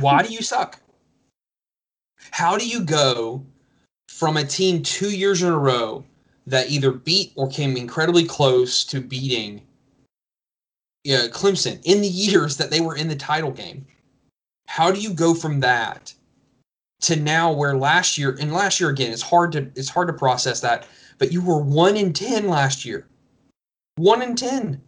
Why 0.00 0.22
do 0.22 0.32
you 0.32 0.42
suck? 0.42 0.80
How 2.32 2.56
do 2.56 2.66
you 2.66 2.80
go 2.84 3.44
from 4.08 4.36
a 4.36 4.44
team 4.44 4.82
two 4.82 5.10
years 5.10 5.42
in 5.42 5.48
a 5.48 5.58
row 5.58 6.04
that 6.46 6.70
either 6.70 6.90
beat 6.90 7.32
or 7.36 7.48
came 7.48 7.76
incredibly 7.76 8.24
close 8.24 8.84
to 8.84 9.00
beating 9.00 9.62
yeah, 11.04 11.26
Clemson 11.30 11.80
in 11.84 12.00
the 12.02 12.08
years 12.08 12.56
that 12.56 12.70
they 12.70 12.80
were 12.80 12.96
in 12.96 13.08
the 13.08 13.16
title 13.16 13.50
game? 13.50 13.86
How 14.70 14.92
do 14.92 15.00
you 15.00 15.12
go 15.12 15.34
from 15.34 15.58
that 15.60 16.14
to 17.00 17.16
now 17.16 17.52
where 17.52 17.76
last 17.76 18.16
year 18.16 18.36
and 18.40 18.52
last 18.52 18.78
year 18.78 18.88
again 18.88 19.10
it's 19.10 19.20
hard 19.20 19.50
to 19.50 19.68
it's 19.74 19.88
hard 19.88 20.06
to 20.06 20.12
process 20.12 20.60
that 20.60 20.86
but 21.18 21.32
you 21.32 21.42
were 21.44 21.58
1 21.58 21.96
in 21.96 22.12
10 22.12 22.46
last 22.46 22.84
year. 22.84 23.08
1 23.96 24.22
in 24.22 24.36
10 24.36 24.80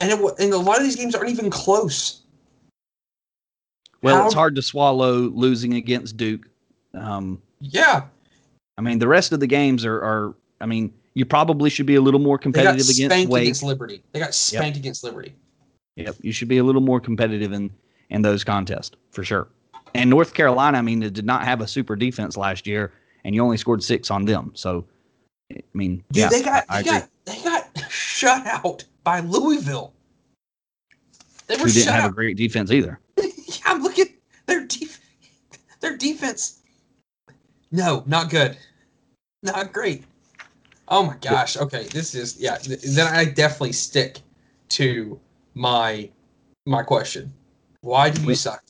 and 0.00 0.10
it, 0.10 0.34
and 0.38 0.54
a 0.54 0.56
lot 0.56 0.78
of 0.78 0.84
these 0.84 0.96
games 0.96 1.14
aren't 1.14 1.28
even 1.28 1.50
close. 1.50 2.22
Well, 4.00 4.16
How- 4.16 4.24
it's 4.24 4.34
hard 4.34 4.54
to 4.56 4.62
swallow 4.62 5.16
losing 5.18 5.74
against 5.74 6.16
Duke. 6.16 6.48
Um, 6.94 7.42
yeah. 7.60 8.04
I 8.78 8.80
mean, 8.80 8.98
the 9.00 9.08
rest 9.08 9.32
of 9.32 9.40
the 9.40 9.46
games 9.46 9.84
are, 9.84 10.02
are 10.02 10.34
I 10.62 10.66
mean, 10.66 10.94
you 11.12 11.26
probably 11.26 11.68
should 11.68 11.84
be 11.84 11.96
a 11.96 12.00
little 12.00 12.20
more 12.20 12.38
competitive 12.38 12.88
against 12.88 13.28
against 13.28 13.62
liberty. 13.62 14.02
They 14.12 14.20
got 14.20 14.32
spanked 14.32 14.78
against 14.78 15.04
liberty. 15.04 15.34
Yep, 15.96 16.16
you 16.22 16.32
should 16.32 16.48
be 16.48 16.56
a 16.56 16.64
little 16.64 16.80
more 16.80 17.00
competitive 17.00 17.52
in 17.52 17.70
in 18.10 18.22
those 18.22 18.44
contests 18.44 18.96
for 19.10 19.24
sure. 19.24 19.48
And 19.94 20.10
North 20.10 20.34
Carolina, 20.34 20.78
I 20.78 20.82
mean, 20.82 21.02
it 21.02 21.12
did 21.12 21.24
not 21.24 21.44
have 21.44 21.60
a 21.60 21.68
super 21.68 21.94
defense 21.94 22.36
last 22.36 22.66
year, 22.66 22.92
and 23.24 23.34
you 23.34 23.42
only 23.42 23.56
scored 23.56 23.82
six 23.82 24.10
on 24.10 24.24
them. 24.24 24.50
So, 24.54 24.84
I 25.52 25.62
mean, 25.72 26.02
Dude, 26.10 26.22
yeah, 26.22 26.28
they 26.28 26.42
got 26.42 26.64
I, 26.68 26.78
I 26.78 26.82
they 26.82 26.90
got 26.90 27.08
they 27.24 27.42
got 27.42 27.90
shut 27.90 28.46
out 28.46 28.84
by 29.04 29.20
louisville 29.20 29.92
they 31.46 31.56
were 31.56 31.66
didn't 31.66 31.84
shut 31.84 31.94
have 31.94 32.04
out 32.04 32.10
a 32.10 32.14
great 32.14 32.36
defense 32.36 32.70
either. 32.72 32.98
yeah, 33.18 33.56
I'm 33.66 33.82
looking 33.82 34.06
their 34.46 34.66
def- 34.66 35.00
their 35.80 35.96
defense. 35.96 36.60
No, 37.70 38.02
not 38.06 38.30
good. 38.30 38.56
Not 39.42 39.72
great. 39.72 40.04
Oh 40.88 41.04
my 41.04 41.16
gosh. 41.20 41.56
Okay, 41.56 41.84
this 41.84 42.14
is 42.14 42.38
yeah. 42.38 42.56
th- 42.56 42.82
Then 42.82 43.12
I 43.12 43.24
definitely 43.24 43.72
stick 43.72 44.18
to 44.70 45.18
my 45.54 46.10
my 46.66 46.82
question. 46.82 47.32
Why 47.84 48.10
do 48.10 48.20
you 48.22 48.28
Wait. 48.28 48.38
suck? 48.38 48.64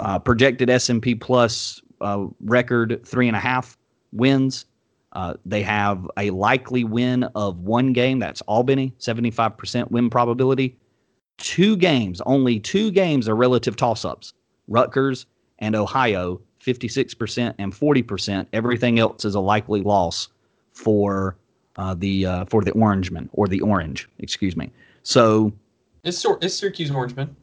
uh, 0.00 0.18
projected 0.18 0.70
S&P 0.70 1.14
plus 1.14 1.80
uh, 2.00 2.26
record 2.40 3.00
three 3.04 3.28
and 3.28 3.36
a 3.36 3.40
half 3.40 3.78
wins. 4.12 4.66
Uh, 5.12 5.34
they 5.46 5.62
have 5.62 6.06
a 6.18 6.30
likely 6.30 6.84
win 6.84 7.24
of 7.34 7.60
one 7.60 7.92
game. 7.92 8.18
That's 8.18 8.42
Albany, 8.42 8.92
75% 8.98 9.90
win 9.90 10.10
probability. 10.10 10.76
Two 11.38 11.76
games, 11.76 12.20
only 12.26 12.60
two 12.60 12.90
games 12.90 13.28
are 13.28 13.36
relative 13.36 13.76
toss 13.76 14.04
ups 14.04 14.34
Rutgers 14.68 15.26
and 15.58 15.74
Ohio, 15.74 16.40
56% 16.62 17.54
and 17.58 17.72
40%. 17.72 18.46
Everything 18.52 18.98
else 18.98 19.24
is 19.24 19.34
a 19.34 19.40
likely 19.40 19.80
loss 19.80 20.28
for 20.72 21.36
uh, 21.76 21.94
the 21.94 22.26
uh, 22.26 22.44
for 22.46 22.62
the 22.62 22.72
Orangemen 22.72 23.28
or 23.32 23.48
the 23.48 23.60
Orange, 23.60 24.08
excuse 24.18 24.56
me. 24.56 24.70
So 25.02 25.52
It's 26.04 26.24
it's 26.42 26.54
Syracuse 26.54 26.90
Orangemen. 26.90 27.34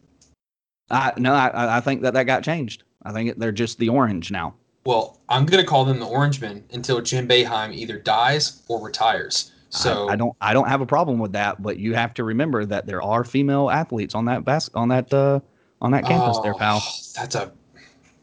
I 0.93 1.13
no, 1.17 1.33
I, 1.33 1.77
I 1.77 1.81
think 1.81 2.01
that 2.03 2.13
that 2.13 2.23
got 2.23 2.43
changed. 2.43 2.83
I 3.03 3.11
think 3.11 3.37
they're 3.37 3.51
just 3.51 3.77
the 3.79 3.89
Orange 3.89 4.31
now. 4.31 4.55
Well, 4.85 5.19
I'm 5.29 5.45
gonna 5.45 5.63
call 5.63 5.85
them 5.85 5.99
the 5.99 6.05
Orangemen 6.05 6.63
until 6.73 7.01
Jim 7.01 7.27
Boeheim 7.27 7.73
either 7.73 7.97
dies 7.97 8.61
or 8.67 8.81
retires. 8.83 9.51
So 9.69 10.07
I, 10.07 10.13
I 10.13 10.15
don't 10.15 10.35
I 10.41 10.53
don't 10.53 10.67
have 10.67 10.81
a 10.81 10.85
problem 10.85 11.19
with 11.19 11.31
that, 11.33 11.61
but 11.61 11.77
you 11.77 11.95
have 11.95 12.13
to 12.15 12.23
remember 12.23 12.65
that 12.65 12.85
there 12.85 13.01
are 13.01 13.23
female 13.23 13.69
athletes 13.69 14.13
on 14.13 14.25
that 14.25 14.45
bas- 14.45 14.69
on 14.73 14.89
that 14.89 15.13
uh, 15.13 15.39
on 15.81 15.91
that 15.91 16.05
campus 16.05 16.39
there, 16.43 16.53
Oh, 16.53 16.57
pal. 16.57 16.79
That's 17.15 17.35
a. 17.35 17.51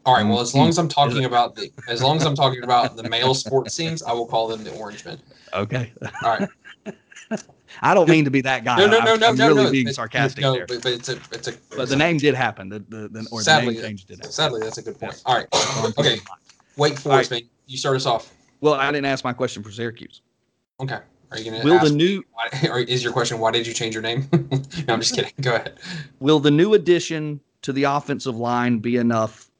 All 0.06 0.14
right. 0.14 0.26
Well, 0.26 0.40
as 0.40 0.54
long 0.54 0.68
as 0.68 0.78
I'm 0.78 0.88
talking 0.88 1.24
about 1.24 1.54
the, 1.56 1.70
as 1.86 2.02
long 2.02 2.16
as 2.16 2.24
I'm 2.24 2.34
talking 2.34 2.62
about 2.62 2.96
the 2.96 3.02
male 3.08 3.34
sports 3.34 3.76
teams, 3.76 4.02
I 4.02 4.12
will 4.12 4.26
call 4.26 4.48
them 4.48 4.64
the 4.64 4.70
Orangemen. 4.70 5.20
Okay. 5.52 5.92
All 6.22 6.38
right. 6.38 6.48
I 7.82 7.94
don't 7.94 8.08
mean 8.08 8.24
to 8.24 8.30
be 8.30 8.40
that 8.42 8.64
guy. 8.64 8.78
No, 8.78 8.86
no, 8.86 8.98
no, 9.00 9.16
no, 9.16 9.28
I'm 9.28 9.36
no, 9.36 9.48
really 9.48 9.64
no. 9.64 9.70
being 9.70 9.86
but- 9.86 9.94
sarcastic 9.94 10.42
no, 10.42 10.52
there. 10.52 10.66
But, 10.66 10.82
but 10.82 10.92
it's 10.92 11.08
a, 11.08 11.18
it's 11.32 11.48
a. 11.48 11.54
But 11.76 11.88
the 11.88 11.96
name 11.96 12.18
did 12.18 12.34
happen. 12.34 12.68
The 12.68 12.80
the, 12.88 13.08
the 13.08 13.28
or 13.30 13.42
Sadly, 13.42 13.74
the 13.74 13.82
name 13.82 13.90
change 13.90 14.04
did 14.06 14.18
happen. 14.18 14.32
Sadly, 14.32 14.60
that's 14.60 14.78
a 14.78 14.82
good 14.82 14.98
point. 14.98 15.12
Yes. 15.12 15.22
All 15.26 15.36
right. 15.36 15.46
Okay. 15.98 16.18
Wake 16.76 16.98
Forest, 16.98 17.30
man. 17.30 17.42
You 17.66 17.76
start 17.76 17.96
us 17.96 18.06
off. 18.06 18.32
Well, 18.60 18.74
I 18.74 18.90
didn't 18.90 19.06
ask 19.06 19.24
my 19.24 19.32
question 19.32 19.62
for 19.62 19.70
Syracuse. 19.70 20.22
Okay. 20.80 20.98
Are 21.30 21.38
you 21.38 21.50
gonna? 21.50 21.64
Will 21.64 21.74
ask, 21.74 21.86
the 21.86 21.94
new 21.94 22.24
why, 22.32 22.68
or 22.70 22.80
is 22.80 23.02
your 23.04 23.12
question 23.12 23.38
why 23.38 23.50
did 23.50 23.66
you 23.66 23.72
change 23.72 23.94
your 23.94 24.02
name? 24.02 24.28
no, 24.32 24.94
I'm 24.94 25.00
just 25.00 25.14
kidding. 25.14 25.32
Go 25.40 25.54
ahead. 25.54 25.78
will 26.18 26.40
the 26.40 26.50
new 26.50 26.74
addition 26.74 27.40
to 27.62 27.72
the 27.72 27.84
offensive 27.84 28.36
line 28.36 28.78
be 28.78 28.96
enough 28.96 29.50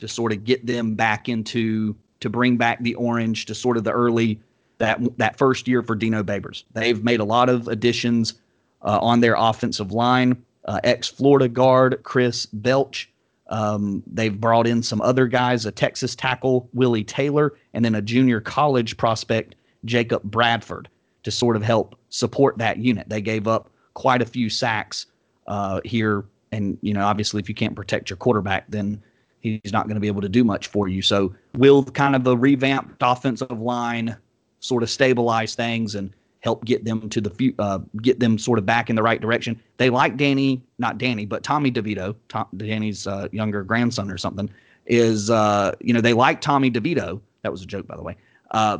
to 0.00 0.06
sort 0.06 0.32
of 0.32 0.44
get 0.44 0.64
them 0.66 0.94
back 0.94 1.28
into 1.28 1.96
to 2.20 2.28
bring 2.28 2.56
back 2.56 2.80
the 2.82 2.94
orange 2.94 3.46
to 3.46 3.54
sort 3.54 3.76
of 3.76 3.84
the 3.84 3.92
early 3.92 4.40
that 4.78 5.00
that 5.18 5.38
first 5.38 5.68
year 5.68 5.82
for 5.82 5.94
Dino 5.94 6.22
Babers? 6.22 6.64
They've 6.72 7.02
made 7.02 7.20
a 7.20 7.24
lot 7.24 7.48
of 7.48 7.68
additions 7.68 8.34
uh, 8.82 8.98
on 9.00 9.20
their 9.20 9.34
offensive 9.36 9.92
line. 9.92 10.42
Uh, 10.64 10.80
Ex 10.84 11.08
Florida 11.08 11.48
guard 11.48 12.00
Chris 12.02 12.46
Belch. 12.46 13.10
Um, 13.48 14.02
they've 14.06 14.38
brought 14.38 14.66
in 14.66 14.82
some 14.82 15.00
other 15.00 15.26
guys, 15.26 15.64
a 15.64 15.72
Texas 15.72 16.14
tackle 16.14 16.68
Willie 16.74 17.04
Taylor, 17.04 17.54
and 17.72 17.84
then 17.84 17.94
a 17.94 18.02
junior 18.02 18.40
college 18.40 18.96
prospect 18.96 19.54
Jacob 19.84 20.22
Bradford 20.24 20.88
to 21.22 21.30
sort 21.30 21.56
of 21.56 21.62
help 21.62 21.96
support 22.10 22.58
that 22.58 22.78
unit. 22.78 23.08
They 23.08 23.20
gave 23.20 23.48
up 23.48 23.70
quite 23.94 24.22
a 24.22 24.26
few 24.26 24.50
sacks 24.50 25.06
uh, 25.46 25.80
here, 25.84 26.24
and 26.52 26.78
you 26.82 26.92
know, 26.92 27.04
obviously, 27.04 27.40
if 27.40 27.48
you 27.48 27.54
can't 27.54 27.74
protect 27.74 28.10
your 28.10 28.16
quarterback, 28.18 28.66
then 28.68 29.02
he's 29.40 29.72
not 29.72 29.86
going 29.86 29.94
to 29.94 30.00
be 30.00 30.08
able 30.08 30.20
to 30.20 30.28
do 30.28 30.44
much 30.44 30.66
for 30.66 30.88
you. 30.88 31.00
So, 31.00 31.34
will 31.54 31.84
kind 31.84 32.14
of 32.14 32.24
the 32.24 32.36
revamped 32.36 33.02
offensive 33.02 33.60
line 33.60 34.16
sort 34.60 34.82
of 34.82 34.90
stabilize 34.90 35.54
things 35.54 35.94
and 35.94 36.12
help 36.40 36.64
get 36.64 36.84
them 36.84 37.08
to 37.08 37.20
the 37.20 37.54
uh, 37.58 37.78
get 38.02 38.20
them 38.20 38.38
sort 38.38 38.58
of 38.58 38.66
back 38.66 38.90
in 38.90 38.96
the 38.96 39.02
right 39.02 39.20
direction? 39.20 39.60
They 39.76 39.90
like 39.90 40.16
Danny, 40.16 40.62
not 40.78 40.98
Danny, 40.98 41.26
but 41.26 41.42
Tommy 41.42 41.70
DeVito, 41.70 42.14
Tom, 42.28 42.46
Danny's 42.56 43.06
uh, 43.06 43.28
younger 43.32 43.62
grandson 43.62 44.10
or 44.10 44.18
something. 44.18 44.50
Is 44.86 45.30
uh, 45.30 45.74
you 45.80 45.92
know 45.92 46.00
they 46.00 46.14
like 46.14 46.40
Tommy 46.40 46.70
DeVito. 46.70 47.20
That 47.42 47.52
was 47.52 47.62
a 47.62 47.66
joke, 47.66 47.86
by 47.86 47.96
the 47.96 48.02
way. 48.02 48.16
Uh, 48.50 48.78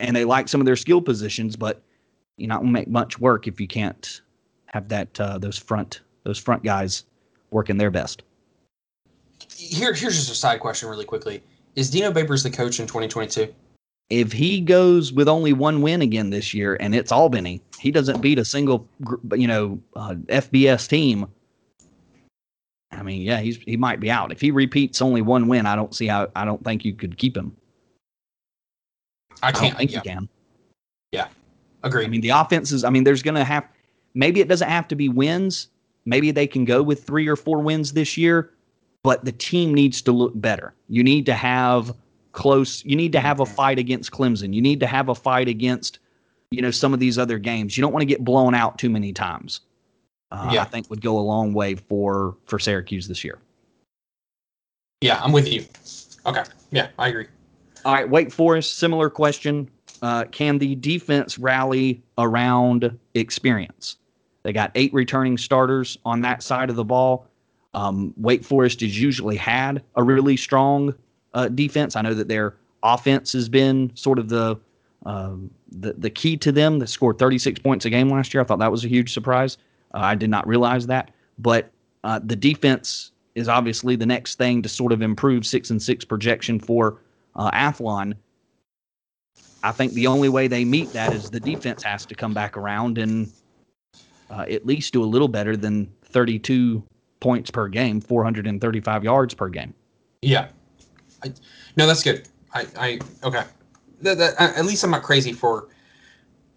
and 0.00 0.16
they 0.16 0.24
like 0.24 0.48
some 0.48 0.60
of 0.60 0.64
their 0.64 0.76
skill 0.76 1.00
positions, 1.00 1.56
but 1.56 1.82
you're 2.36 2.48
not 2.48 2.60
gonna 2.60 2.72
make 2.72 2.88
much 2.88 3.20
work 3.20 3.46
if 3.46 3.60
you 3.60 3.68
can't 3.68 4.22
have 4.66 4.88
that 4.88 5.20
uh, 5.20 5.38
those 5.38 5.58
front 5.58 6.00
those 6.24 6.38
front 6.38 6.62
guys 6.62 7.04
working 7.50 7.76
their 7.76 7.90
best. 7.90 8.22
Here, 9.48 9.92
here's 9.92 10.16
just 10.16 10.30
a 10.30 10.34
side 10.34 10.60
question, 10.60 10.88
really 10.88 11.04
quickly. 11.04 11.42
Is 11.76 11.90
Dino 11.90 12.12
Babers 12.12 12.42
the 12.42 12.50
coach 12.50 12.80
in 12.80 12.86
2022? 12.86 13.52
If 14.10 14.32
he 14.32 14.60
goes 14.60 15.12
with 15.12 15.28
only 15.28 15.52
one 15.52 15.82
win 15.82 16.02
again 16.02 16.30
this 16.30 16.52
year, 16.52 16.76
and 16.80 16.94
it's 16.94 17.12
Albany, 17.12 17.62
he 17.78 17.90
doesn't 17.90 18.20
beat 18.20 18.38
a 18.38 18.44
single 18.44 18.86
you 19.34 19.46
know 19.46 19.80
uh, 19.96 20.14
FBS 20.26 20.88
team. 20.88 21.26
I 22.92 23.02
mean, 23.02 23.22
yeah, 23.22 23.40
he's 23.40 23.56
he 23.58 23.76
might 23.76 24.00
be 24.00 24.10
out. 24.10 24.32
If 24.32 24.40
he 24.40 24.50
repeats 24.50 25.00
only 25.00 25.22
one 25.22 25.46
win, 25.46 25.64
I 25.64 25.76
don't 25.76 25.94
see 25.94 26.06
how. 26.08 26.28
I 26.34 26.44
don't 26.44 26.62
think 26.64 26.84
you 26.84 26.92
could 26.92 27.16
keep 27.16 27.36
him. 27.36 27.56
I 29.42 29.48
I 29.48 29.52
don't 29.52 29.60
can't. 29.62 29.78
think 29.78 29.90
yeah, 29.92 29.98
you 29.98 30.02
can. 30.02 30.28
Yeah, 31.12 31.28
agree. 31.82 32.04
I 32.04 32.08
mean, 32.08 32.20
the 32.20 32.30
offenses, 32.30 32.84
I 32.84 32.90
mean, 32.90 33.04
there's 33.04 33.22
going 33.22 33.34
to 33.34 33.44
have, 33.44 33.64
maybe 34.14 34.40
it 34.40 34.48
doesn't 34.48 34.68
have 34.68 34.88
to 34.88 34.96
be 34.96 35.08
wins. 35.08 35.68
Maybe 36.04 36.30
they 36.30 36.46
can 36.46 36.64
go 36.64 36.82
with 36.82 37.04
three 37.04 37.28
or 37.28 37.36
four 37.36 37.60
wins 37.60 37.92
this 37.92 38.16
year, 38.16 38.50
but 39.02 39.24
the 39.24 39.32
team 39.32 39.74
needs 39.74 40.02
to 40.02 40.12
look 40.12 40.32
better. 40.34 40.74
You 40.88 41.02
need 41.04 41.26
to 41.26 41.34
have 41.34 41.94
close, 42.32 42.84
you 42.84 42.96
need 42.96 43.12
to 43.12 43.20
have 43.20 43.40
a 43.40 43.46
fight 43.46 43.78
against 43.78 44.10
Clemson. 44.10 44.54
You 44.54 44.62
need 44.62 44.80
to 44.80 44.86
have 44.86 45.08
a 45.08 45.14
fight 45.14 45.48
against, 45.48 45.98
you 46.50 46.62
know, 46.62 46.70
some 46.70 46.94
of 46.94 47.00
these 47.00 47.18
other 47.18 47.38
games. 47.38 47.76
You 47.76 47.82
don't 47.82 47.92
want 47.92 48.02
to 48.02 48.06
get 48.06 48.24
blown 48.24 48.54
out 48.54 48.78
too 48.78 48.90
many 48.90 49.12
times. 49.12 49.60
Uh, 50.30 50.50
Yeah. 50.52 50.62
I 50.62 50.64
think 50.64 50.88
would 50.90 51.00
go 51.00 51.18
a 51.18 51.20
long 51.20 51.52
way 51.52 51.74
for 51.74 52.36
for 52.46 52.58
Syracuse 52.58 53.08
this 53.08 53.24
year. 53.24 53.38
yeah, 55.00 55.20
I'm 55.22 55.32
with 55.32 55.48
you. 55.48 55.64
Okay. 56.26 56.44
Yeah, 56.70 56.88
I 56.98 57.08
agree. 57.08 57.26
All 57.84 57.94
right, 57.94 58.08
Wake 58.08 58.30
Forest, 58.30 58.76
similar 58.76 59.08
question. 59.08 59.70
Uh, 60.02 60.24
can 60.24 60.58
the 60.58 60.74
defense 60.76 61.38
rally 61.38 62.02
around 62.18 62.96
experience? 63.14 63.96
They 64.42 64.52
got 64.52 64.70
eight 64.74 64.92
returning 64.92 65.38
starters 65.38 65.98
on 66.04 66.20
that 66.22 66.42
side 66.42 66.68
of 66.70 66.76
the 66.76 66.84
ball. 66.84 67.26
Um, 67.72 68.12
Wake 68.18 68.44
Forest 68.44 68.80
has 68.82 69.00
usually 69.00 69.36
had 69.36 69.82
a 69.96 70.02
really 70.02 70.36
strong 70.36 70.94
uh, 71.34 71.48
defense. 71.48 71.96
I 71.96 72.02
know 72.02 72.14
that 72.14 72.28
their 72.28 72.56
offense 72.82 73.32
has 73.32 73.48
been 73.48 73.90
sort 73.94 74.18
of 74.18 74.28
the, 74.28 74.58
um, 75.06 75.50
the 75.70 75.94
the 75.94 76.10
key 76.10 76.36
to 76.38 76.52
them. 76.52 76.78
That 76.78 76.88
scored 76.88 77.18
36 77.18 77.60
points 77.60 77.84
a 77.84 77.90
game 77.90 78.10
last 78.10 78.34
year. 78.34 78.42
I 78.42 78.44
thought 78.44 78.58
that 78.58 78.70
was 78.70 78.84
a 78.84 78.88
huge 78.88 79.12
surprise. 79.12 79.58
Uh, 79.94 79.98
I 79.98 80.14
did 80.14 80.30
not 80.30 80.46
realize 80.46 80.86
that, 80.86 81.10
but 81.38 81.70
uh, 82.04 82.20
the 82.22 82.36
defense 82.36 83.12
is 83.34 83.48
obviously 83.48 83.96
the 83.96 84.06
next 84.06 84.36
thing 84.36 84.62
to 84.62 84.68
sort 84.68 84.92
of 84.92 85.02
improve 85.02 85.46
six 85.46 85.70
and 85.70 85.80
six 85.80 86.04
projection 86.04 86.58
for 86.58 86.98
uh, 87.36 87.50
Athlon. 87.52 88.14
I 89.62 89.72
think 89.72 89.92
the 89.92 90.06
only 90.06 90.28
way 90.28 90.48
they 90.48 90.64
meet 90.64 90.92
that 90.92 91.12
is 91.12 91.30
the 91.30 91.40
defense 91.40 91.82
has 91.82 92.06
to 92.06 92.14
come 92.14 92.32
back 92.32 92.56
around 92.56 92.98
and 92.98 93.30
uh, 94.30 94.46
at 94.48 94.64
least 94.64 94.92
do 94.92 95.02
a 95.02 95.04
little 95.04 95.28
better 95.28 95.56
than 95.56 95.90
32 96.04 96.82
points 97.20 97.50
per 97.50 97.68
game, 97.68 98.00
435 98.00 99.04
yards 99.04 99.34
per 99.34 99.48
game. 99.48 99.74
Yeah. 100.22 100.48
I, 101.24 101.32
no, 101.76 101.86
that's 101.86 102.02
good. 102.02 102.28
I, 102.54 102.66
I 102.78 102.98
okay. 103.24 103.44
That, 104.02 104.18
that, 104.18 104.40
at 104.40 104.64
least 104.64 104.82
I'm 104.82 104.90
not 104.90 105.02
crazy 105.02 105.32
for 105.32 105.68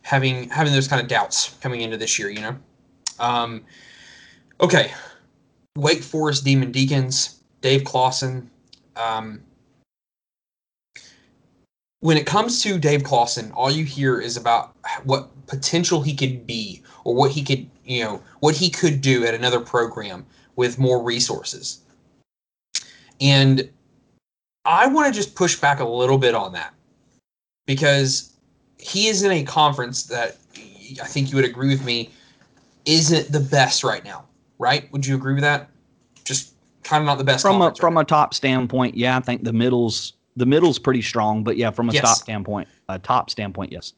having 0.01 0.49
having 0.49 0.73
those 0.73 0.87
kind 0.87 1.01
of 1.01 1.07
doubts 1.07 1.57
coming 1.61 1.81
into 1.81 1.97
this 1.97 2.17
year. 2.17 2.29
You 2.29 2.41
know. 2.41 2.55
Um, 3.19 3.63
okay. 4.61 4.91
Wake 5.75 6.03
Forest 6.03 6.45
Demon 6.45 6.71
Deacons, 6.71 7.41
Dave 7.61 7.83
Clawson. 7.83 8.49
Um, 8.95 9.41
when 12.01 12.17
it 12.17 12.25
comes 12.25 12.61
to 12.63 12.77
Dave 12.77 13.03
Clawson, 13.03 13.51
all 13.53 13.71
you 13.71 13.85
hear 13.85 14.19
is 14.19 14.37
about 14.37 14.75
what 15.03 15.29
potential 15.47 16.01
he 16.01 16.13
could 16.13 16.45
be 16.45 16.83
or 17.05 17.15
what 17.15 17.31
he 17.31 17.41
could, 17.41 17.69
you 17.85 18.03
know, 18.03 18.21
what 18.41 18.55
he 18.55 18.69
could 18.69 19.01
do 19.01 19.25
at 19.25 19.33
another 19.33 19.59
program 19.59 20.25
with 20.55 20.77
more 20.77 21.01
resources. 21.01 21.79
And 23.21 23.69
I 24.65 24.87
want 24.87 25.07
to 25.07 25.13
just 25.13 25.35
push 25.35 25.59
back 25.59 25.79
a 25.79 25.85
little 25.87 26.17
bit 26.17 26.35
on 26.35 26.53
that 26.53 26.73
because 27.65 28.37
he 28.77 29.07
is 29.07 29.23
in 29.23 29.31
a 29.31 29.43
conference 29.43 30.03
that 30.03 30.37
I 31.01 31.05
think 31.05 31.31
you 31.31 31.35
would 31.35 31.45
agree 31.45 31.69
with 31.69 31.83
me 31.85 32.11
isn't 32.85 33.31
the 33.31 33.39
best 33.39 33.83
right 33.83 34.03
now, 34.03 34.25
right? 34.59 34.91
Would 34.91 35.05
you 35.05 35.15
agree 35.15 35.33
with 35.33 35.43
that? 35.43 35.69
Just 36.23 36.53
kind 36.83 37.01
of 37.01 37.05
not 37.05 37.17
the 37.17 37.23
best 37.23 37.41
From 37.41 37.61
a 37.61 37.73
from 37.75 37.95
right 37.95 38.01
a 38.01 38.03
top 38.03 38.33
standpoint, 38.33 38.95
yeah, 38.95 39.17
I 39.17 39.19
think 39.19 39.43
the 39.43 39.53
middle's 39.53 40.13
the 40.35 40.45
middle's 40.45 40.79
pretty 40.79 41.01
strong, 41.01 41.43
but 41.43 41.57
yeah, 41.57 41.71
from 41.71 41.89
a 41.89 41.93
Yes. 41.93 42.03
top 42.03 42.17
standpoint, 42.17 42.67
a 42.89 42.99
top 42.99 43.29
standpoint, 43.29 43.71
yes. 43.71 43.93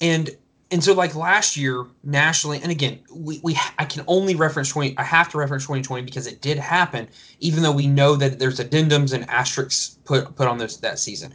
and 0.00 0.30
and 0.70 0.82
so 0.82 0.92
like 0.94 1.14
last 1.14 1.56
year 1.56 1.86
nationally 2.04 2.60
and 2.62 2.70
again 2.70 2.98
we, 3.12 3.40
we 3.42 3.58
i 3.78 3.84
can 3.84 4.04
only 4.06 4.34
reference 4.34 4.68
20 4.68 4.96
i 4.98 5.02
have 5.02 5.28
to 5.28 5.38
reference 5.38 5.64
2020 5.64 6.02
because 6.04 6.26
it 6.26 6.40
did 6.40 6.58
happen 6.58 7.08
even 7.40 7.62
though 7.62 7.72
we 7.72 7.86
know 7.86 8.16
that 8.16 8.38
there's 8.38 8.60
addendums 8.60 9.12
and 9.12 9.28
asterisks 9.28 9.98
put 10.04 10.34
put 10.36 10.48
on 10.48 10.58
those 10.58 10.78
that 10.80 10.98
season. 10.98 11.32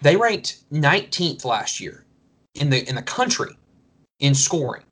They 0.00 0.16
ranked 0.16 0.62
19th 0.72 1.44
last 1.44 1.80
year 1.80 2.04
in 2.54 2.70
the 2.70 2.88
in 2.88 2.94
the 2.94 3.02
country 3.02 3.56
in 4.20 4.34
scoring. 4.34 4.84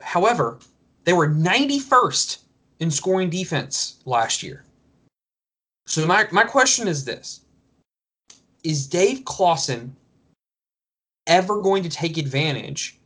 However 0.00 0.58
they 1.04 1.12
were 1.12 1.28
91st 1.28 2.38
in 2.80 2.90
scoring 2.90 3.30
defense 3.30 3.98
last 4.04 4.42
year. 4.42 4.64
So 5.86 6.06
my, 6.06 6.26
my 6.32 6.44
question 6.44 6.88
is 6.88 7.04
this. 7.04 7.42
Is 8.62 8.86
dave 8.86 9.24
clawson 9.26 9.94
ever 11.26 11.60
going 11.60 11.82
to 11.82 11.88
take 11.88 12.18
advantage 12.18 12.98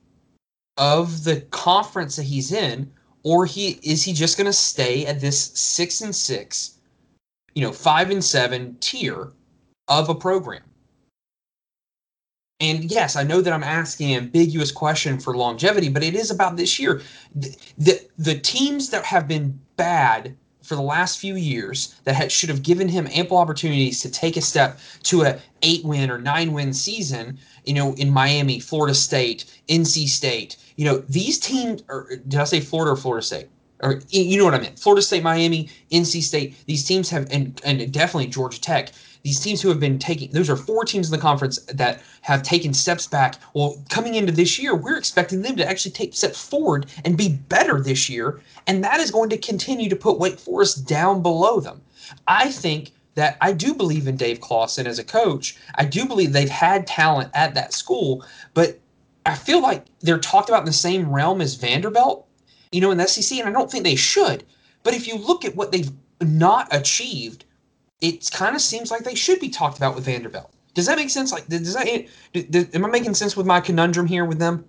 of 0.77 1.25
the 1.25 1.41
conference 1.51 2.17
that 2.17 2.25
he's 2.25 2.53
in, 2.53 2.91
or 3.23 3.47
he 3.47 3.81
is 3.83 4.05
he 4.05 4.13
just 4.13 4.37
going 4.37 4.47
to 4.47 4.53
stay 4.53 5.07
at 5.07 5.21
this 5.21 5.51
six 5.55 6.01
and 6.01 6.15
six, 6.15 6.79
you 7.55 7.63
know, 7.63 7.73
five 7.73 8.11
and 8.11 8.25
seven 8.25 8.77
tier 8.81 9.33
of 9.89 10.09
a 10.09 10.15
program? 10.15 10.63
And 12.61 12.91
yes, 12.91 13.15
I 13.15 13.23
know 13.23 13.41
that 13.41 13.53
I'm 13.53 13.63
asking 13.63 14.15
an 14.15 14.25
ambiguous 14.25 14.73
question 14.73 15.21
for 15.21 15.37
longevity, 15.37 15.89
but 15.89 16.03
it 16.03 16.15
is 16.15 16.31
about 16.31 16.57
this 16.57 16.79
year. 16.79 17.03
The, 17.35 17.57
the, 17.79 18.09
the 18.19 18.35
teams 18.35 18.91
that 18.91 19.05
have 19.05 19.29
been 19.29 19.59
bad 19.77 20.37
for 20.69 20.75
the 20.75 20.83
last 20.83 21.19
few 21.19 21.37
years 21.37 21.95
that 22.05 22.31
should 22.31 22.51
have 22.51 22.63
given 22.63 22.89
him 22.89 23.09
ample 23.13 23.39
opportunities 23.39 24.01
to 24.01 24.11
take 24.11 24.37
a 24.37 24.41
step 24.41 24.79
to 25.05 25.23
a 25.23 25.39
eight 25.63 25.85
win 25.85 26.11
or 26.11 26.19
nine 26.19 26.53
win 26.53 26.75
season, 26.75 27.39
you 27.69 27.75
know, 27.75 27.95
in 27.95 28.11
Miami, 28.11 28.61
Florida 28.61 28.95
State, 28.95 29.45
NC 29.69 30.09
State, 30.09 30.57
you 30.77 30.85
know, 30.85 30.99
these 31.09 31.39
teams, 31.39 31.83
or 31.89 32.09
did 32.27 32.41
I 32.41 32.45
say 32.45 32.61
Florida 32.61 32.93
or 32.93 32.97
Florida 32.97 33.25
State? 33.25 33.49
Or 33.81 34.01
you 34.09 34.39
know 34.39 34.45
what 34.45 34.55
I 34.55 34.59
meant? 34.59 34.79
Florida 34.79 35.03
State, 35.03 35.23
Miami, 35.23 35.69
NC 35.93 36.23
State. 36.23 36.57
These 36.67 36.85
teams 36.85 37.09
have, 37.11 37.29
and 37.31 37.61
and 37.65 37.93
definitely 37.93 38.27
Georgia 38.27 38.61
Tech 38.61 38.93
these 39.23 39.41
teams 39.41 39.61
who 39.61 39.69
have 39.69 39.81
been 39.81 39.99
taking 39.99 40.31
those 40.31 40.49
are 40.49 40.57
four 40.57 40.85
teams 40.85 41.09
in 41.09 41.13
the 41.13 41.21
conference 41.21 41.59
that 41.75 42.01
have 42.23 42.43
taken 42.43 42.73
steps 42.73 43.07
back 43.07 43.37
well 43.55 43.77
coming 43.91 44.15
into 44.15 44.33
this 44.33 44.59
year 44.59 44.75
we're 44.75 44.97
expecting 44.97 45.43
them 45.43 45.57
to 45.57 45.69
actually 45.69 45.91
take 45.91 46.15
steps 46.15 46.43
forward 46.43 46.87
and 47.05 47.17
be 47.17 47.29
better 47.29 47.81
this 47.81 48.09
year 48.09 48.41
and 48.67 48.83
that 48.83 49.01
is 49.01 49.11
going 49.11 49.29
to 49.29 49.39
continue 49.39 49.89
to 49.89 49.97
put 49.97 50.19
wake 50.19 50.39
forest 50.39 50.87
down 50.87 51.23
below 51.23 51.61
them 51.61 51.81
i 52.27 52.51
think 52.51 52.93
that 53.19 53.37
i 53.41 53.53
do 53.53 53.75
believe 53.75 54.07
in 54.07 54.17
dave 54.17 54.41
clawson 54.41 54.87
as 54.87 54.99
a 54.99 55.05
coach 55.05 55.57
i 55.75 55.85
do 55.85 56.07
believe 56.07 56.33
they've 56.33 56.49
had 56.49 56.87
talent 56.87 57.31
at 57.35 57.55
that 57.55 57.73
school 57.73 58.25
but 58.55 58.79
i 59.27 59.35
feel 59.35 59.61
like 59.61 59.85
they're 60.01 60.19
talked 60.19 60.49
about 60.49 60.61
in 60.61 60.67
the 60.67 60.73
same 60.73 61.13
realm 61.13 61.41
as 61.41 61.55
vanderbilt 61.55 62.27
you 62.73 62.81
know 62.81 62.91
in 62.91 62.99
the 62.99 63.07
sec 63.07 63.39
and 63.39 63.49
i 63.49 63.53
don't 63.53 63.71
think 63.71 63.85
they 63.85 63.97
should 63.97 64.45
but 64.83 64.95
if 64.95 65.07
you 65.07 65.17
look 65.17 65.45
at 65.45 65.55
what 65.57 65.73
they've 65.73 65.91
not 66.21 66.69
achieved 66.71 67.45
it 68.01 68.31
kind 68.33 68.55
of 68.55 68.63
seems 68.63 68.91
like 68.91 69.05
they 69.05 69.15
should 69.15 69.41
be 69.41 69.49
talked 69.49 69.77
about 69.77 69.95
with 69.95 70.05
Vanderbilt. 70.05 70.51
Does 70.75 70.87
that 70.87 70.97
make 70.97 71.11
sense? 71.11 71.33
Like, 71.33 71.49
does 71.49 71.75
that 71.75 71.89
am 72.75 72.85
I 72.85 72.89
making 72.89 73.15
sense 73.15 73.37
with 73.37 73.47
my 73.47 73.61
conundrum 73.61 74.07
here 74.07 74.25
with 74.25 74.39
them? 74.39 74.65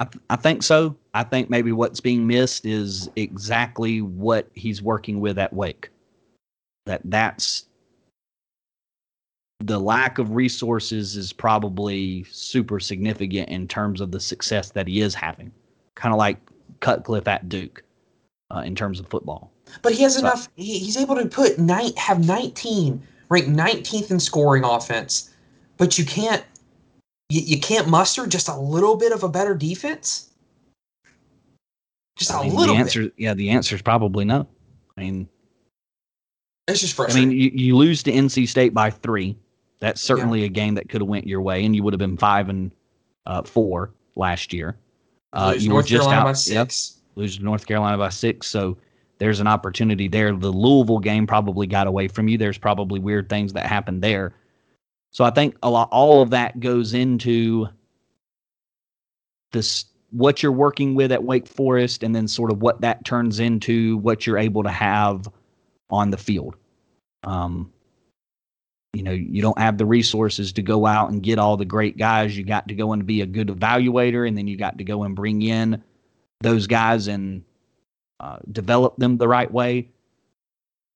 I, 0.00 0.06
I 0.30 0.36
think 0.36 0.62
so. 0.62 0.96
I 1.12 1.22
think 1.22 1.50
maybe 1.50 1.70
what's 1.72 2.00
being 2.00 2.26
missed 2.26 2.64
is 2.64 3.10
exactly 3.16 4.00
what 4.00 4.48
he's 4.54 4.80
working 4.80 5.20
with 5.20 5.38
at 5.38 5.52
Wake. 5.52 5.90
That 6.86 7.00
that's 7.04 7.66
the 9.60 9.78
lack 9.78 10.18
of 10.18 10.34
resources 10.34 11.16
is 11.16 11.32
probably 11.32 12.24
super 12.24 12.78
significant 12.78 13.48
in 13.48 13.66
terms 13.66 14.00
of 14.00 14.10
the 14.10 14.20
success 14.20 14.70
that 14.70 14.86
he 14.86 15.00
is 15.00 15.14
having. 15.14 15.50
Kind 15.94 16.12
of 16.12 16.18
like 16.18 16.38
Cutcliffe 16.80 17.28
at 17.28 17.48
Duke 17.48 17.82
uh, 18.50 18.62
in 18.64 18.74
terms 18.74 19.00
of 19.00 19.08
football. 19.08 19.50
But 19.80 19.94
he 19.94 20.02
has 20.02 20.16
enough. 20.16 20.48
He, 20.56 20.78
he's 20.78 20.96
able 20.96 21.16
to 21.16 21.26
put 21.26 21.58
nine, 21.58 21.92
have 21.96 22.26
19, 22.26 23.02
rank 23.30 23.46
19th 23.46 24.10
in 24.10 24.20
scoring 24.20 24.64
offense. 24.64 25.30
But 25.78 25.98
you 25.98 26.04
can't, 26.04 26.44
you, 27.30 27.40
you 27.40 27.58
can't 27.58 27.88
muster 27.88 28.26
just 28.26 28.48
a 28.48 28.56
little 28.56 28.96
bit 28.96 29.12
of 29.12 29.22
a 29.22 29.28
better 29.28 29.54
defense. 29.54 30.30
Just 32.16 32.32
I 32.32 32.40
a 32.40 32.44
mean, 32.44 32.54
little. 32.54 32.74
The 32.74 32.80
answer, 32.80 33.02
bit. 33.04 33.14
yeah, 33.16 33.34
the 33.34 33.50
answer 33.50 33.74
is 33.74 33.82
probably 33.82 34.24
no. 34.24 34.46
I 34.96 35.00
mean, 35.00 35.28
it's 36.68 36.80
just 36.80 36.94
frustrating. 36.94 37.28
I 37.28 37.32
mean, 37.32 37.38
you, 37.38 37.50
you 37.54 37.76
lose 37.76 38.02
to 38.04 38.12
NC 38.12 38.48
State 38.48 38.72
by 38.72 38.90
three. 38.90 39.36
That's 39.80 40.00
certainly 40.00 40.40
yeah. 40.40 40.46
a 40.46 40.50
game 40.50 40.74
that 40.74 40.88
could 40.88 41.00
have 41.00 41.08
went 41.08 41.26
your 41.26 41.42
way, 41.42 41.64
and 41.64 41.76
you 41.76 41.82
would 41.82 41.92
have 41.92 41.98
been 41.98 42.16
five 42.16 42.48
and 42.48 42.70
uh, 43.26 43.42
four 43.42 43.92
last 44.16 44.52
year. 44.52 44.76
Uh, 45.32 45.54
you 45.58 45.68
North 45.68 45.84
were 45.84 45.88
just 45.88 46.02
Carolina 46.02 46.20
out. 46.20 46.24
By 46.24 46.32
six. 46.32 46.96
Yep, 46.96 47.16
lose 47.16 47.36
to 47.36 47.44
North 47.44 47.66
Carolina 47.66 47.98
by 47.98 48.08
six. 48.08 48.46
So 48.46 48.78
there's 49.18 49.40
an 49.40 49.46
opportunity 49.46 50.08
there. 50.08 50.32
The 50.32 50.50
Louisville 50.50 51.00
game 51.00 51.26
probably 51.26 51.66
got 51.66 51.86
away 51.86 52.08
from 52.08 52.28
you. 52.28 52.38
There's 52.38 52.58
probably 52.58 53.00
weird 53.00 53.28
things 53.28 53.52
that 53.52 53.66
happened 53.66 54.02
there. 54.02 54.34
So 55.10 55.24
I 55.24 55.30
think 55.30 55.56
a 55.62 55.70
lot, 55.70 55.88
all 55.92 56.22
of 56.22 56.30
that 56.30 56.58
goes 56.60 56.94
into 56.94 57.68
this 59.52 59.84
what 60.10 60.42
you're 60.42 60.52
working 60.52 60.94
with 60.94 61.10
at 61.10 61.22
Wake 61.22 61.48
Forest, 61.48 62.02
and 62.02 62.14
then 62.14 62.28
sort 62.28 62.52
of 62.52 62.62
what 62.62 62.80
that 62.80 63.04
turns 63.04 63.40
into 63.40 63.98
what 63.98 64.26
you're 64.26 64.38
able 64.38 64.62
to 64.62 64.70
have 64.70 65.28
on 65.90 66.10
the 66.10 66.16
field. 66.16 66.56
Um, 67.24 67.72
you 68.92 69.02
know, 69.02 69.12
you 69.12 69.42
don't 69.42 69.58
have 69.58 69.76
the 69.76 69.86
resources 69.86 70.52
to 70.52 70.62
go 70.62 70.86
out 70.86 71.10
and 71.10 71.22
get 71.22 71.38
all 71.38 71.56
the 71.56 71.64
great 71.64 71.96
guys. 71.96 72.36
You 72.36 72.44
got 72.44 72.68
to 72.68 72.74
go 72.74 72.92
and 72.92 73.04
be 73.04 73.22
a 73.22 73.26
good 73.26 73.48
evaluator, 73.48 74.26
and 74.26 74.38
then 74.38 74.46
you 74.46 74.56
got 74.56 74.78
to 74.78 74.84
go 74.84 75.02
and 75.02 75.16
bring 75.16 75.42
in 75.42 75.82
those 76.40 76.66
guys 76.66 77.08
and 77.08 77.42
uh, 78.20 78.38
develop 78.52 78.96
them 78.96 79.16
the 79.16 79.28
right 79.28 79.50
way. 79.50 79.88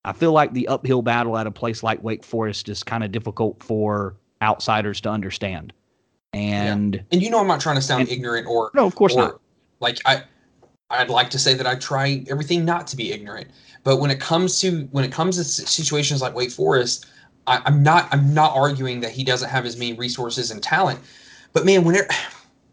I 0.05 0.13
feel 0.13 0.33
like 0.33 0.53
the 0.53 0.69
uphill 0.69 1.03
battle 1.03 1.37
at 1.37 1.47
a 1.47 1.51
place 1.51 1.83
like 1.83 2.03
Wake 2.03 2.25
Forest 2.25 2.69
is 2.69 2.83
kind 2.83 3.03
of 3.03 3.11
difficult 3.13 3.63
for 3.63 4.17
outsiders 4.43 5.01
to 5.03 5.11
understand. 5.11 5.73
And 6.33 6.95
yeah. 6.95 7.01
and 7.13 7.23
you 7.23 7.31
know 7.31 7.41
I'm 7.41 7.47
not 7.47 7.61
trying 7.61 7.77
to 7.77 7.83
sound 7.83 8.03
and, 8.03 8.11
ignorant 8.11 8.47
or 8.47 8.71
no, 8.75 8.87
of 8.87 8.95
course 8.95 9.15
or, 9.15 9.19
not. 9.19 9.41
Like 9.81 9.99
I 10.05 10.23
I'd 10.91 11.11
like 11.11 11.31
to 11.31 11.39
say 11.39 11.55
that 11.55 11.67
I 11.67 11.75
try 11.75 12.25
everything 12.29 12.65
not 12.65 12.87
to 12.89 12.97
be 12.97 13.13
ignorant, 13.13 13.49
but 13.85 13.99
when 13.99 14.11
it 14.11 14.21
comes 14.21 14.61
to 14.61 14.89
when 14.91 15.05
it 15.05 15.13
comes 15.13 15.37
to 15.37 15.45
situations 15.45 16.23
like 16.23 16.35
Wake 16.35 16.51
Forest, 16.51 17.07
I, 17.47 17.61
am 17.67 17.83
not 17.83 18.09
I'm 18.11 18.33
not 18.33 18.57
arguing 18.57 19.01
that 19.01 19.11
he 19.11 19.23
doesn't 19.23 19.51
have 19.51 19.67
as 19.67 19.77
many 19.77 19.93
resources 19.95 20.51
and 20.51 20.63
talent, 20.63 21.01
but 21.53 21.67
man, 21.67 21.85
when 21.85 21.95
it, 21.97 22.11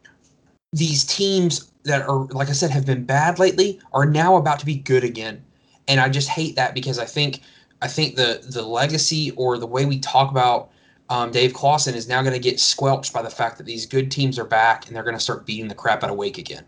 these 0.74 1.04
teams 1.06 1.72
that 1.84 2.08
are 2.08 2.26
like 2.26 2.50
I 2.50 2.54
said 2.54 2.72
have 2.72 2.86
been 2.86 3.04
bad 3.04 3.38
lately 3.38 3.80
are 3.94 4.06
now 4.06 4.38
about 4.38 4.60
to 4.60 4.66
be 4.66 4.76
good 4.76 5.04
again. 5.04 5.44
And 5.88 6.00
I 6.00 6.10
just 6.10 6.30
hate 6.30 6.56
that 6.56 6.74
because 6.74 7.00
I 7.00 7.06
think 7.06 7.42
I 7.82 7.88
think 7.88 8.16
the 8.16 8.46
the 8.50 8.62
legacy 8.62 9.32
or 9.32 9.58
the 9.58 9.68
way 9.68 9.86
we 9.86 10.00
talk 10.00 10.32
about 10.32 10.72
um, 11.10 11.32
Dave 11.32 11.54
Clawson 11.54 11.96
is 11.96 12.08
now 12.08 12.22
going 12.22 12.34
to 12.34 12.40
get 12.40 12.60
squelched 12.60 13.14
by 13.14 13.22
the 13.22 13.30
fact 13.30 13.58
that 13.58 13.66
these 13.66 13.86
good 13.86 14.10
teams 14.10 14.40
are 14.40 14.46
back 14.46 14.88
and 14.88 14.96
they're 14.96 15.04
going 15.04 15.16
to 15.16 15.22
start 15.22 15.46
beating 15.46 15.68
the 15.68 15.76
crap 15.76 16.04
out 16.04 16.10
of 16.10 16.16
Wake 16.16 16.40
again. 16.40 16.66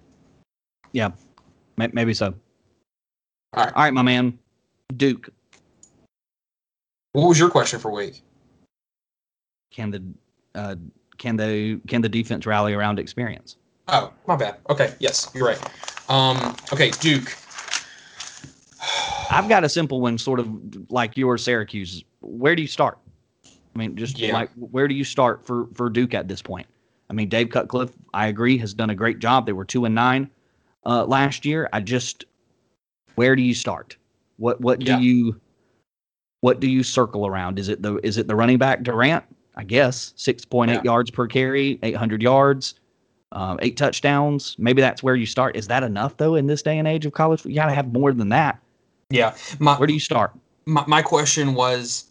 Yeah, 0.92 1.10
maybe 1.78 2.14
so. 2.14 2.34
All 3.54 3.64
right, 3.64 3.74
all 3.74 3.84
right, 3.84 3.94
my 3.94 4.02
man, 4.02 4.38
Duke. 4.96 5.30
What 7.14 7.28
was 7.30 7.40
your 7.40 7.50
question 7.50 7.80
for 7.80 7.92
Wake? 7.92 8.22
Can 9.72 9.92
the 9.92 10.04
uh, 10.56 10.76
can 11.18 11.38
the 11.38 11.80
can 11.88 12.02
the 12.02 12.10
defense 12.10 12.46
rally 12.46 12.74
around 12.74 13.00
experience? 13.00 13.58
Oh, 13.88 14.12
my 14.28 14.36
bad. 14.36 14.58
Okay, 14.70 14.94
yes, 15.00 15.32
you're 15.34 15.48
right. 15.48 16.10
Um, 16.10 16.56
okay, 16.74 16.92
Duke. 16.92 17.36
I've 19.30 19.50
got 19.50 19.64
a 19.64 19.70
simple 19.70 20.02
one, 20.02 20.18
sort 20.18 20.40
of 20.40 20.92
like 20.92 21.18
your 21.18 21.38
Syracuse. 21.38 22.04
Where 22.22 22.56
do 22.56 22.62
you 22.62 22.68
start? 22.68 22.98
I 23.46 23.78
mean, 23.78 23.96
just 23.96 24.18
yeah. 24.18 24.34
like 24.34 24.50
where 24.56 24.88
do 24.88 24.96
you 24.96 25.04
start 25.04 25.46
for 25.46 25.68
for 25.74 25.90
Duke 25.90 26.14
at 26.14 26.28
this 26.28 26.42
point? 26.42 26.68
I 27.10 27.14
mean, 27.14 27.30
Dave 27.30 27.50
Cutcliffe, 27.50 27.94
I 28.14 28.28
agree, 28.28 28.58
has 28.58 28.74
done 28.74 28.90
a 28.90 28.96
great 28.96 29.20
job. 29.20 29.46
They 29.46 29.54
were 29.54 29.66
two 29.66 29.86
and 29.86 29.96
nine 29.96 30.30
uh, 30.86 31.06
last 31.06 31.46
year. 31.46 31.70
I 31.74 31.82
just, 31.82 32.26
where 33.16 33.36
do 33.36 33.42
you 33.42 33.54
start? 33.54 33.96
What 34.38 34.62
what 34.62 34.80
do 34.80 34.92
yeah. 34.92 35.00
you 35.00 35.40
what 36.42 36.60
do 36.60 36.70
you 36.70 36.84
circle 36.84 37.26
around? 37.26 37.58
Is 37.58 37.70
it 37.70 37.82
the 37.82 37.96
is 38.06 38.18
it 38.18 38.28
the 38.28 38.36
running 38.36 38.60
back 38.60 38.84
Durant? 38.84 39.24
I 39.56 39.64
guess 39.64 40.14
six 40.16 40.46
point 40.46 40.70
eight 40.70 40.76
yeah. 40.76 40.92
yards 40.92 41.10
per 41.10 41.26
carry, 41.26 41.80
eight 41.82 41.96
hundred 41.96 42.22
yards 42.22 42.76
um, 43.32 43.60
eight 43.62 43.78
touchdowns. 43.78 44.56
Maybe 44.58 44.82
that's 44.82 45.04
where 45.04 45.16
you 45.16 45.26
start. 45.26 45.56
Is 45.56 45.68
that 45.68 45.84
enough 45.84 46.18
though 46.18 46.36
in 46.36 46.48
this 46.48 46.62
day 46.62 46.78
and 46.78 46.88
age 46.88 47.06
of 47.06 47.14
college? 47.14 47.46
You 47.46 47.56
got 47.56 47.68
to 47.68 47.74
have 47.74 47.92
more 47.94 48.14
than 48.14 48.30
that. 48.30 48.60
Yeah. 49.10 49.36
My, 49.60 49.76
where 49.76 49.88
do 49.88 49.94
you 49.94 50.00
start? 50.00 50.34
My, 50.66 50.84
my 50.88 51.02
question 51.02 51.54
was, 51.54 52.06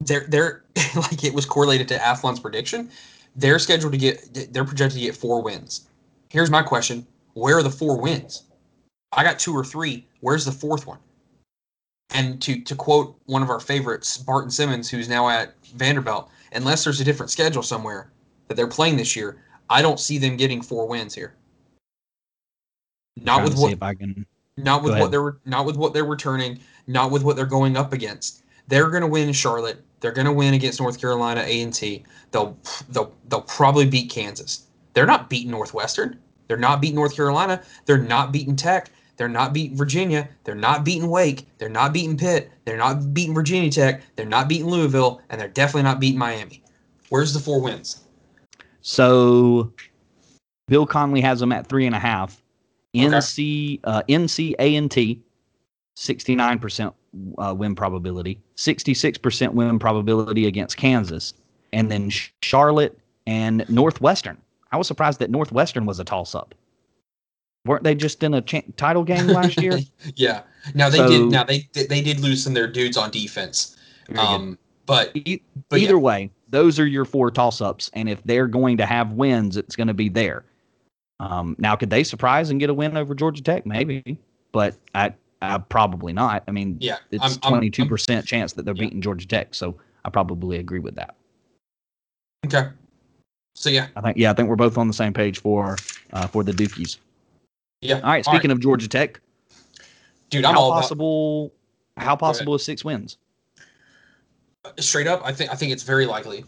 they're 0.00 0.26
they're 0.28 0.64
like 0.96 1.24
it 1.24 1.34
was 1.34 1.46
correlated 1.46 1.88
to 1.88 2.04
Athlon's 2.04 2.40
prediction. 2.40 2.90
They're 3.34 3.58
scheduled 3.58 3.92
to 3.92 3.98
get. 3.98 4.52
They're 4.52 4.64
projected 4.64 5.00
to 5.00 5.06
get 5.06 5.16
four 5.16 5.42
wins. 5.42 5.86
Here's 6.28 6.50
my 6.50 6.62
question: 6.62 7.06
Where 7.36 7.58
are 7.58 7.62
the 7.62 7.70
four 7.70 8.00
wins? 8.00 8.44
I 9.12 9.22
got 9.22 9.38
two 9.38 9.54
or 9.54 9.62
three. 9.62 10.06
Where's 10.20 10.46
the 10.46 10.52
fourth 10.52 10.86
one? 10.86 10.98
And 12.14 12.40
to 12.40 12.62
to 12.62 12.74
quote 12.74 13.14
one 13.26 13.42
of 13.42 13.50
our 13.50 13.60
favorites, 13.60 14.16
Barton 14.16 14.50
Simmons, 14.50 14.88
who's 14.88 15.06
now 15.06 15.28
at 15.28 15.52
Vanderbilt, 15.74 16.30
unless 16.52 16.82
there's 16.82 17.00
a 17.02 17.04
different 17.04 17.30
schedule 17.30 17.62
somewhere 17.62 18.10
that 18.48 18.54
they're 18.54 18.66
playing 18.66 18.96
this 18.96 19.14
year, 19.14 19.42
I 19.68 19.82
don't 19.82 20.00
see 20.00 20.16
them 20.16 20.38
getting 20.38 20.62
four 20.62 20.88
wins 20.88 21.14
here. 21.14 21.34
Not 23.16 23.44
with 23.44 23.58
what 23.58 23.98
can. 23.98 24.24
Not 24.56 24.82
with 24.82 24.98
what 24.98 25.10
they're 25.10 25.36
not 25.44 25.66
with 25.66 25.76
what 25.76 25.92
they're 25.92 26.06
returning. 26.06 26.58
Not 26.86 27.10
with 27.10 27.22
what 27.22 27.36
they're 27.36 27.44
going 27.44 27.76
up 27.76 27.92
against. 27.92 28.44
They're 28.68 28.88
going 28.88 29.02
to 29.02 29.08
win 29.08 29.30
Charlotte. 29.34 29.84
They're 30.00 30.12
going 30.12 30.26
to 30.26 30.32
win 30.32 30.54
against 30.54 30.80
North 30.80 30.98
Carolina 30.98 31.42
A 31.42 31.60
and 31.60 31.74
T. 31.74 32.02
They'll 32.30 32.56
they'll 32.88 33.14
they'll 33.28 33.42
probably 33.42 33.84
beat 33.84 34.08
Kansas. 34.08 34.68
They're 34.94 35.04
not 35.04 35.28
beating 35.28 35.50
Northwestern. 35.50 36.18
They're 36.48 36.56
not 36.56 36.80
beating 36.80 36.96
North 36.96 37.16
Carolina. 37.16 37.62
They're 37.84 37.98
not 37.98 38.32
beating 38.32 38.56
Tech. 38.56 38.90
They're 39.16 39.28
not 39.28 39.52
beating 39.52 39.76
Virginia. 39.76 40.28
They're 40.44 40.54
not 40.54 40.84
beating 40.84 41.08
Wake. 41.08 41.46
They're 41.58 41.68
not 41.68 41.92
beating 41.92 42.16
Pitt. 42.16 42.50
They're 42.64 42.76
not 42.76 43.14
beating 43.14 43.34
Virginia 43.34 43.70
Tech. 43.70 44.02
They're 44.16 44.26
not 44.26 44.48
beating 44.48 44.66
Louisville, 44.66 45.22
and 45.30 45.40
they're 45.40 45.48
definitely 45.48 45.84
not 45.84 46.00
beating 46.00 46.18
Miami. 46.18 46.62
Where's 47.08 47.32
the 47.32 47.40
four 47.40 47.60
wins? 47.60 48.02
So 48.82 49.72
Bill 50.68 50.86
Connolly 50.86 51.20
has 51.22 51.40
them 51.40 51.52
at 51.52 51.66
three 51.66 51.86
and 51.86 51.94
a 51.94 51.98
half. 51.98 52.42
Okay. 52.94 53.06
NC 53.06 53.80
uh, 53.84 54.02
NC 54.08 54.54
A 54.58 54.76
and 54.76 54.90
T, 54.90 55.20
sixty 55.94 56.34
nine 56.34 56.58
percent 56.58 56.94
uh, 57.38 57.54
win 57.56 57.74
probability, 57.74 58.40
sixty 58.56 58.94
six 58.94 59.18
percent 59.18 59.54
win 59.54 59.78
probability 59.78 60.46
against 60.46 60.76
Kansas, 60.76 61.34
and 61.72 61.90
then 61.90 62.10
Charlotte 62.42 62.98
and 63.26 63.68
Northwestern. 63.68 64.38
I 64.76 64.78
was 64.78 64.86
surprised 64.86 65.20
that 65.20 65.30
Northwestern 65.30 65.86
was 65.86 65.98
a 66.00 66.04
toss 66.04 66.34
up. 66.34 66.54
Weren't 67.64 67.82
they 67.82 67.94
just 67.94 68.22
in 68.22 68.34
a 68.34 68.42
cha- 68.42 68.60
title 68.76 69.04
game 69.04 69.26
last 69.26 69.58
year? 69.60 69.78
yeah. 70.16 70.42
Now 70.74 70.90
they 70.90 70.98
So- 70.98 71.08
did. 71.08 71.30
Now 71.30 71.44
they 71.44 71.66
they 71.72 72.02
did 72.02 72.20
lose 72.20 72.44
some 72.44 72.50
of 72.50 72.54
their 72.56 72.66
dudes 72.70 72.98
on 72.98 73.10
defense. 73.10 73.74
Um, 74.18 74.58
but 74.84 75.12
E- 75.16 75.40
but 75.70 75.80
Either 75.80 75.94
yeah. 75.94 75.98
way, 76.00 76.30
those 76.50 76.78
are 76.78 76.86
your 76.86 77.06
four 77.06 77.30
toss 77.30 77.62
ups, 77.62 77.90
and 77.94 78.06
if 78.06 78.22
they're 78.24 78.46
going 78.46 78.76
to 78.76 78.84
have 78.84 79.12
wins, 79.12 79.56
it's 79.56 79.74
going 79.76 79.88
to 79.88 79.94
be 79.94 80.10
there. 80.10 80.44
Um, 81.20 81.56
now, 81.58 81.74
could 81.74 81.88
they 81.88 82.04
surprise 82.04 82.50
and 82.50 82.60
get 82.60 82.68
a 82.68 82.74
win 82.74 82.98
over 82.98 83.14
Georgia 83.14 83.42
Tech? 83.42 83.64
Maybe, 83.64 84.18
but 84.52 84.76
I, 84.94 85.14
I 85.40 85.56
probably 85.56 86.12
not. 86.12 86.44
I 86.46 86.50
mean, 86.50 86.76
yeah, 86.80 86.98
it's 87.10 87.38
twenty 87.38 87.70
two 87.70 87.86
percent 87.86 88.26
chance 88.26 88.52
that 88.52 88.66
they're 88.66 88.76
Yeah. 88.76 88.84
beating 88.84 89.00
Georgia 89.00 89.26
Tech, 89.26 89.54
so 89.54 89.74
I 90.04 90.10
probably 90.10 90.58
agree 90.58 90.80
with 90.80 90.96
that. 90.96 91.16
Okay. 92.44 92.68
So 93.56 93.70
yeah, 93.70 93.88
I 93.96 94.02
think, 94.02 94.18
yeah, 94.18 94.30
I 94.30 94.34
think 94.34 94.50
we're 94.50 94.56
both 94.56 94.76
on 94.76 94.86
the 94.86 94.94
same 94.94 95.14
page 95.14 95.40
for 95.40 95.76
uh, 96.12 96.26
for 96.26 96.44
the 96.44 96.52
Dukies. 96.52 96.98
yeah. 97.80 97.96
All 97.96 98.10
right, 98.10 98.24
speaking 98.24 98.50
of 98.50 98.60
Georgia 98.60 98.86
Tech, 98.86 99.18
dude, 100.28 100.44
I'm 100.44 100.54
how 100.54 100.60
all 100.60 100.72
possible? 100.72 101.52
How 101.96 102.14
possible 102.14 102.54
is 102.54 102.64
six 102.64 102.84
wins? 102.84 103.16
straight 104.78 105.06
up. 105.06 105.22
I 105.24 105.32
think 105.32 105.50
I 105.50 105.54
think 105.54 105.72
it's 105.72 105.82
very 105.82 106.06
likely. 106.06 106.44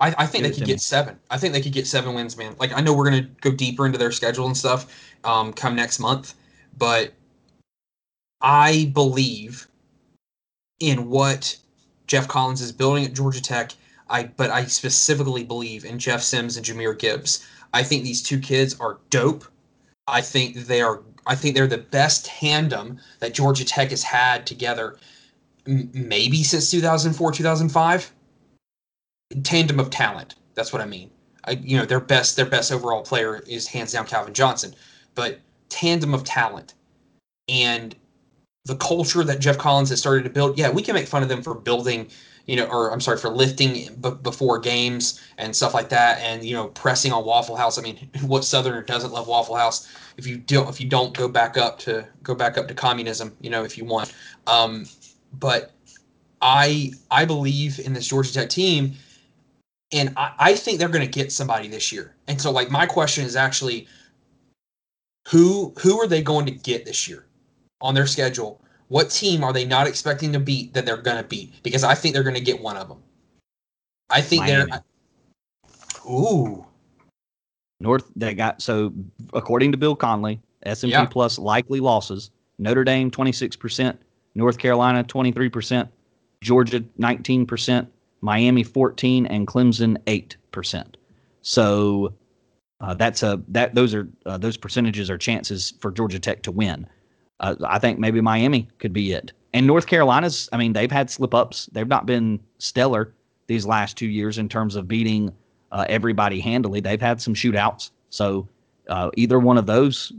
I, 0.00 0.14
I 0.18 0.26
think 0.26 0.42
Give 0.44 0.52
they 0.52 0.58
could 0.58 0.66
get 0.66 0.74
me. 0.74 0.78
seven. 0.78 1.18
I 1.30 1.38
think 1.38 1.52
they 1.52 1.60
could 1.60 1.72
get 1.72 1.86
seven 1.86 2.14
wins, 2.14 2.36
man. 2.36 2.56
Like 2.58 2.72
I 2.72 2.80
know 2.80 2.94
we're 2.94 3.04
gonna 3.04 3.28
go 3.40 3.50
deeper 3.50 3.86
into 3.86 3.98
their 3.98 4.12
schedule 4.12 4.46
and 4.46 4.56
stuff 4.56 5.14
um, 5.24 5.52
come 5.52 5.76
next 5.76 5.98
month, 5.98 6.34
but 6.78 7.12
I 8.40 8.90
believe 8.94 9.66
in 10.80 11.08
what 11.08 11.56
Geoff 12.06 12.28
Collins 12.28 12.60
is 12.60 12.72
building 12.72 13.04
at 13.04 13.12
Georgia 13.12 13.42
Tech. 13.42 13.72
I 14.08 14.24
but 14.24 14.50
I 14.50 14.64
specifically 14.66 15.44
believe 15.44 15.84
in 15.84 15.98
Jeff 15.98 16.22
Sims 16.22 16.56
and 16.56 16.64
Jahmyr 16.64 16.98
Gibbs. 16.98 17.46
I 17.72 17.82
think 17.82 18.04
these 18.04 18.22
two 18.22 18.38
kids 18.38 18.78
are 18.80 18.98
dope. 19.10 19.44
I 20.06 20.20
think 20.20 20.66
they 20.66 20.82
are. 20.82 21.02
I 21.26 21.34
think 21.34 21.54
they're 21.54 21.66
the 21.66 21.78
best 21.78 22.26
tandem 22.26 22.98
that 23.20 23.34
Georgia 23.34 23.64
Tech 23.64 23.90
has 23.90 24.02
had 24.02 24.46
together, 24.46 24.98
m- 25.66 25.90
maybe 25.94 26.42
since 26.42 26.70
2004, 26.70 27.32
2005. 27.32 28.12
Tandem 29.42 29.80
of 29.80 29.90
talent. 29.90 30.34
That's 30.54 30.72
what 30.72 30.82
I 30.82 30.86
mean. 30.86 31.10
I, 31.46 31.52
you 31.52 31.76
know, 31.76 31.84
their 31.84 32.00
best, 32.00 32.36
their 32.36 32.46
best 32.46 32.70
overall 32.72 33.02
player 33.02 33.42
is 33.46 33.66
hands 33.66 33.92
down 33.92 34.06
Calvin 34.06 34.34
Johnson, 34.34 34.74
but 35.14 35.40
tandem 35.68 36.14
of 36.14 36.24
talent 36.24 36.74
and 37.48 37.94
the 38.64 38.76
culture 38.76 39.24
that 39.24 39.40
Geoff 39.40 39.58
Collins 39.58 39.90
has 39.90 39.98
started 39.98 40.24
to 40.24 40.30
build. 40.30 40.58
Yeah, 40.58 40.70
we 40.70 40.82
can 40.82 40.94
make 40.94 41.06
fun 41.06 41.22
of 41.22 41.28
them 41.28 41.42
for 41.42 41.54
building, 41.54 42.08
you 42.46 42.56
know, 42.56 42.66
or 42.66 42.92
I'm 42.92 43.00
sorry 43.00 43.18
for 43.18 43.30
lifting 43.30 43.94
b- 44.00 44.16
before 44.22 44.58
games 44.58 45.20
and 45.38 45.54
stuff 45.54 45.72
like 45.74 45.88
that, 45.88 46.18
and 46.20 46.44
you 46.44 46.54
know, 46.54 46.68
pressing 46.68 47.12
on 47.12 47.24
Waffle 47.24 47.56
House. 47.56 47.78
I 47.78 47.82
mean, 47.82 48.10
what 48.22 48.44
Southerner 48.44 48.82
doesn't 48.82 49.12
love 49.12 49.28
Waffle 49.28 49.56
House? 49.56 49.88
If 50.16 50.26
you 50.26 50.36
don't, 50.36 50.68
if 50.68 50.80
you 50.80 50.88
don't 50.88 51.16
go 51.16 51.28
back 51.28 51.56
up 51.56 51.78
to 51.80 52.06
go 52.22 52.34
back 52.34 52.58
up 52.58 52.68
to 52.68 52.74
communism, 52.74 53.36
you 53.40 53.50
know, 53.50 53.64
if 53.64 53.78
you 53.78 53.84
want. 53.84 54.12
Um, 54.46 54.86
but 55.32 55.72
I 56.42 56.92
I 57.10 57.24
believe 57.24 57.80
in 57.80 57.94
this 57.94 58.06
Georgia 58.06 58.32
Tech 58.32 58.50
team, 58.50 58.94
and 59.92 60.12
I, 60.16 60.32
I 60.38 60.54
think 60.54 60.78
they're 60.78 60.88
going 60.88 61.04
to 61.06 61.10
get 61.10 61.32
somebody 61.32 61.68
this 61.68 61.92
year. 61.92 62.14
And 62.28 62.40
so, 62.40 62.50
like, 62.50 62.70
my 62.70 62.84
question 62.84 63.24
is 63.24 63.36
actually, 63.36 63.86
who 65.28 65.72
who 65.78 66.00
are 66.00 66.06
they 66.06 66.22
going 66.22 66.44
to 66.46 66.52
get 66.52 66.84
this 66.84 67.08
year 67.08 67.24
on 67.80 67.94
their 67.94 68.06
schedule? 68.06 68.60
What 68.88 69.10
team 69.10 69.42
are 69.42 69.52
they 69.52 69.64
not 69.64 69.86
expecting 69.86 70.32
to 70.32 70.38
beat 70.38 70.74
that 70.74 70.86
they're 70.86 70.96
going 70.96 71.16
to 71.16 71.28
beat? 71.28 71.62
Because 71.62 71.84
I 71.84 71.94
think 71.94 72.14
they're 72.14 72.22
going 72.22 72.34
to 72.36 72.40
get 72.40 72.60
one 72.60 72.76
of 72.76 72.88
them. 72.88 72.98
I 74.10 74.20
think 74.20 74.42
Miami. 74.42 74.70
they're. 74.70 74.84
Ooh, 76.08 76.66
North 77.80 78.10
they 78.14 78.34
got 78.34 78.60
so 78.60 78.92
according 79.32 79.72
to 79.72 79.78
Bill 79.78 79.96
Connolly, 79.96 80.40
S 80.64 80.82
and 80.82 80.90
P 80.90 80.96
Yeah. 80.98 81.06
plus 81.06 81.38
likely 81.38 81.80
losses. 81.80 82.30
Notre 82.58 82.84
Dame 82.84 83.10
twenty 83.10 83.32
six 83.32 83.56
percent, 83.56 84.00
North 84.34 84.58
Carolina 84.58 85.02
twenty 85.02 85.32
three 85.32 85.48
percent, 85.48 85.88
Georgia 86.42 86.84
nineteen 86.98 87.46
percent, 87.46 87.90
Miami 88.20 88.62
fourteen, 88.62 89.26
and 89.26 89.46
Clemson 89.46 89.96
eight 90.06 90.36
percent. 90.50 90.96
So 91.42 92.12
uh, 92.80 92.94
that's 92.94 93.22
a 93.22 93.42
that 93.48 93.74
those 93.74 93.94
are 93.94 94.08
uh, 94.26 94.38
those 94.38 94.56
percentages 94.56 95.10
are 95.10 95.18
chances 95.18 95.74
for 95.80 95.90
Georgia 95.90 96.18
Tech 96.18 96.42
to 96.42 96.52
win. 96.52 96.86
Uh, 97.40 97.54
I 97.64 97.78
think 97.78 97.98
maybe 97.98 98.20
Miami 98.20 98.68
could 98.78 98.92
be 98.92 99.12
it. 99.12 99.32
And 99.52 99.66
North 99.66 99.86
Carolina's, 99.86 100.48
I 100.52 100.56
mean, 100.56 100.72
they've 100.72 100.90
had 100.90 101.10
slip 101.10 101.34
ups. 101.34 101.68
They've 101.72 101.86
not 101.86 102.06
been 102.06 102.40
stellar 102.58 103.12
these 103.46 103.66
last 103.66 103.96
two 103.96 104.06
years 104.06 104.38
in 104.38 104.48
terms 104.48 104.76
of 104.76 104.88
beating 104.88 105.32
uh, 105.70 105.84
everybody 105.88 106.40
handily. 106.40 106.80
They've 106.80 107.00
had 107.00 107.20
some 107.20 107.34
shootouts. 107.34 107.90
So 108.10 108.48
uh, 108.88 109.10
either 109.16 109.38
one 109.38 109.58
of 109.58 109.66
those 109.66 110.12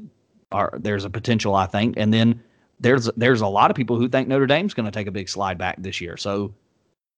are 0.52 0.74
there's 0.80 1.06
a 1.06 1.10
potential, 1.10 1.56
I 1.56 1.66
think. 1.66 1.96
And 1.98 2.14
then 2.14 2.42
there's 2.80 3.10
there's 3.18 3.42
a 3.42 3.48
lot 3.48 3.72
of 3.72 3.78
people 3.78 3.98
who 3.98 4.08
think 4.08 4.28
Notre 4.28 4.48
Dame's 4.48 4.74
going 4.74 4.86
to 4.86 4.92
take 4.92 5.08
a 5.08 5.12
big 5.12 5.30
slide 5.30 5.58
back 5.58 5.76
this 5.80 6.02
year. 6.02 6.18
So 6.18 6.54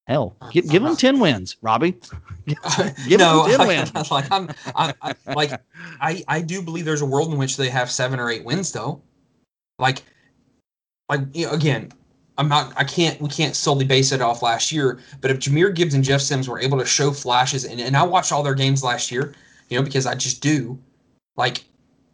hell, 0.07 0.35
give, 0.51 0.69
give 0.69 0.83
them 0.83 0.95
ten 0.95 1.19
wins, 1.19 1.57
Robby. 1.61 1.95
Give 3.07 3.19
no, 3.19 3.45
them 3.45 3.57
10 3.57 3.59
like, 3.59 3.67
wins. 3.67 4.11
like 4.11 4.31
I'm, 4.31 4.49
I, 4.73 4.93
I, 5.01 5.33
like 5.33 5.51
I, 5.99 6.23
I 6.29 6.41
do 6.41 6.61
believe 6.61 6.85
there's 6.85 7.01
a 7.01 7.05
world 7.05 7.33
in 7.33 7.37
which 7.37 7.57
they 7.57 7.69
have 7.69 7.91
seven 7.91 8.21
or 8.21 8.29
eight 8.29 8.45
wins 8.45 8.71
though. 8.71 9.01
Like, 9.79 10.03
like 11.09 11.21
you 11.33 11.45
know, 11.45 11.51
again, 11.53 11.91
I'm 12.37 12.47
not, 12.47 12.73
I 12.75 12.83
can't, 12.83 13.19
we 13.19 13.29
can't 13.29 13.55
solely 13.55 13.85
base 13.85 14.11
it 14.11 14.21
off 14.21 14.41
last 14.41 14.71
year. 14.71 14.99
But 15.21 15.31
if 15.31 15.39
Jahmyr 15.39 15.73
Gibbs 15.73 15.93
and 15.93 16.03
Jeff 16.03 16.21
Sims 16.21 16.47
were 16.47 16.59
able 16.59 16.77
to 16.77 16.85
show 16.85 17.11
flashes, 17.11 17.65
and, 17.65 17.79
and 17.81 17.97
I 17.97 18.03
watched 18.03 18.31
all 18.31 18.43
their 18.43 18.53
games 18.53 18.83
last 18.83 19.11
year, 19.11 19.33
you 19.69 19.77
know, 19.77 19.83
because 19.83 20.05
I 20.05 20.15
just 20.15 20.41
do, 20.41 20.77
like, 21.35 21.63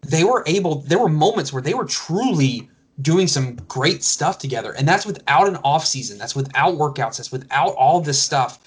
they 0.01 0.23
were 0.23 0.43
able. 0.45 0.75
There 0.81 0.99
were 0.99 1.09
moments 1.09 1.53
where 1.53 1.61
they 1.61 1.73
were 1.73 1.85
truly 1.85 2.69
doing 3.01 3.27
some 3.27 3.55
great 3.67 4.03
stuff 4.03 4.37
together, 4.37 4.73
and 4.73 4.87
that's 4.87 5.05
without 5.05 5.47
an 5.47 5.57
off 5.57 5.85
season. 5.85 6.17
That's 6.17 6.35
without 6.35 6.75
workouts. 6.75 7.17
That's 7.17 7.31
without 7.31 7.73
all 7.75 8.01
this 8.01 8.21
stuff. 8.21 8.59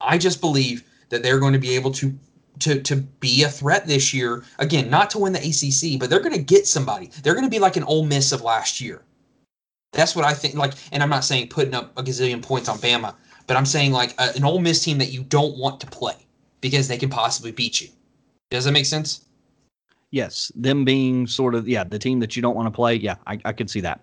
I 0.00 0.18
just 0.18 0.40
believe 0.40 0.84
that 1.10 1.22
they're 1.22 1.38
going 1.38 1.52
to 1.52 1.58
be 1.58 1.74
able 1.74 1.92
to 1.92 2.18
to 2.60 2.80
to 2.82 2.96
be 2.96 3.42
a 3.42 3.48
threat 3.48 3.86
this 3.86 4.12
year. 4.12 4.44
Again, 4.58 4.90
not 4.90 5.10
to 5.10 5.18
win 5.18 5.32
the 5.32 5.40
ACC, 5.40 5.98
but 5.98 6.10
they're 6.10 6.20
going 6.20 6.34
to 6.34 6.42
get 6.42 6.66
somebody. 6.66 7.10
They're 7.22 7.34
going 7.34 7.44
to 7.44 7.50
be 7.50 7.58
like 7.58 7.76
an 7.76 7.84
Ole 7.84 8.04
Miss 8.04 8.32
of 8.32 8.42
last 8.42 8.80
year. 8.80 9.02
That's 9.92 10.14
what 10.14 10.24
I 10.24 10.34
think. 10.34 10.54
Like, 10.54 10.74
and 10.92 11.02
I'm 11.02 11.08
not 11.08 11.24
saying 11.24 11.48
putting 11.48 11.74
up 11.74 11.96
a 11.98 12.02
gazillion 12.02 12.42
points 12.42 12.68
on 12.68 12.78
Bama, 12.78 13.14
but 13.46 13.56
I'm 13.56 13.66
saying 13.66 13.92
like 13.92 14.14
a, 14.18 14.34
an 14.36 14.44
Ole 14.44 14.60
Miss 14.60 14.82
team 14.82 14.98
that 14.98 15.12
you 15.12 15.22
don't 15.24 15.56
want 15.56 15.80
to 15.80 15.86
play 15.86 16.26
because 16.60 16.88
they 16.88 16.98
can 16.98 17.10
possibly 17.10 17.52
beat 17.52 17.80
you. 17.80 17.88
Does 18.50 18.64
that 18.64 18.72
make 18.72 18.86
sense? 18.86 19.24
Yes, 20.10 20.52
them 20.54 20.84
being 20.84 21.26
sort 21.26 21.54
of 21.54 21.68
yeah 21.68 21.84
the 21.84 21.98
team 21.98 22.20
that 22.20 22.36
you 22.36 22.42
don't 22.42 22.54
want 22.54 22.66
to 22.66 22.70
play. 22.70 22.94
Yeah, 22.94 23.16
I, 23.26 23.38
I 23.44 23.52
could 23.52 23.68
see 23.68 23.80
that. 23.80 24.00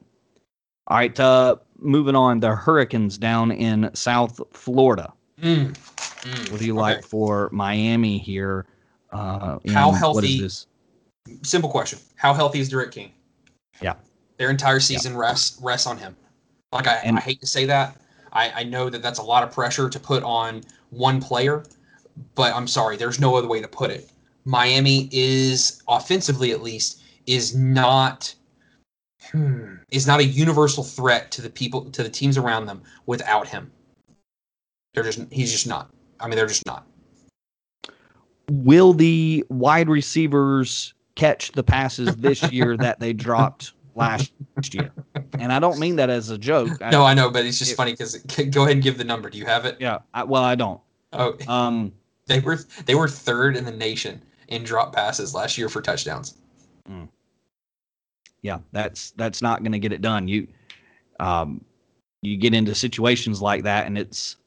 All 0.88 0.98
right, 0.98 1.18
uh, 1.20 1.56
moving 1.78 2.16
on. 2.16 2.40
The 2.40 2.56
Hurricanes 2.56 3.18
down 3.18 3.52
in 3.52 3.90
South 3.94 4.42
Florida. 4.52 5.14
Mm. 5.42 5.76
Mm. 6.24 6.52
What 6.52 6.60
do 6.60 6.66
you 6.66 6.74
Okay. 6.74 6.82
like 6.82 7.04
for 7.06 7.50
Miami 7.52 8.18
here? 8.18 8.66
Uh, 9.12 9.60
How 9.70 9.92
healthy- 9.92 10.36
is 10.36 10.42
this? 10.42 10.68
Simple 11.44 11.70
question: 11.70 12.00
How 12.16 12.34
healthy 12.34 12.60
is 12.60 12.70
D'Eriq 12.70 12.92
King? 12.92 13.12
Yeah. 13.82 13.94
Their 14.38 14.50
entire 14.50 14.80
season 14.80 15.16
rests 15.16 15.58
rests 15.62 15.88
on 15.88 15.98
him. 15.98 16.16
Like 16.72 16.88
I, 16.88 16.96
And- 16.98 17.18
I 17.18 17.22
hate 17.22 17.40
to 17.42 17.48
say 17.48 17.66
that. 17.66 17.98
I, 18.32 18.52
I 18.62 18.64
know 18.64 18.90
that 18.90 19.02
that's 19.04 19.20
a 19.20 19.24
lot 19.24 19.44
of 19.44 19.52
pressure 19.52 19.88
to 19.90 20.00
put 20.00 20.24
on 20.24 20.64
one 20.90 21.22
player, 21.22 21.64
but 22.34 22.54
I'm 22.56 22.68
sorry. 22.68 22.98
There's 22.98 23.20
no 23.20 23.36
other 23.36 23.48
way 23.48 23.62
to 23.62 23.68
put 23.68 23.92
it. 23.92 24.10
Miami 24.46 25.08
is 25.12 25.82
offensively, 25.88 26.52
at 26.52 26.64
least, 26.64 27.02
is 27.28 27.56
not 27.56 28.34
hmm, 29.32 29.76
is 29.92 30.08
not 30.08 30.20
a 30.20 30.24
universal 30.26 30.84
threat 30.84 31.32
to 31.32 31.42
the 31.44 31.50
people 31.50 31.86
to 31.92 32.02
the 32.04 32.10
teams 32.10 32.38
around 32.38 32.66
them 32.66 32.82
without 33.06 33.48
him. 33.48 33.72
They're 34.94 35.04
just 35.04 35.20
he's 35.32 35.52
just 35.52 35.68
not. 35.68 35.93
I 36.24 36.28
mean, 36.28 36.38
they're 36.38 36.48
just 36.48 36.66
not. 36.66 36.88
Will 38.50 38.94
the 38.94 39.44
wide 39.50 39.90
receivers 39.90 40.94
catch 41.16 41.52
the 41.52 41.64
passes 41.64 42.16
this 42.16 42.42
year 42.52 42.78
that 42.78 43.00
they 43.00 43.14
dropped 43.14 43.74
last 43.96 44.32
year? 44.72 44.92
And 45.38 45.52
I 45.52 45.60
don't 45.60 45.80
mean 45.80 45.98
that 45.98 46.10
as 46.10 46.30
a 46.30 46.38
joke. 46.38 46.70
I- 46.82 46.90
No, 46.90 47.04
I 47.04 47.14
know, 47.14 47.30
but 47.30 47.46
it's 47.46 47.60
just 47.60 47.72
If- 47.72 47.78
funny 47.78 47.92
because 47.92 48.16
go 48.52 48.64
ahead 48.64 48.74
and 48.78 48.82
give 48.84 48.98
the 48.98 49.04
number. 49.04 49.30
Do 49.30 49.38
you 49.38 49.46
have 49.46 49.66
it? 49.66 49.78
yeah. 49.80 50.00
I, 50.14 50.24
well, 50.24 50.44
I 50.44 50.56
don't. 50.56 50.80
Oh, 51.12 51.36
Um, 51.48 51.92
They 52.28 52.40
were 52.40 52.58
they 52.86 52.96
were 52.96 53.08
third 53.10 53.56
in 53.58 53.66
the 53.66 53.72
nation 53.72 54.22
in 54.48 54.64
drop 54.64 54.94
passes 54.96 55.36
last 55.36 55.58
year 55.58 55.68
for 55.70 55.82
touchdowns. 55.82 56.36
yeah, 58.42 58.60
that's 58.72 59.12
that's 59.12 59.42
not 59.42 59.62
going 59.62 59.72
to 59.74 59.80
get 59.80 59.92
it 59.94 60.02
done. 60.02 60.28
You, 60.28 60.48
um, 61.20 61.64
you 62.22 62.38
get 62.38 62.54
into 62.54 62.74
situations 62.76 63.42
like 63.42 63.64
that, 63.64 63.86
and 63.88 63.98
it's 63.98 64.38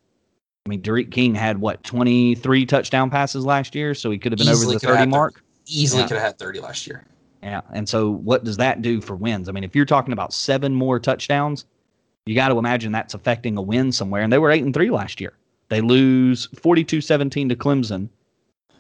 I 0.67 0.69
mean, 0.69 0.81
D'Eriq 0.83 1.13
King 1.13 1.35
had 1.35 1.59
what 1.59 1.83
23 1.85 2.67
touchdown 2.67 3.09
passes 3.09 3.45
last 3.47 3.75
year, 3.77 3.95
so 3.95 4.11
he 4.11 4.19
could 4.19 4.33
have 4.33 4.39
been 4.39 4.49
Easily 4.49 4.75
over 4.75 4.81
the 4.81 4.81
coulda 4.81 4.95
30 4.95 4.99
had 4.99 5.09
the- 5.09 5.11
mark. 5.11 5.43
Easily 5.69 6.03
Yeah. 6.03 6.09
could 6.09 6.15
have 6.17 6.27
had 6.27 6.39
30 6.39 6.61
last 6.61 6.87
year. 6.87 7.05
Yeah. 7.43 7.61
And 7.73 7.89
so 7.89 8.11
what 8.11 8.43
does 8.43 8.57
that 8.57 8.83
do 8.83 9.01
for 9.01 9.15
wins? 9.15 9.49
I 9.49 9.53
mean, 9.53 9.63
if 9.65 9.77
you're 9.77 9.85
talking 9.85 10.13
about 10.13 10.33
seven 10.33 10.75
more 10.75 10.99
touchdowns, 10.99 11.65
you 12.27 12.35
got 12.35 12.49
to 12.49 12.59
imagine 12.59 12.91
that's 12.91 13.15
affecting 13.15 13.57
a 13.57 13.63
win 13.63 13.93
somewhere. 13.93 14.23
And 14.23 14.33
they 14.33 14.39
were 14.39 14.51
eight 14.51 14.65
and 14.65 14.75
three 14.75 14.91
last 14.91 15.21
year. 15.21 15.35
They 15.69 15.81
lose 15.81 16.47
42 16.61 17.01
17 17.01 17.49
to 17.49 17.57
Clemson. 17.57 18.09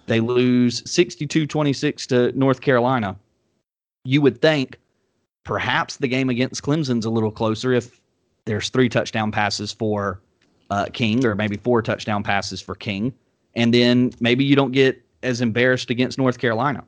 They 0.06 0.18
lose 0.20 0.82
62 0.90 1.46
26 1.46 2.06
to 2.08 2.32
North 2.36 2.60
Carolina. 2.60 3.16
You 4.04 4.20
would 4.22 4.40
think 4.40 4.78
perhaps 5.44 5.96
the 5.98 6.08
game 6.08 6.30
against 6.30 6.62
Clemson's 6.62 7.04
a 7.04 7.10
little 7.10 7.30
closer 7.30 7.72
if 7.72 8.00
there's 8.44 8.68
three 8.70 8.88
touchdown 8.88 9.30
passes 9.30 9.72
for 9.72 10.20
uh, 10.70 10.86
King 10.92 11.24
or 11.24 11.34
maybe 11.34 11.56
four 11.56 11.82
touchdown 11.82 12.22
passes 12.22 12.60
for 12.60 12.74
King. 12.74 13.12
And 13.54 13.72
then 13.72 14.12
maybe 14.20 14.44
you 14.44 14.56
don't 14.56 14.72
get 14.72 15.02
as 15.22 15.40
embarrassed 15.40 15.90
against 15.90 16.18
North 16.18 16.38
Carolina 16.38 16.84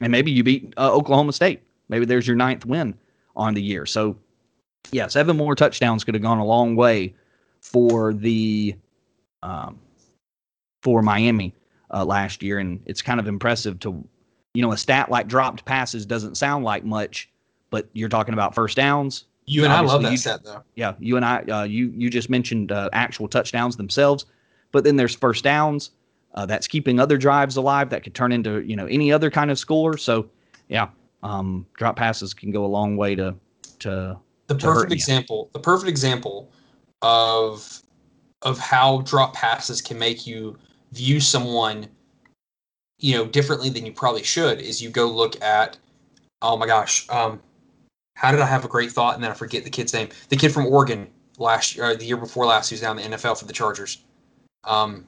and 0.00 0.10
maybe 0.10 0.30
you 0.30 0.42
beat 0.42 0.72
uh, 0.76 0.92
Oklahoma 0.92 1.32
State. 1.32 1.62
Maybe 1.88 2.04
there's 2.04 2.26
your 2.26 2.36
ninth 2.36 2.64
win 2.64 2.94
on 3.36 3.54
the 3.54 3.62
year. 3.62 3.86
So, 3.86 4.16
yeah, 4.92 5.06
seven 5.08 5.36
more 5.36 5.54
touchdowns 5.54 6.04
could 6.04 6.14
have 6.14 6.22
gone 6.22 6.38
a 6.38 6.44
long 6.44 6.76
way 6.76 7.14
for 7.60 8.14
the 8.14 8.74
um, 9.42 9.78
for 10.82 11.02
Miami 11.02 11.54
uh, 11.92 12.04
last 12.04 12.42
year, 12.42 12.58
and 12.58 12.80
it's 12.86 13.02
kind 13.02 13.20
of 13.20 13.28
impressive 13.28 13.78
to, 13.80 14.04
you 14.54 14.62
know, 14.62 14.72
a 14.72 14.76
stat 14.76 15.10
like 15.10 15.28
dropped 15.28 15.64
passes 15.64 16.06
doesn't 16.06 16.36
sound 16.36 16.64
like 16.64 16.84
much, 16.84 17.28
but 17.70 17.88
you're 17.92 18.08
talking 18.08 18.34
about 18.34 18.54
first 18.54 18.76
downs. 18.76 19.26
You 19.50 19.64
and 19.64 19.72
I 19.72 19.80
love 19.80 20.02
that 20.02 20.12
you- 20.12 20.16
stat 20.16 20.44
though. 20.44 20.62
Yeah, 20.76 20.94
you 21.00 21.16
and 21.16 21.24
I, 21.24 21.42
uh, 21.42 21.64
you 21.64 21.92
you 21.96 22.08
just 22.08 22.30
mentioned 22.30 22.70
uh, 22.70 22.88
actual 22.92 23.26
touchdowns 23.26 23.76
themselves, 23.76 24.26
but 24.70 24.84
then 24.84 24.96
there's 24.96 25.14
first 25.14 25.44
downs. 25.44 25.90
Uh, 26.36 26.46
that's 26.46 26.68
keeping 26.68 27.00
other 27.00 27.18
drives 27.18 27.56
alive 27.56 27.90
that 27.90 28.04
could 28.04 28.14
turn 28.14 28.30
into 28.30 28.60
you 28.60 28.76
know 28.76 28.86
any 28.86 29.12
other 29.12 29.28
kind 29.28 29.50
of 29.50 29.58
score. 29.58 29.96
So, 29.96 30.30
yeah, 30.68 30.88
um, 31.24 31.66
drop 31.74 31.96
passes 31.96 32.32
can 32.32 32.52
go 32.52 32.64
a 32.64 32.68
long 32.68 32.96
way 32.96 33.16
to 33.16 33.34
to 33.80 34.16
the 34.46 34.54
to 34.54 34.66
perfect 34.66 34.92
example 34.92 35.50
the 35.52 35.58
perfect 35.58 35.88
example 35.88 36.52
of 37.02 37.82
of 38.42 38.58
how 38.58 39.00
drop 39.02 39.34
passes 39.34 39.82
can 39.82 39.98
make 39.98 40.26
you 40.28 40.56
view 40.92 41.18
someone 41.18 41.88
you 43.00 43.16
know 43.16 43.26
differently 43.26 43.68
than 43.68 43.84
you 43.84 43.92
probably 43.92 44.22
should 44.22 44.60
is 44.60 44.80
you 44.80 44.90
go 44.90 45.06
look 45.06 45.40
at 45.42 45.76
oh 46.42 46.56
my 46.56 46.66
gosh 46.66 47.08
um 47.10 47.40
how 48.20 48.30
did 48.30 48.40
i 48.40 48.46
have 48.46 48.64
a 48.64 48.68
great 48.68 48.92
thought 48.92 49.14
and 49.14 49.24
then 49.24 49.30
i 49.30 49.34
forget 49.34 49.64
the 49.64 49.70
kid's 49.70 49.94
name 49.94 50.08
the 50.28 50.36
kid 50.36 50.52
from 50.52 50.66
oregon 50.66 51.08
last 51.38 51.76
year 51.76 51.96
the 51.96 52.04
year 52.04 52.16
before 52.16 52.44
last 52.46 52.68
who's 52.68 52.80
down 52.80 52.98
in 52.98 53.10
the 53.10 53.16
nfl 53.16 53.38
for 53.38 53.46
the 53.46 53.52
chargers 53.52 54.04
um 54.64 55.06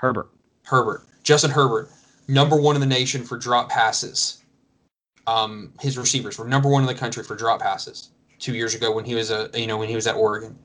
Herbert. 0.00 0.30
Herbert, 0.64 1.02
Justin 1.24 1.50
Herbert, 1.50 1.90
number 2.26 2.56
one 2.56 2.74
in 2.74 2.80
the 2.80 2.86
nation 2.86 3.22
for 3.22 3.36
drop 3.36 3.68
passes. 3.68 4.42
Um, 5.26 5.74
his 5.78 5.98
receivers 5.98 6.38
were 6.38 6.48
number 6.48 6.70
one 6.70 6.82
in 6.82 6.86
the 6.86 6.94
country 6.94 7.22
for 7.22 7.36
drop 7.36 7.60
passes 7.60 8.08
two 8.38 8.54
years 8.54 8.74
ago 8.74 8.90
when 8.90 9.04
he 9.04 9.14
was 9.14 9.30
a 9.30 9.50
you 9.54 9.66
know 9.66 9.76
when 9.76 9.88
he 9.88 9.94
was 9.94 10.06
at 10.06 10.16
Oregon. 10.16 10.58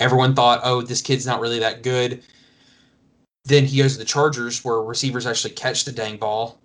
Everyone 0.00 0.34
thought, 0.34 0.60
oh, 0.64 0.82
this 0.82 1.00
kid's 1.00 1.26
not 1.26 1.40
really 1.40 1.60
that 1.60 1.84
good. 1.84 2.24
Then 3.44 3.64
he 3.64 3.78
goes 3.78 3.92
to 3.92 3.98
the 4.00 4.04
Chargers, 4.04 4.64
where 4.64 4.82
receivers 4.82 5.26
actually 5.26 5.54
catch 5.54 5.84
the 5.84 5.92
dang 5.92 6.16
ball, 6.16 6.58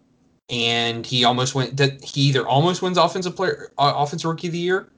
and 0.49 1.05
he 1.05 1.23
almost 1.23 1.55
went. 1.55 1.77
That 1.77 2.03
he 2.03 2.21
either 2.21 2.47
almost 2.47 2.81
wins 2.81 2.97
offensive 2.97 3.35
player, 3.35 3.71
uh, 3.77 3.93
offensive 3.95 4.29
rookie 4.29 4.47
of 4.47 4.53
the 4.53 4.59
year, 4.59 4.91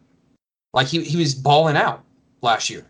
like 0.73 0.87
he 0.87 1.03
he 1.03 1.17
was 1.17 1.35
balling 1.35 1.77
out 1.77 2.03
last 2.41 2.69
year. 2.69 2.85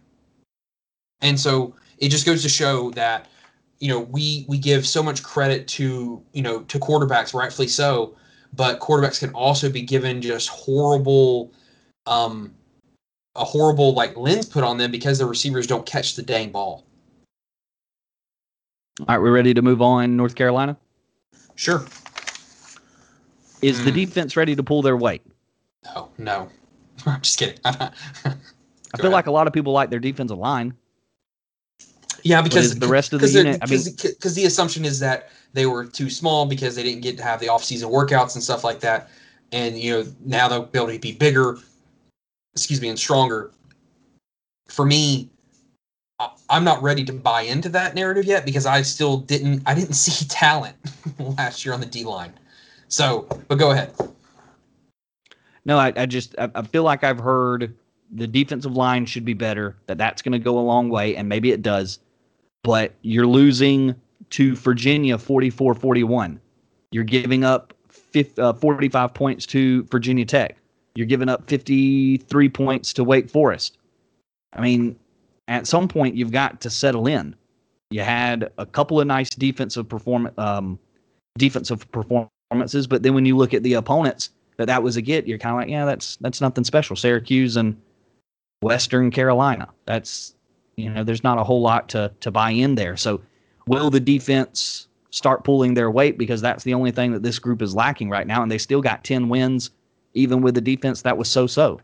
And 1.21 1.39
so 1.39 1.75
it 1.97 2.09
just 2.09 2.25
goes 2.25 2.41
to 2.43 2.49
show 2.49 2.91
that 2.91 3.27
you 3.79 3.89
know 3.89 3.99
we 3.99 4.45
we 4.47 4.57
give 4.57 4.87
so 4.87 5.03
much 5.03 5.23
credit 5.23 5.67
to 5.67 6.23
you 6.31 6.41
know 6.41 6.61
to 6.63 6.79
quarterbacks 6.79 7.33
rightfully 7.33 7.67
so 7.67 8.15
but 8.53 8.79
quarterbacks 8.79 9.19
can 9.19 9.29
also 9.31 9.69
be 9.69 9.81
given 9.81 10.21
just 10.21 10.47
horrible 10.47 11.51
um 12.05 12.53
a 13.35 13.43
horrible 13.43 13.93
like 13.93 14.15
lens 14.15 14.45
put 14.45 14.63
on 14.63 14.77
them 14.77 14.91
because 14.91 15.17
the 15.17 15.25
receivers 15.25 15.67
don't 15.67 15.85
catch 15.85 16.15
the 16.15 16.21
dang 16.21 16.49
ball 16.49 16.85
All 18.99 19.05
right, 19.07 19.17
we're 19.17 19.33
ready 19.33 19.55
to 19.55 19.61
move 19.61 19.81
on. 19.81 20.15
North 20.15 20.35
Carolina 20.35 20.77
sure 21.55 21.85
is 23.63 23.83
the 23.83 23.91
Mm. 23.91 23.95
defense 23.95 24.35
ready 24.37 24.55
to 24.55 24.63
pull 24.63 24.81
their 24.81 24.97
weight? 24.97 25.21
no 25.85 26.09
no 26.17 26.49
i'm 27.05 27.21
just 27.21 27.39
kidding 27.39 27.57
I 27.65 28.97
feel 28.97 29.07
ahead. 29.07 29.11
like 29.11 29.27
a 29.27 29.31
lot 29.31 29.47
of 29.47 29.53
people 29.53 29.73
like 29.73 29.89
their 29.89 29.99
defensive 29.99 30.37
line. 30.37 30.73
yeah 32.23 32.41
because 32.41 32.77
the 32.79 32.87
rest 32.87 33.13
of 33.13 33.21
the 33.21 33.27
because 33.27 33.35
unit. 33.35 33.59
I 33.61 33.65
mean, 33.65 33.83
because 33.83 34.13
because 34.13 34.33
the 34.35 34.45
assumption 34.45 34.85
is 34.85 34.99
that 34.99 35.29
they 35.53 35.65
were 35.65 35.85
too 35.85 36.09
small 36.09 36.45
because 36.45 36.75
they 36.75 36.83
didn't 36.83 37.01
get 37.01 37.17
to 37.17 37.23
have 37.23 37.39
the 37.39 37.49
off-season 37.49 37.89
workouts 37.89 38.35
and 38.35 38.43
stuff 38.43 38.63
like 38.63 38.79
that 38.81 39.09
and 39.51 39.77
you 39.77 39.91
know 39.91 40.05
now 40.25 40.47
they'll 40.47 40.63
be 40.63 40.79
able 40.79 40.91
to 40.91 40.99
be 40.99 41.11
bigger 41.11 41.57
excuse 42.53 42.81
me 42.81 42.89
and 42.89 42.97
stronger 42.99 43.51
for 44.67 44.85
me 44.85 45.29
i'm 46.49 46.63
not 46.63 46.81
ready 46.81 47.03
to 47.03 47.11
buy 47.13 47.41
into 47.41 47.67
that 47.69 47.95
narrative 47.95 48.25
yet 48.25 48.45
because 48.45 48.65
i 48.65 48.81
still 48.81 49.17
didn't 49.17 49.61
i 49.65 49.73
didn't 49.75 49.93
see 50.05 50.25
talent 50.27 50.75
last 51.37 51.65
year 51.65 51.73
on 51.73 51.79
the 51.79 51.85
d 51.85 52.03
line 52.03 52.31
so 52.93 53.27
but 53.47 53.55
go 53.55 53.71
ahead 53.71 53.91
No, 55.65 55.77
I, 55.77 55.93
I 55.95 56.05
just 56.05 56.35
I, 56.37 56.49
I 56.55 56.61
feel 56.61 56.83
like 56.83 57.03
I've 57.03 57.19
heard 57.19 57.75
the 58.11 58.27
defensive 58.27 58.75
line 58.75 59.05
should 59.05 59.25
be 59.25 59.33
better. 59.33 59.75
That 59.87 59.97
that's 59.97 60.21
going 60.21 60.33
to 60.33 60.39
go 60.39 60.59
a 60.59 60.61
long 60.61 60.89
way, 60.89 61.15
and 61.15 61.27
maybe 61.27 61.51
it 61.51 61.61
does. 61.61 61.99
But 62.63 62.93
you're 63.01 63.27
losing 63.27 63.95
to 64.31 64.55
Virginia 64.55 65.17
44-41. 65.17 66.39
You're 66.91 67.03
giving 67.03 67.43
up 67.43 67.73
50, 67.89 68.41
uh, 68.41 68.53
45 68.53 69.13
points 69.13 69.45
to 69.47 69.83
Virginia 69.85 70.25
Tech. 70.25 70.57
You're 70.95 71.07
giving 71.07 71.29
up 71.29 71.47
53 71.49 72.49
points 72.49 72.93
to 72.93 73.03
Wake 73.03 73.29
Forest. 73.29 73.77
I 74.53 74.61
mean, 74.61 74.95
at 75.47 75.67
some 75.67 75.87
point 75.87 76.15
you've 76.15 76.31
got 76.31 76.61
to 76.61 76.69
settle 76.69 77.07
in. 77.07 77.35
You 77.89 78.01
had 78.01 78.51
a 78.57 78.65
couple 78.65 78.99
of 79.01 79.07
nice 79.07 79.29
defensive 79.29 79.89
perform 79.89 80.29
um, 80.37 80.79
defensive 81.37 81.89
performances, 82.53 82.87
but 82.87 83.03
then 83.03 83.13
when 83.13 83.25
you 83.25 83.35
look 83.35 83.53
at 83.53 83.63
the 83.63 83.73
opponents 83.73 84.29
that 84.57 84.67
that 84.67 84.83
was 84.83 84.95
a 84.95 85.01
get, 85.01 85.27
you're 85.27 85.37
kind 85.37 85.55
of 85.55 85.61
like, 85.61 85.69
yeah, 85.69 85.85
that's 85.85 86.17
that's 86.17 86.41
nothing 86.41 86.63
special. 86.63 86.95
Syracuse 86.95 87.57
and 87.57 87.75
Western 88.61 89.11
Carolina. 89.11 89.67
That's 89.85 90.35
you 90.75 90.89
know, 90.89 91.03
there's 91.03 91.23
not 91.23 91.37
a 91.37 91.43
whole 91.43 91.61
lot 91.61 91.89
to 91.89 92.11
to 92.19 92.31
buy 92.31 92.51
in 92.51 92.75
there. 92.75 92.95
So, 92.97 93.21
will 93.67 93.89
the 93.89 93.99
defense 93.99 94.87
start 95.09 95.43
pulling 95.43 95.75
their 95.75 95.91
weight 95.91 96.17
because 96.17 96.41
that's 96.41 96.63
the 96.63 96.73
only 96.73 96.91
thing 96.91 97.11
that 97.11 97.21
this 97.21 97.37
group 97.39 97.61
is 97.61 97.75
lacking 97.75 98.09
right 98.09 98.27
now, 98.27 98.41
and 98.41 98.51
they 98.51 98.57
still 98.57 98.81
got 98.81 99.03
ten 99.03 99.29
wins 99.29 99.71
even 100.15 100.41
with 100.41 100.53
the 100.53 100.61
defense 100.61 101.01
that 101.01 101.17
was 101.17 101.27
so 101.27 101.47
so. 101.47 101.79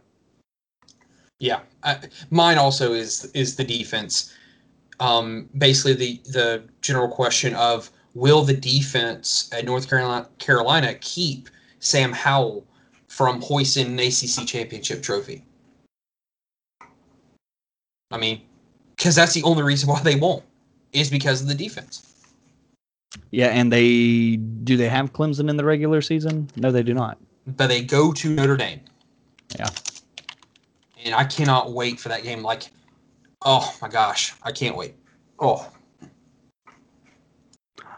Yeah, 1.39 1.61
I, 1.83 1.97
mine 2.29 2.57
also 2.57 2.93
is 2.93 3.25
is 3.33 3.55
the 3.55 3.63
defense. 3.63 4.33
Um, 4.99 5.49
basically, 5.57 5.93
the 5.93 6.21
the 6.31 6.63
general 6.81 7.07
question 7.07 7.55
of 7.55 7.89
will 8.13 8.43
the 8.43 8.53
defense 8.53 9.49
at 9.53 9.65
North 9.65 9.89
Carolina 9.89 10.27
Carolina 10.37 10.95
keep 10.95 11.49
Sam 11.79 12.11
Howell 12.11 12.65
from 13.07 13.41
hoisting 13.41 13.87
an 13.87 13.99
ACC 13.99 14.47
championship 14.47 15.01
trophy? 15.01 15.43
I 18.11 18.17
mean, 18.17 18.41
because 18.95 19.15
that's 19.15 19.33
the 19.33 19.43
only 19.43 19.63
reason 19.63 19.89
why 19.89 20.01
they 20.01 20.15
won't 20.15 20.43
is 20.93 21.09
because 21.09 21.41
of 21.41 21.47
the 21.47 21.55
defense. 21.55 22.05
Yeah, 23.31 23.47
and 23.47 23.71
they 23.71 24.37
do 24.37 24.77
they 24.77 24.89
have 24.89 25.13
Clemson 25.13 25.49
in 25.49 25.57
the 25.57 25.65
regular 25.65 26.01
season? 26.01 26.49
No, 26.55 26.71
they 26.71 26.83
do 26.83 26.93
not. 26.93 27.17
But 27.47 27.67
they 27.67 27.83
go 27.83 28.11
to 28.13 28.29
Notre 28.29 28.57
Dame. 28.57 28.81
Yeah. 29.57 29.69
And 31.03 31.15
I 31.15 31.23
cannot 31.23 31.71
wait 31.71 31.99
for 31.99 32.09
that 32.09 32.23
game. 32.23 32.43
Like, 32.43 32.69
oh 33.43 33.73
my 33.81 33.87
gosh, 33.87 34.33
I 34.43 34.51
can't 34.51 34.75
wait. 34.75 34.95
Oh, 35.39 35.67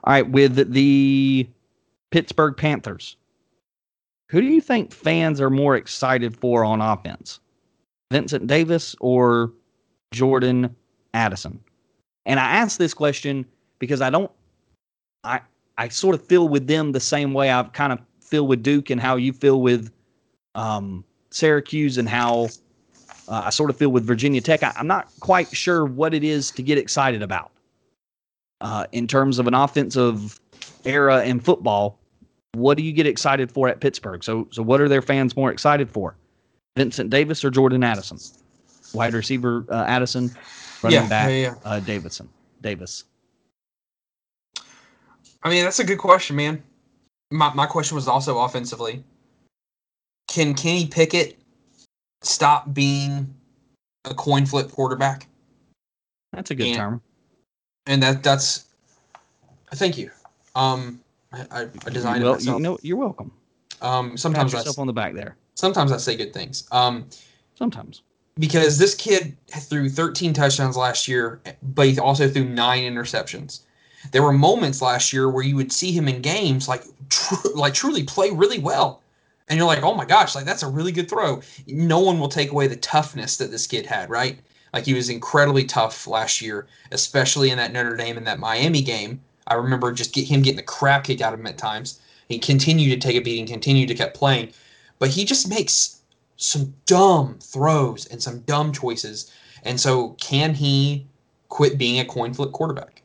All 0.03 0.13
right, 0.13 0.27
with 0.27 0.71
the 0.73 1.47
Pittsburgh 2.09 2.57
Panthers, 2.57 3.17
who 4.29 4.41
do 4.41 4.47
you 4.47 4.61
think 4.61 4.93
fans 4.93 5.39
are 5.39 5.49
more 5.49 5.75
excited 5.75 6.35
for 6.35 6.63
on 6.63 6.81
offense? 6.81 7.39
Vincent 8.11 8.47
Davis 8.47 8.95
or 8.99 9.51
Jordan 10.11 10.75
Addison? 11.13 11.59
And 12.25 12.39
I 12.39 12.43
ask 12.43 12.77
this 12.77 12.93
question 12.93 13.45
because 13.79 14.01
I 14.01 14.09
don't 14.09 14.31
I 15.23 15.41
I 15.77 15.89
sort 15.89 16.15
of 16.15 16.25
feel 16.25 16.47
with 16.47 16.67
them 16.67 16.91
the 16.91 16.99
same 16.99 17.33
way 17.33 17.51
I 17.51 17.63
kind 17.63 17.93
of 17.93 17.99
feel 18.21 18.47
with 18.47 18.63
Duke 18.63 18.89
and 18.89 18.99
how 18.99 19.15
you 19.15 19.33
feel 19.33 19.61
with 19.61 19.91
um, 20.55 21.03
Syracuse 21.31 21.97
and 21.97 22.07
how 22.07 22.49
uh, 23.27 23.43
I 23.45 23.49
sort 23.49 23.69
of 23.69 23.77
feel 23.77 23.89
with 23.89 24.05
Virginia 24.05 24.41
Tech. 24.41 24.63
I, 24.63 24.73
I'm 24.75 24.87
not 24.87 25.09
quite 25.19 25.55
sure 25.55 25.85
what 25.85 26.13
it 26.13 26.23
is 26.23 26.51
to 26.51 26.63
get 26.63 26.77
excited 26.77 27.21
about 27.21 27.51
uh, 28.61 28.85
in 28.91 29.07
terms 29.07 29.39
of 29.39 29.47
an 29.47 29.53
offensive 29.53 30.39
era 30.85 31.23
in 31.23 31.39
football. 31.39 31.97
What 32.53 32.77
do 32.77 32.83
you 32.83 32.91
get 32.91 33.07
excited 33.07 33.51
for 33.51 33.67
at 33.67 33.79
Pittsburgh? 33.79 34.23
So, 34.23 34.47
so 34.51 34.61
what 34.61 34.81
are 34.81 34.89
their 34.89 35.01
fans 35.01 35.35
more 35.35 35.51
excited 35.51 35.89
for? 35.89 36.15
Vincent 36.77 37.09
Davis 37.09 37.43
or 37.43 37.49
Jordan 37.49 37.83
Addison? 37.83 38.19
Wide 38.93 39.13
receiver 39.13 39.65
uh, 39.69 39.85
Addison, 39.87 40.35
running 40.81 41.01
yeah, 41.01 41.07
back 41.07 41.29
yeah, 41.29 41.35
yeah. 41.35 41.55
uh, 41.63 41.79
Davidson. 41.79 42.27
Davis? 42.61 43.05
I 45.43 45.49
mean, 45.49 45.63
that's 45.63 45.79
a 45.79 45.83
good 45.83 45.97
question, 45.97 46.35
man. 46.35 46.61
My 47.31 47.53
my 47.53 47.65
question 47.65 47.95
was 47.95 48.07
also 48.07 48.39
offensively. 48.39 49.03
Can 50.27 50.53
Kenny 50.53 50.87
Pickett 50.87 51.39
stop 52.21 52.73
being 52.73 53.33
a 54.05 54.13
coin 54.13 54.45
flip 54.45 54.71
quarterback? 54.71 55.27
That's 56.33 56.51
a 56.51 56.55
good 56.55 56.67
Yeah. 56.67 56.75
term. 56.75 57.01
And 57.87 58.01
that 58.03 58.23
that's 58.23 58.65
thank 59.75 59.97
you. 59.97 60.11
Um 60.55 60.99
I, 61.33 61.45
I 61.51 61.61
I 61.85 61.89
designed 61.89 62.23
well, 62.23 62.33
it 62.33 62.37
myself. 62.37 62.57
you 62.57 62.63
know, 62.63 62.77
you're 62.81 62.97
welcome. 62.97 63.31
um 63.81 64.11
Pat 64.11 64.19
sometimes 64.19 64.53
I, 64.53 64.59
yourself 64.59 64.79
on 64.79 64.87
the 64.87 64.93
back 64.93 65.13
there. 65.13 65.37
sometimes 65.55 65.91
I 65.91 65.97
say 65.97 66.15
good 66.15 66.33
things. 66.33 66.67
Um 66.71 67.07
Sometimes. 67.55 68.01
because 68.39 68.77
this 68.79 68.95
kid 68.95 69.37
threw 69.49 69.87
13 69.87 70.33
touchdowns 70.33 70.75
last 70.75 71.07
year, 71.07 71.41
but 71.61 71.87
he 71.87 71.99
also 71.99 72.27
threw 72.27 72.43
nine 72.45 72.83
interceptions. 72.83 73.61
There 74.11 74.23
were 74.23 74.33
moments 74.33 74.81
last 74.81 75.13
year 75.13 75.29
where 75.29 75.43
you 75.43 75.55
would 75.55 75.71
see 75.71 75.91
him 75.91 76.07
in 76.07 76.21
games 76.21 76.67
like 76.67 76.83
tr- 77.09 77.49
like 77.55 77.73
truly 77.75 78.03
play 78.03 78.31
really 78.31 78.57
well, 78.57 79.01
and 79.47 79.57
you're 79.57 79.67
like, 79.67 79.83
oh 79.83 79.93
my 79.93 80.05
gosh, 80.05 80.33
like 80.33 80.45
that's 80.45 80.63
a 80.63 80.67
really 80.67 80.91
good 80.91 81.07
throw. 81.09 81.41
No 81.67 81.99
one 81.99 82.19
will 82.19 82.29
take 82.29 82.51
away 82.51 82.67
the 82.67 82.77
toughness 82.77 83.37
that 83.37 83.51
this 83.51 83.67
kid 83.67 83.85
had, 83.85 84.09
right? 84.09 84.39
Like 84.73 84.85
he 84.85 84.93
was 84.93 85.09
incredibly 85.09 85.65
tough 85.65 86.07
last 86.07 86.41
year, 86.41 86.67
especially 86.91 87.49
in 87.49 87.57
that 87.57 87.73
Notre 87.73 87.95
Dame 87.95 88.17
and 88.17 88.27
that 88.27 88.39
Miami 88.39 88.81
game. 88.81 89.19
I 89.47 89.55
remember 89.55 89.91
just 89.91 90.13
get 90.13 90.27
him 90.27 90.41
getting 90.41 90.57
the 90.57 90.63
crap 90.63 91.03
kicked 91.03 91.21
out 91.21 91.33
of 91.33 91.39
him 91.39 91.47
at 91.47 91.57
times. 91.57 91.99
He 92.29 92.39
continued 92.39 93.01
to 93.01 93.07
take 93.07 93.17
a 93.17 93.21
beating, 93.21 93.45
continued 93.45 93.87
to 93.89 93.95
keep 93.95 94.13
playing, 94.13 94.53
but 94.99 95.09
he 95.09 95.25
just 95.25 95.49
makes 95.49 96.01
some 96.37 96.73
dumb 96.85 97.37
throws 97.41 98.05
and 98.07 98.21
some 98.21 98.39
dumb 98.41 98.71
choices. 98.71 99.31
And 99.63 99.79
so, 99.79 100.09
can 100.21 100.53
he 100.53 101.05
quit 101.49 101.77
being 101.77 101.99
a 101.99 102.05
coin 102.05 102.33
flip 102.33 102.51
quarterback? 102.53 103.01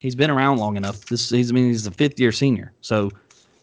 He's 0.00 0.14
been 0.14 0.30
around 0.30 0.58
long 0.58 0.76
enough. 0.76 1.06
This 1.06 1.30
he's 1.30 1.50
I 1.50 1.54
mean 1.54 1.68
he's 1.68 1.86
a 1.86 1.90
fifth 1.90 2.18
year 2.20 2.32
senior. 2.32 2.72
So 2.80 3.10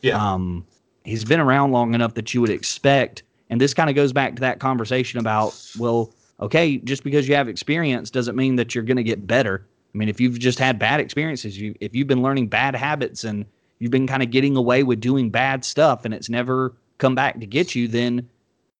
Yeah. 0.01 0.17
um 0.17 0.65
he's 1.03 1.25
been 1.25 1.39
around 1.39 1.71
long 1.71 1.93
enough 1.93 2.13
that 2.15 2.33
you 2.33 2.41
would 2.41 2.49
expect 2.49 3.23
and 3.49 3.59
this 3.59 3.73
kind 3.73 3.89
of 3.89 3.95
goes 3.95 4.13
back 4.13 4.35
to 4.35 4.39
that 4.41 4.59
conversation 4.59 5.19
about 5.19 5.53
well, 5.77 6.11
okay, 6.41 6.77
just 6.77 7.03
because 7.03 7.27
you 7.27 7.35
have 7.35 7.47
experience 7.47 8.09
doesn't 8.09 8.35
mean 8.35 8.55
that 8.55 8.73
you're 8.73 8.83
gonna 8.83 9.03
get 9.03 9.27
better. 9.27 9.65
I 9.93 9.97
mean, 9.97 10.09
if 10.09 10.19
you've 10.19 10.39
just 10.39 10.59
had 10.59 10.77
bad 10.79 10.99
experiences, 10.99 11.57
you 11.57 11.75
if 11.79 11.95
you've 11.95 12.07
been 12.07 12.21
learning 12.21 12.47
bad 12.47 12.75
habits 12.75 13.23
and 13.23 13.45
you've 13.79 13.91
been 13.91 14.07
kind 14.07 14.23
of 14.23 14.31
getting 14.31 14.55
away 14.55 14.83
with 14.83 14.99
doing 14.99 15.29
bad 15.29 15.65
stuff 15.65 16.05
and 16.05 16.13
it's 16.13 16.29
never 16.29 16.73
come 16.97 17.15
back 17.15 17.39
to 17.39 17.45
get 17.45 17.75
you, 17.75 17.87
then 17.87 18.27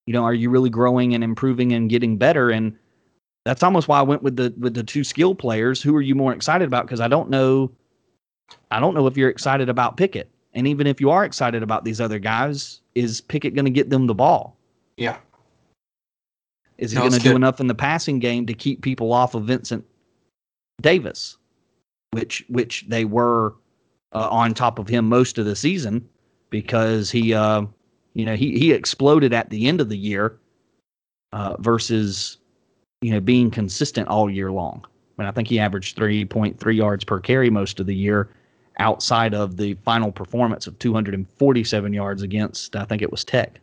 you 0.06 0.14
know, 0.14 0.24
are 0.24 0.34
you 0.34 0.50
really 0.50 0.72
growing 0.72 1.14
and 1.14 1.24
improving 1.24 1.72
and 1.72 1.88
getting 1.88 2.18
better? 2.18 2.50
And 2.50 2.76
that's 3.46 3.62
almost 3.62 3.88
why 3.88 4.00
I 4.00 4.02
went 4.02 4.24
with 4.24 4.38
the 4.38 4.54
with 4.58 4.74
the 4.74 4.84
two 4.84 5.04
skill 5.04 5.36
players. 5.36 5.82
Who 5.84 5.96
are 5.96 6.02
you 6.02 6.16
more 6.16 6.34
excited 6.34 6.66
about? 6.66 6.88
Because 6.88 7.00
I 7.00 7.08
don't 7.08 7.30
know, 7.30 7.72
I 8.72 8.80
don't 8.80 8.96
know 8.96 9.06
if 9.06 9.16
you're 9.16 9.30
excited 9.30 9.70
about 9.70 9.98
Pickett. 9.98 10.30
And 10.54 10.68
even 10.68 10.88
if 10.88 11.00
you 11.00 11.12
are 11.12 11.26
excited 11.26 11.62
about 11.62 11.86
these 11.86 12.02
other 12.02 12.18
guys, 12.18 12.82
is 12.96 13.22
Pickett 13.22 13.54
going 13.54 13.66
to 13.66 13.72
get 13.72 13.92
them 13.92 14.08
the 14.08 14.16
ball? 14.16 14.58
Yeah. 14.98 15.18
Is 16.80 16.92
he 16.92 16.98
No, 16.98 17.02
going 17.02 17.14
to 17.14 17.20
do 17.20 17.36
enough 17.36 17.60
in 17.60 17.68
the 17.68 17.76
passing 17.76 18.20
game 18.20 18.46
to 18.46 18.54
keep 18.54 18.82
people 18.82 19.12
off 19.12 19.36
of 19.36 19.44
Vincent 19.44 19.86
Davis, 20.82 21.38
which 22.12 22.46
which 22.48 22.86
they 22.88 23.06
were 23.06 23.54
uh, 24.14 24.30
on 24.30 24.54
top 24.54 24.80
of 24.80 24.88
him 24.88 25.08
most 25.08 25.38
of 25.38 25.46
the 25.46 25.56
season 25.56 26.08
because 26.50 27.12
he, 27.12 27.34
uh, 27.34 27.64
you 28.14 28.26
know, 28.26 28.36
he 28.36 28.58
he 28.58 28.72
exploded 28.72 29.34
at 29.34 29.50
the 29.50 29.68
end 29.68 29.82
of 29.82 29.90
the 29.90 29.98
year 29.98 30.40
uh, 31.34 31.58
versus 31.60 32.38
you 33.02 33.12
know 33.12 33.20
being 33.20 33.52
consistent 33.52 34.08
all 34.08 34.30
year 34.30 34.52
long. 34.52 34.82
I 34.86 35.22
mean, 35.22 35.28
I 35.28 35.32
think 35.32 35.50
he 35.50 35.60
averaged 35.60 35.98
three 35.98 36.24
point 36.24 36.58
three 36.60 36.78
yards 36.78 37.04
per 37.04 37.20
carry 37.20 37.50
most 37.50 37.82
of 37.82 37.88
the 37.88 37.96
year, 37.96 38.30
outside 38.78 39.34
of 39.34 39.58
the 39.58 39.74
final 39.84 40.14
performance 40.14 40.66
of 40.66 40.80
two 40.80 40.94
hundred 40.94 41.14
and 41.14 41.30
forty 41.38 41.66
seven 41.66 41.92
yards 41.92 42.22
against 42.22 42.76
I 42.78 42.86
think 42.86 43.02
it 43.02 43.12
was 43.12 43.26
Tech. 43.26 43.60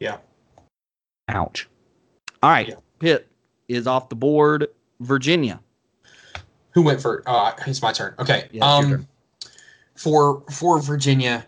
Yeah. 0.00 0.16
Ouch. 1.28 1.68
All 2.42 2.50
right. 2.50 2.68
Yeah. 2.68 2.74
Pitt 2.98 3.28
is 3.68 3.86
off 3.86 4.08
the 4.08 4.16
board. 4.16 4.68
Virginia. 5.00 5.60
Who 6.72 6.82
went 6.82 7.00
for? 7.00 7.22
Uh, 7.26 7.52
it's 7.66 7.82
my 7.82 7.92
turn. 7.92 8.14
Okay. 8.18 8.48
Yeah, 8.52 8.78
it's 8.78 8.88
your 8.88 8.98
um, 8.98 9.08
for 9.98 10.42
for 10.50 10.80
Virginia, 10.80 11.44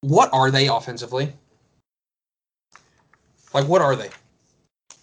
what 0.00 0.30
are 0.32 0.50
they 0.50 0.68
offensively? 0.68 1.32
Like, 3.52 3.68
what 3.68 3.82
are 3.82 3.94
they? 3.94 4.08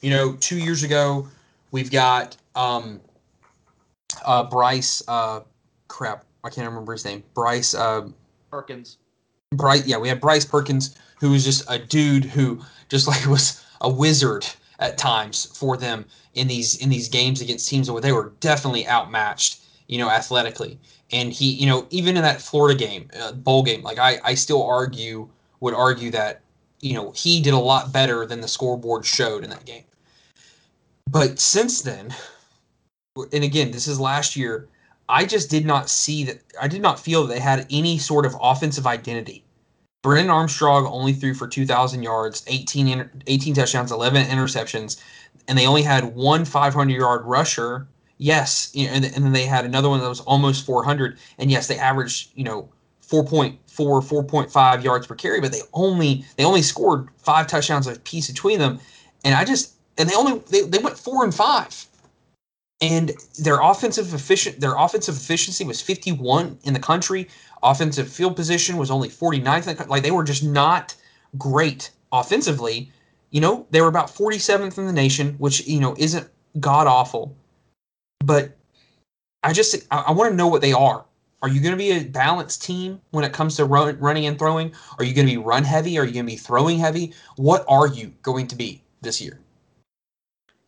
You 0.01 0.09
know, 0.09 0.33
two 0.39 0.57
years 0.57 0.83
ago, 0.83 1.27
we've 1.71 1.91
got 1.91 2.35
um, 2.55 2.99
uh, 4.25 4.43
Bryce. 4.43 5.03
Uh, 5.07 5.41
crap, 5.87 6.25
I 6.43 6.49
can't 6.49 6.67
remember 6.67 6.91
his 6.91 7.05
name. 7.05 7.23
Bryce. 7.33 7.73
Uh, 7.73 8.09
Perkins. 8.49 8.97
Bryce, 9.51 9.85
yeah, 9.85 9.97
we 9.97 10.09
had 10.09 10.19
Bryce 10.19 10.45
Perkins, 10.45 10.95
who 11.19 11.31
was 11.31 11.45
just 11.45 11.63
a 11.69 11.77
dude 11.77 12.25
who 12.25 12.61
just 12.89 13.07
like 13.07 13.25
was 13.27 13.63
a 13.81 13.89
wizard 13.89 14.45
at 14.81 14.97
times 14.97 15.45
for 15.57 15.77
them 15.77 16.05
in 16.33 16.47
these 16.47 16.75
in 16.77 16.89
these 16.89 17.07
games 17.07 17.39
against 17.39 17.69
teams 17.69 17.89
where 17.89 18.01
they 18.01 18.11
were 18.11 18.33
definitely 18.39 18.87
outmatched, 18.87 19.61
you 19.87 19.97
know, 19.97 20.09
athletically. 20.09 20.77
And 21.11 21.31
he, 21.31 21.51
you 21.51 21.67
know, 21.67 21.87
even 21.91 22.17
in 22.17 22.23
that 22.23 22.41
Florida 22.41 22.77
game, 22.77 23.09
uh, 23.19 23.33
bowl 23.33 23.63
game, 23.63 23.83
like 23.83 23.99
I, 23.99 24.19
I 24.23 24.33
still 24.33 24.63
argue 24.63 25.29
would 25.59 25.73
argue 25.73 26.09
that 26.11 26.41
you 26.79 26.93
know 26.93 27.11
he 27.11 27.41
did 27.41 27.53
a 27.53 27.59
lot 27.59 27.93
better 27.93 28.25
than 28.25 28.41
the 28.41 28.47
scoreboard 28.47 29.05
showed 29.05 29.43
in 29.43 29.49
that 29.51 29.65
game. 29.65 29.83
But 31.09 31.39
since 31.39 31.81
then, 31.81 32.13
and 33.15 33.43
again, 33.43 33.71
this 33.71 33.87
is 33.87 33.99
last 33.99 34.35
year. 34.35 34.67
I 35.09 35.25
just 35.25 35.49
did 35.49 35.65
not 35.65 35.89
see 35.89 36.23
that. 36.23 36.41
I 36.59 36.69
did 36.69 36.81
not 36.81 36.97
feel 36.97 37.27
that 37.27 37.33
they 37.33 37.39
had 37.39 37.67
any 37.69 37.97
sort 37.97 38.25
of 38.25 38.35
offensive 38.41 38.87
identity. 38.87 39.43
Brennan 40.01 40.31
Armstrong 40.31 40.87
only 40.87 41.13
threw 41.13 41.33
for 41.33 41.47
2,000 41.47 42.01
yards, 42.01 42.43
18, 42.47 42.87
inter- 42.87 43.11
18 43.27 43.53
touchdowns, 43.53 43.91
11 43.91 44.25
interceptions, 44.25 44.99
and 45.47 45.57
they 45.57 45.67
only 45.67 45.83
had 45.83 46.15
one 46.15 46.45
500 46.45 46.93
yard 46.93 47.21
rusher. 47.25 47.87
Yes, 48.17 48.71
and, 48.75 49.05
and 49.05 49.25
then 49.25 49.31
they 49.31 49.45
had 49.45 49.65
another 49.65 49.89
one 49.89 49.99
that 49.99 50.09
was 50.09 50.21
almost 50.21 50.65
400. 50.65 51.17
And 51.37 51.51
yes, 51.51 51.67
they 51.67 51.77
averaged, 51.77 52.31
you 52.35 52.43
know, 52.43 52.69
4.4, 53.07 53.57
4.5 53.67 54.83
yards 54.83 55.05
per 55.05 55.15
carry, 55.15 55.41
but 55.41 55.51
they 55.51 55.61
only 55.73 56.25
they 56.37 56.45
only 56.45 56.61
scored 56.61 57.09
five 57.17 57.47
touchdowns 57.47 57.87
a 57.87 57.99
piece 57.99 58.27
between 58.27 58.57
them. 58.59 58.79
And 59.25 59.35
I 59.35 59.43
just 59.43 59.73
and 59.97 60.09
they 60.09 60.15
only 60.15 60.41
they, 60.49 60.61
they 60.61 60.77
went 60.79 60.97
four 60.97 61.23
and 61.23 61.33
five 61.33 61.85
and 62.81 63.11
their 63.37 63.59
offensive 63.61 64.13
efficient 64.13 64.59
their 64.59 64.75
offensive 64.75 65.15
efficiency 65.15 65.63
was 65.63 65.81
51 65.81 66.57
in 66.63 66.73
the 66.73 66.79
country 66.79 67.27
offensive 67.63 68.09
field 68.09 68.35
position 68.35 68.77
was 68.77 68.91
only 68.91 69.09
49th 69.09 69.67
in 69.67 69.87
like 69.87 70.03
they 70.03 70.11
were 70.11 70.23
just 70.23 70.43
not 70.43 70.95
great 71.37 71.91
offensively. 72.11 72.91
You 73.29 73.41
know 73.41 73.65
they 73.71 73.81
were 73.81 73.87
about 73.87 74.07
47th 74.07 74.77
in 74.77 74.85
the 74.85 74.93
nation 74.93 75.35
which 75.37 75.65
you 75.67 75.79
know 75.79 75.95
isn't 75.97 76.29
god 76.59 76.85
awful 76.85 77.33
but 78.25 78.57
i 79.41 79.53
just 79.53 79.73
i, 79.89 79.99
I 80.07 80.11
want 80.11 80.31
to 80.31 80.35
know 80.35 80.47
what 80.47 80.61
they 80.61 80.73
are. 80.73 81.05
Are 81.41 81.49
you 81.49 81.59
going 81.59 81.71
to 81.71 81.77
be 81.77 81.91
a 81.91 82.03
balanced 82.03 82.61
team 82.61 83.01
when 83.11 83.23
it 83.23 83.33
comes 83.33 83.55
to 83.55 83.65
run, 83.65 83.97
running 83.99 84.27
and 84.27 84.37
throwing? 84.37 84.73
Are 84.99 85.03
you 85.03 85.13
going 85.13 85.25
to 85.25 85.33
be 85.33 85.37
run 85.37 85.63
heavy? 85.63 85.97
Are 85.97 86.05
you 86.05 86.13
going 86.13 86.25
to 86.25 86.31
be 86.31 86.37
throwing 86.37 86.77
heavy? 86.77 87.13
What 87.37 87.65
are 87.67 87.87
you 87.87 88.13
going 88.21 88.45
to 88.47 88.55
be 88.55 88.83
this 89.01 89.19
year? 89.19 89.39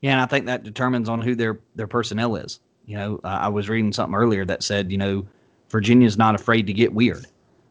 Yeah, 0.01 0.13
and 0.13 0.21
I 0.21 0.25
think 0.25 0.47
that 0.47 0.63
determines 0.63 1.09
on 1.09 1.21
who 1.21 1.35
their 1.35 1.59
their 1.75 1.87
personnel 1.87 2.35
is. 2.35 2.59
You 2.85 2.97
know, 2.97 3.19
I 3.23 3.47
was 3.47 3.69
reading 3.69 3.93
something 3.93 4.15
earlier 4.15 4.45
that 4.45 4.63
said, 4.63 4.91
you 4.91 4.97
know, 4.97 5.25
Virginia's 5.73 6.19
not 6.19 6.35
afraid 6.35 6.67
to 6.67 6.73
get 6.73 6.93
weird, 6.93 7.25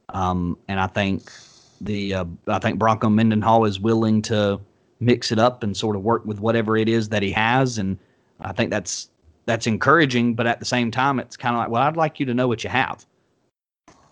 um, 0.08 0.58
and 0.66 0.80
I 0.80 0.88
think 0.88 1.30
the 1.80 2.14
uh, 2.14 2.24
I 2.48 2.58
think 2.58 2.76
Bronco 2.76 3.08
Mendenhall 3.08 3.64
is 3.64 3.78
willing 3.78 4.20
to 4.22 4.60
mix 4.98 5.30
it 5.30 5.38
up 5.38 5.62
and 5.62 5.76
sort 5.76 5.94
of 5.94 6.02
work 6.02 6.26
with 6.26 6.40
whatever 6.40 6.76
it 6.76 6.88
is 6.88 7.08
that 7.10 7.22
he 7.22 7.30
has, 7.30 7.78
and 7.78 7.96
I 8.40 8.52
think 8.52 8.70
that's 8.70 9.08
that's 9.46 9.68
encouraging. 9.68 10.34
But 10.34 10.48
at 10.48 10.58
the 10.58 10.64
same 10.64 10.90
time, 10.90 11.20
it's 11.20 11.36
kind 11.36 11.54
of 11.54 11.60
like, 11.60 11.68
well, 11.70 11.82
I'd 11.82 11.96
like 11.96 12.18
you 12.18 12.26
to 12.26 12.34
know 12.34 12.48
what 12.48 12.64
you 12.64 12.70
have. 12.70 13.06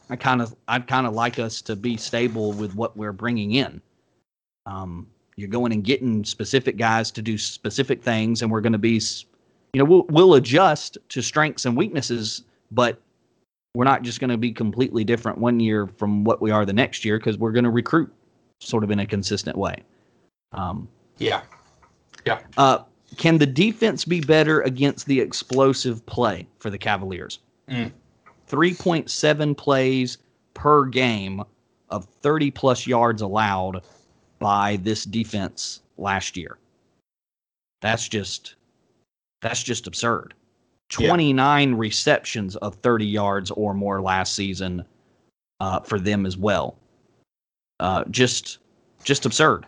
I 0.08 0.14
kind 0.14 0.40
of 0.40 0.54
I'd 0.68 0.86
kind 0.86 1.04
of 1.04 1.12
like 1.12 1.40
us 1.40 1.60
to 1.62 1.74
be 1.74 1.96
stable 1.96 2.52
with 2.52 2.76
what 2.76 2.96
we're 2.96 3.12
bringing 3.12 3.54
in. 3.54 3.82
Um, 4.66 5.04
you're 5.34 5.48
going 5.48 5.72
and 5.72 5.82
getting 5.82 6.24
specific 6.24 6.76
guys 6.76 7.10
to 7.10 7.22
do 7.22 7.36
specific 7.36 8.04
things, 8.04 8.42
and 8.42 8.52
we're 8.52 8.60
going 8.60 8.72
to 8.72 8.78
be, 8.78 9.00
you 9.72 9.78
know, 9.80 9.84
we'll 9.84 10.06
we'll 10.10 10.34
adjust 10.34 10.96
to 11.08 11.20
strengths 11.22 11.64
and 11.64 11.76
weaknesses, 11.76 12.44
but 12.70 13.00
we're 13.74 13.84
not 13.84 14.02
just 14.02 14.20
going 14.20 14.30
to 14.30 14.36
be 14.36 14.52
completely 14.52 15.04
different 15.04 15.38
one 15.38 15.60
year 15.60 15.86
from 15.86 16.24
what 16.24 16.40
we 16.42 16.50
are 16.50 16.64
the 16.64 16.72
next 16.72 17.04
year 17.04 17.18
because 17.18 17.38
we're 17.38 17.52
going 17.52 17.64
to 17.64 17.70
recruit 17.70 18.12
sort 18.60 18.84
of 18.84 18.90
in 18.90 18.98
a 19.00 19.06
consistent 19.06 19.56
way. 19.56 19.76
Um, 20.52 20.88
yeah 21.18 21.42
Yeah. 22.26 22.40
uh, 22.56 22.80
can 23.16 23.38
the 23.38 23.46
defense 23.46 24.04
be 24.04 24.20
better 24.20 24.60
against 24.62 25.06
the 25.06 25.20
explosive 25.20 26.04
play 26.06 26.46
for 26.58 26.70
the 26.70 26.78
Cavaliers? 26.78 27.38
Mm. 27.68 27.92
3.7 28.48 29.56
plays 29.56 30.18
per 30.54 30.84
game 30.86 31.42
of 31.90 32.04
30 32.22 32.50
plus 32.50 32.86
yards 32.86 33.22
allowed 33.22 33.82
by 34.40 34.76
this 34.82 35.04
defense 35.04 35.82
last 35.98 36.36
year. 36.36 36.58
That's 37.80 38.08
just 38.08 38.56
that's 39.42 39.62
just 39.62 39.86
absurd. 39.86 40.34
Yeah. 40.98 41.08
29 41.08 41.74
receptions 41.74 42.56
of 42.56 42.74
30 42.76 43.06
yards 43.06 43.50
or 43.52 43.74
more 43.74 44.00
last 44.00 44.34
season 44.34 44.84
uh, 45.60 45.80
for 45.80 45.98
them 46.00 46.26
as 46.26 46.36
well. 46.36 46.76
Uh, 47.78 48.04
just 48.10 48.58
just 49.04 49.24
absurd 49.24 49.66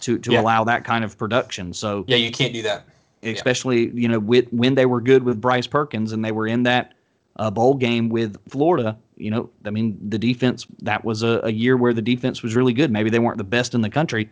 to 0.00 0.18
to 0.18 0.32
Yeah. 0.32 0.40
allow 0.40 0.64
that 0.64 0.84
kind 0.84 1.04
of 1.04 1.18
production. 1.18 1.72
So 1.72 2.04
Yeah, 2.06 2.16
you 2.16 2.30
can't 2.30 2.52
do 2.52 2.62
that. 2.62 2.84
especially 3.22 3.90
you 3.90 4.08
know 4.08 4.18
with 4.18 4.50
when 4.52 4.74
they 4.74 4.86
were 4.86 5.00
good 5.00 5.24
with 5.24 5.40
Bryce 5.40 5.66
Perkins 5.66 6.12
and 6.12 6.24
they 6.24 6.32
were 6.32 6.46
in 6.46 6.62
that 6.62 6.94
uh, 7.36 7.50
bowl 7.50 7.74
game 7.74 8.08
with 8.08 8.36
Florida. 8.48 8.96
You 9.16 9.30
know, 9.30 9.50
I 9.66 9.70
mean, 9.70 9.98
the 10.08 10.18
defense 10.18 10.66
that 10.80 11.04
was 11.04 11.22
a, 11.22 11.40
a 11.44 11.50
year 11.50 11.76
where 11.76 11.92
the 11.92 12.00
defense 12.02 12.42
was 12.42 12.56
really 12.56 12.72
good. 12.72 12.90
Maybe 12.90 13.10
they 13.10 13.18
weren't 13.18 13.36
the 13.38 13.44
best 13.44 13.74
in 13.74 13.82
the 13.82 13.90
country, 13.90 14.30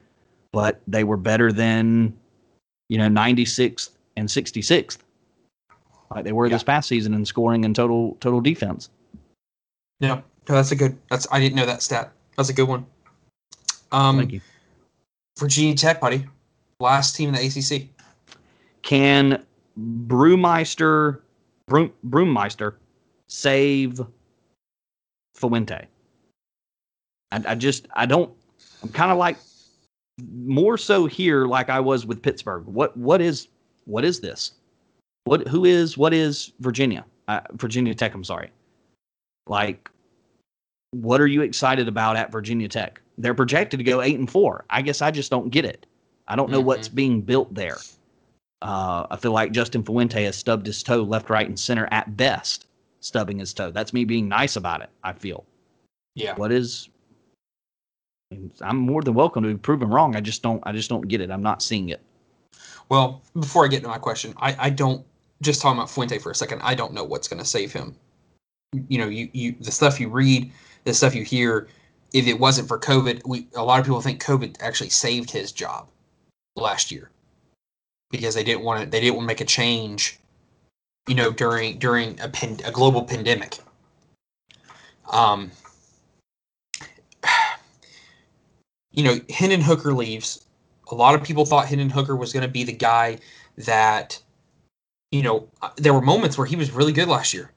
but 0.52 0.80
they 0.86 1.04
were 1.04 1.18
better 1.18 1.52
than 1.52 2.16
you 2.88 2.96
know 2.96 3.08
96th 3.08 3.90
and 4.16 4.28
66th, 4.28 4.98
like 6.10 6.24
they 6.24 6.32
were 6.32 6.46
Yeah. 6.46 6.54
this 6.54 6.62
past 6.62 6.88
season 6.88 7.14
in 7.14 7.24
scoring 7.24 7.64
and 7.64 7.74
total 7.74 8.16
total 8.20 8.40
defense. 8.40 8.90
Yeah, 10.00 10.16
no, 10.48 10.54
that's 10.54 10.70
a 10.72 10.76
good. 10.76 10.96
That's 11.10 11.26
I 11.30 11.40
didn't 11.40 11.56
know 11.56 11.66
that 11.66 11.82
stat. 11.82 12.12
That's 12.36 12.48
a 12.48 12.52
good 12.52 12.68
one. 12.68 12.86
Um, 13.90 14.18
Thank 14.18 14.32
you. 14.32 14.40
Virginia 15.38 15.74
Tech, 15.74 16.00
buddy, 16.00 16.26
last 16.80 17.16
team 17.16 17.28
in 17.28 17.34
the 17.34 17.40
ACC. 17.46 17.88
Can 18.82 19.44
Brewmeister 19.78 21.20
Broom, 21.66 21.92
Broommeister 22.06 22.74
save 23.28 24.00
Fuente? 25.34 25.86
I, 27.32 27.42
I 27.48 27.54
just 27.54 27.86
I 27.94 28.06
don't. 28.06 28.32
I'm 28.82 28.88
kind 28.90 29.10
of 29.10 29.18
like 29.18 29.36
more 30.32 30.78
so 30.78 31.06
here, 31.06 31.46
like 31.46 31.68
I 31.70 31.80
was 31.80 32.06
with 32.06 32.22
Pittsburgh. 32.22 32.64
What 32.66 32.96
what 32.96 33.20
is 33.20 33.48
what 33.84 34.04
is 34.04 34.20
this? 34.20 34.52
What 35.28 35.46
who 35.46 35.66
is 35.66 35.98
what 35.98 36.14
is 36.14 36.52
Virginia? 36.60 37.04
Uh, 37.28 37.40
Virginia 37.52 37.94
Tech. 37.94 38.14
I'm 38.14 38.24
sorry. 38.24 38.50
Like, 39.46 39.90
what 40.92 41.20
are 41.20 41.26
you 41.26 41.42
excited 41.42 41.86
about 41.86 42.16
at 42.16 42.32
Virginia 42.32 42.66
Tech? 42.66 43.02
They're 43.18 43.34
projected 43.34 43.76
to 43.76 43.84
go 43.84 44.00
eight 44.00 44.18
and 44.18 44.30
four. 44.30 44.64
I 44.70 44.80
guess 44.80 45.02
I 45.02 45.10
just 45.10 45.30
don't 45.30 45.50
get 45.50 45.66
it. 45.66 45.84
I 46.28 46.36
don't 46.36 46.50
know 46.50 46.62
what's 46.62 46.88
being 46.88 47.20
built 47.20 47.52
there. 47.54 47.76
Uh, 48.62 49.06
I 49.10 49.16
feel 49.16 49.32
like 49.32 49.52
Justin 49.52 49.82
Fuente 49.82 50.24
has 50.24 50.34
stubbed 50.34 50.64
his 50.64 50.82
toe 50.82 51.02
left, 51.02 51.28
right, 51.28 51.46
and 51.46 51.60
center 51.60 51.88
at 51.90 52.16
best, 52.16 52.64
stubbing 53.00 53.38
his 53.38 53.52
toe. 53.52 53.70
That's 53.70 53.92
me 53.92 54.06
being 54.06 54.28
nice 54.28 54.56
about 54.56 54.80
it. 54.80 54.88
I 55.04 55.12
feel. 55.12 55.44
Yeah. 56.14 56.36
What 56.36 56.52
is? 56.52 56.88
I'm 58.62 58.78
more 58.78 59.02
than 59.02 59.12
welcome 59.12 59.42
to 59.42 59.50
be 59.50 59.58
proven 59.58 59.90
wrong. 59.90 60.16
I 60.16 60.22
just 60.22 60.42
don't. 60.42 60.62
I 60.64 60.72
just 60.72 60.88
don't 60.88 61.06
get 61.06 61.20
it. 61.20 61.30
I'm 61.30 61.42
not 61.42 61.60
seeing 61.60 61.90
it. 61.90 62.00
Well, 62.88 63.20
before 63.38 63.66
I 63.66 63.68
get 63.68 63.82
to 63.82 63.88
my 63.88 63.98
question, 63.98 64.32
I, 64.38 64.56
I 64.58 64.70
don't 64.70 65.04
just 65.42 65.60
talking 65.60 65.78
about 65.78 65.90
Fuente 65.90 66.18
for 66.18 66.30
a 66.30 66.34
second. 66.34 66.60
I 66.62 66.74
don't 66.74 66.92
know 66.92 67.04
what's 67.04 67.28
going 67.28 67.40
to 67.40 67.48
save 67.48 67.72
him. 67.72 67.94
You 68.88 68.98
know, 68.98 69.08
you 69.08 69.28
you 69.32 69.54
the 69.60 69.72
stuff 69.72 69.98
you 70.00 70.08
read, 70.08 70.52
the 70.84 70.94
stuff 70.94 71.14
you 71.14 71.24
hear. 71.24 71.68
If 72.12 72.26
it 72.26 72.38
wasn't 72.38 72.68
for 72.68 72.78
COVID, 72.78 73.26
we 73.26 73.48
a 73.54 73.62
lot 73.62 73.80
of 73.80 73.86
people 73.86 74.00
think 74.00 74.22
COVID 74.22 74.56
actually 74.60 74.90
saved 74.90 75.30
his 75.30 75.52
job 75.52 75.88
last 76.56 76.90
year 76.90 77.10
because 78.10 78.34
they 78.34 78.44
didn't 78.44 78.64
want 78.64 78.82
to 78.82 78.90
they 78.90 79.00
didn't 79.00 79.16
want 79.16 79.24
to 79.24 79.28
make 79.28 79.40
a 79.40 79.46
change. 79.46 80.18
You 81.08 81.14
know, 81.14 81.30
during 81.30 81.78
during 81.78 82.18
a 82.20 82.30
a 82.64 82.72
global 82.72 83.04
pandemic. 83.04 83.58
Um. 85.10 85.50
You 88.90 89.04
know, 89.04 89.20
Hendon 89.30 89.60
Hooker 89.60 89.92
leaves 89.92 90.48
a 90.90 90.94
lot 90.94 91.14
of 91.14 91.22
people 91.22 91.44
thought 91.44 91.66
Hendon 91.66 91.90
Hooker 91.90 92.16
was 92.16 92.32
going 92.32 92.42
to 92.42 92.48
be 92.48 92.64
the 92.64 92.72
guy 92.72 93.18
that, 93.58 94.20
you 95.10 95.22
know, 95.22 95.48
uh, 95.62 95.70
there 95.76 95.94
were 95.94 96.02
moments 96.02 96.36
where 96.36 96.46
he 96.46 96.56
was 96.56 96.70
really 96.70 96.92
good 96.92 97.08
last 97.08 97.32
year, 97.32 97.50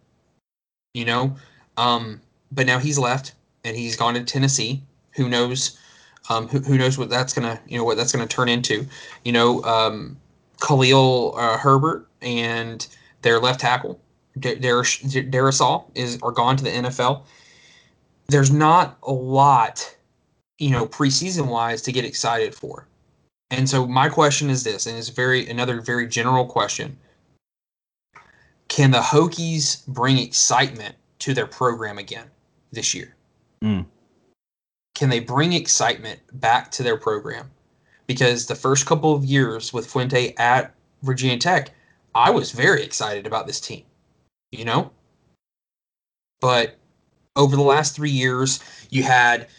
you 0.94 1.06
know, 1.06 1.36
um, 1.78 2.22
but 2.52 2.66
now 2.66 2.80
he's 2.80 2.98
left 2.98 3.34
and 3.64 3.76
he's 3.76 3.96
gone 3.96 4.14
to 4.14 4.24
Tennessee. 4.24 4.82
Who 5.16 5.30
knows? 5.30 5.78
Um, 6.30 6.48
who, 6.48 6.60
who 6.60 6.78
knows 6.78 6.98
what 6.98 7.10
that's 7.10 7.34
gonna, 7.34 7.60
you 7.68 7.78
know, 7.78 7.84
what 7.84 7.98
that's 7.98 8.12
gonna 8.12 8.28
turn 8.28 8.48
into? 8.48 8.86
You 9.26 9.32
know, 9.32 9.64
um, 9.64 10.18
Khalil 10.62 11.36
uh, 11.38 11.58
Herbert 11.58 12.08
and 12.22 12.88
their 13.22 13.40
left 13.40 13.60
tackle, 13.60 14.00
Dar- 14.40 14.56
Darrisaw 14.56 15.84
is 15.96 16.20
are 16.22 16.32
gone 16.32 16.58
to 16.58 16.64
the 16.64 16.70
NFL. 16.70 17.24
There's 18.28 18.52
not 18.52 18.98
a 19.04 19.12
lot, 19.12 19.96
you 20.58 20.70
know, 20.70 20.86
preseason 20.86 21.48
wise 21.48 21.82
to 21.82 21.92
get 21.92 22.06
excited 22.06 22.56
for. 22.56 22.88
And 23.50 23.70
so 23.70 23.86
my 23.86 24.08
question 24.08 24.50
is 24.50 24.64
this, 24.64 24.86
and 24.86 24.98
it's 24.98 25.10
very 25.10 25.50
another 25.50 25.82
very 25.82 26.08
general 26.08 26.46
question. 26.46 26.98
Can 28.72 28.92
the 28.92 29.02
Hokies 29.02 29.86
bring 29.86 30.18
excitement 30.18 30.96
to 31.20 31.34
their 31.34 31.46
program 31.46 31.98
again 31.98 32.28
this 32.72 32.94
year? 32.94 33.18
Mm. 33.62 33.86
Can 34.96 35.10
they 35.10 35.20
bring 35.20 35.52
excitement 35.52 36.22
back 36.40 36.72
to 36.72 36.82
their 36.82 36.96
program? 36.96 37.52
Because 38.08 38.46
the 38.46 38.56
first 38.56 38.86
couple 38.86 39.14
of 39.14 39.26
years 39.26 39.74
with 39.74 39.88
Fuente 39.88 40.34
at 40.38 40.74
Virginia 41.04 41.38
Tech, 41.38 41.72
I 42.16 42.30
was 42.32 42.54
very 42.54 42.82
excited 42.82 43.28
about 43.28 43.46
this 43.46 43.60
team, 43.60 43.84
you 44.54 44.64
know? 44.64 44.90
But 46.40 46.78
over 47.36 47.58
the 47.58 47.62
last 47.62 47.94
three 47.94 48.10
years, 48.10 48.62
you 48.90 49.04
had 49.04 49.50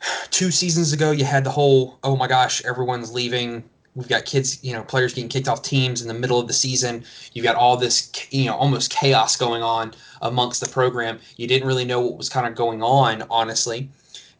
two 0.30 0.50
seasons 0.50 0.92
ago 0.92 1.12
you 1.12 1.24
had 1.24 1.44
the 1.44 1.50
whole 1.50 1.98
oh 2.02 2.14
my 2.14 2.26
gosh 2.26 2.62
everyone's 2.66 3.10
leaving 3.10 3.64
we've 3.94 4.08
got 4.08 4.24
kids 4.24 4.62
you 4.62 4.72
know 4.72 4.82
players 4.82 5.14
getting 5.14 5.28
kicked 5.28 5.48
off 5.48 5.62
teams 5.62 6.02
in 6.02 6.08
the 6.08 6.14
middle 6.14 6.38
of 6.38 6.46
the 6.46 6.52
season 6.52 7.04
you've 7.32 7.44
got 7.44 7.56
all 7.56 7.76
this 7.76 8.10
you 8.30 8.46
know 8.46 8.54
almost 8.54 8.90
chaos 8.90 9.36
going 9.36 9.62
on 9.62 9.92
amongst 10.22 10.60
the 10.60 10.68
program 10.68 11.18
you 11.36 11.46
didn't 11.46 11.66
really 11.66 11.84
know 11.84 12.00
what 12.00 12.16
was 12.16 12.28
kind 12.28 12.46
of 12.46 12.54
going 12.54 12.82
on 12.82 13.24
honestly 13.30 13.88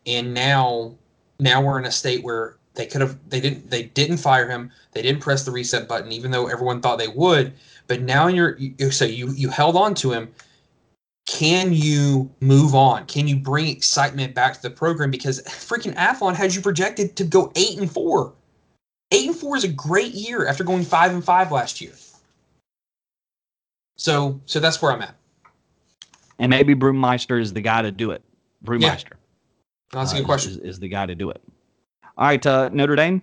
and 0.06 0.32
now 0.32 0.94
now 1.38 1.60
we're 1.60 1.78
in 1.78 1.84
a 1.86 1.92
state 1.92 2.22
where 2.22 2.56
they 2.74 2.86
could 2.86 3.00
have 3.00 3.16
they 3.28 3.40
didn't 3.40 3.68
they 3.70 3.84
didn't 3.84 4.18
fire 4.18 4.48
him 4.48 4.70
they 4.92 5.02
didn't 5.02 5.20
press 5.20 5.44
the 5.44 5.50
reset 5.50 5.88
button 5.88 6.12
even 6.12 6.30
though 6.30 6.46
everyone 6.46 6.80
thought 6.80 6.98
they 6.98 7.08
would 7.08 7.52
but 7.86 8.00
now 8.02 8.28
you're 8.28 8.56
you, 8.58 8.90
so 8.90 9.04
you 9.04 9.30
you 9.32 9.48
held 9.48 9.76
on 9.76 9.94
to 9.94 10.12
him 10.12 10.32
can 11.26 11.72
you 11.72 12.28
move 12.40 12.74
on? 12.74 13.06
Can 13.06 13.28
you 13.28 13.36
bring 13.36 13.68
excitement 13.68 14.34
back 14.34 14.54
to 14.54 14.62
the 14.62 14.70
program? 14.70 15.12
Because 15.12 15.40
freaking 15.42 15.94
Athlon 15.94 16.34
had 16.34 16.52
you 16.52 16.60
projected 16.60 17.14
to 17.14 17.24
go 17.24 17.52
eight 17.54 17.78
and 17.78 17.88
four. 17.88 18.32
Eight 19.12 19.26
and 19.26 19.36
four 19.36 19.56
is 19.56 19.64
a 19.64 19.68
great 19.68 20.12
year 20.12 20.46
after 20.46 20.64
going 20.64 20.84
five 20.84 21.12
and 21.12 21.24
five 21.24 21.50
last 21.50 21.80
year. 21.80 21.92
So, 23.96 24.40
so 24.46 24.60
that's 24.60 24.80
where 24.80 24.92
I'm 24.92 25.02
at. 25.02 25.14
And 26.38 26.48
maybe 26.48 26.74
Brewmeister 26.74 27.40
is 27.40 27.52
the 27.52 27.60
guy 27.60 27.82
to 27.82 27.90
do 27.90 28.12
it. 28.12 28.22
Brewmeister. 28.64 29.12
That's 29.92 30.12
a 30.12 30.16
uh, 30.16 30.18
good 30.18 30.26
question. 30.26 30.52
Is, 30.52 30.58
is 30.58 30.80
the 30.80 30.88
guy 30.88 31.06
to 31.06 31.14
do 31.14 31.30
it. 31.30 31.42
All 32.16 32.26
right, 32.26 32.44
uh, 32.46 32.70
Notre 32.72 32.96
Dame. 32.96 33.22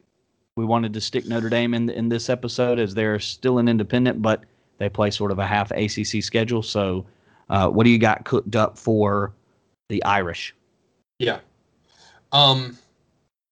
We 0.55 0.65
wanted 0.65 0.93
to 0.93 1.01
stick 1.01 1.27
Notre 1.27 1.49
Dame 1.49 1.73
in 1.73 1.89
in 1.89 2.09
this 2.09 2.29
episode 2.29 2.79
as 2.79 2.93
they're 2.93 3.19
still 3.19 3.59
an 3.59 3.67
independent, 3.67 4.21
but 4.21 4.43
they 4.77 4.89
play 4.89 5.11
sort 5.11 5.31
of 5.31 5.39
a 5.39 5.45
half 5.45 5.71
ACC 5.71 6.23
schedule. 6.23 6.63
So, 6.63 7.05
uh, 7.49 7.69
what 7.69 7.83
do 7.83 7.89
you 7.89 7.99
got 7.99 8.25
cooked 8.25 8.55
up 8.55 8.77
for 8.77 9.33
the 9.89 10.03
Irish? 10.03 10.53
Yeah. 11.19 11.39
Um, 12.31 12.77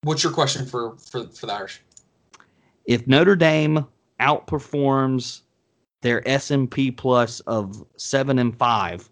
what's 0.03 0.23
your 0.23 0.33
question 0.33 0.65
for 0.65 0.95
for 0.97 1.27
for 1.27 1.45
the 1.45 1.53
Irish? 1.53 1.81
If 2.85 3.07
Notre 3.07 3.35
Dame 3.35 3.85
outperforms 4.19 5.41
their 6.01 6.27
S&P 6.27 6.91
plus 6.91 7.39
of 7.41 7.83
seven 7.97 8.39
and 8.39 8.55
five 8.55 9.09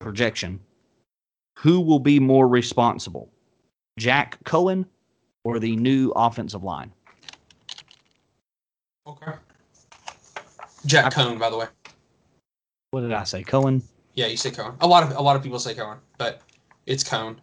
projection, 0.00 0.60
who 1.56 1.80
will 1.80 1.98
be 1.98 2.20
more 2.20 2.46
responsible, 2.46 3.30
Jack 3.98 4.42
Cohen 4.44 4.84
or 5.44 5.58
the 5.58 5.76
new 5.76 6.12
offensive 6.14 6.62
line? 6.62 6.92
Okay. 9.06 9.32
Jack 10.84 11.06
I- 11.06 11.10
Coan, 11.10 11.38
by 11.38 11.48
the 11.50 11.56
way. 11.56 11.66
What 12.90 13.00
did 13.00 13.12
I 13.12 13.24
say? 13.24 13.42
Cohen. 13.42 13.82
Yeah, 14.14 14.26
you 14.26 14.36
say 14.36 14.50
Cohen. 14.50 14.74
A 14.80 14.86
lot 14.86 15.02
of 15.02 15.16
a 15.16 15.20
lot 15.20 15.36
of 15.36 15.42
people 15.42 15.58
say 15.58 15.74
Cohen, 15.74 15.98
but 16.16 16.40
it's 16.86 17.04
Coan. 17.04 17.36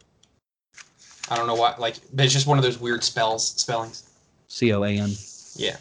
I 1.30 1.36
don't 1.36 1.48
know 1.48 1.54
why. 1.56 1.76
Like, 1.78 1.96
but 2.14 2.26
it's 2.26 2.34
just 2.34 2.48
one 2.48 2.58
of 2.58 2.64
those 2.64 2.80
weird 2.80 3.04
spells 3.04 3.48
spellings. 3.50 4.10
C 4.48 4.74
O 4.74 4.84
A 4.84 4.90
N. 4.90 5.12
Yeah. 5.56 5.78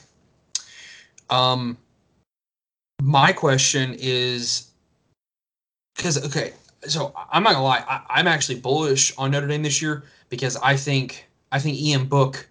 Um, 1.31 1.79
my 3.01 3.33
question 3.33 3.97
is 3.99 4.68
because 5.97 6.25
okay, 6.27 6.53
so 6.87 7.12
I'm 7.31 7.43
not 7.43 7.53
gonna 7.53 7.64
lie, 7.64 7.85
I, 7.89 8.03
I'm 8.09 8.27
actually 8.27 8.61
bullish 8.61 9.12
on 9.16 9.31
Notre 9.31 9.47
Dame 9.47 9.62
this 9.62 9.81
year 9.81 10.05
because 10.29 10.57
I 10.57 10.77
think 10.77 11.29
I 11.53 11.59
think 11.59 11.79
Ian 11.79 12.07
Book, 12.07 12.49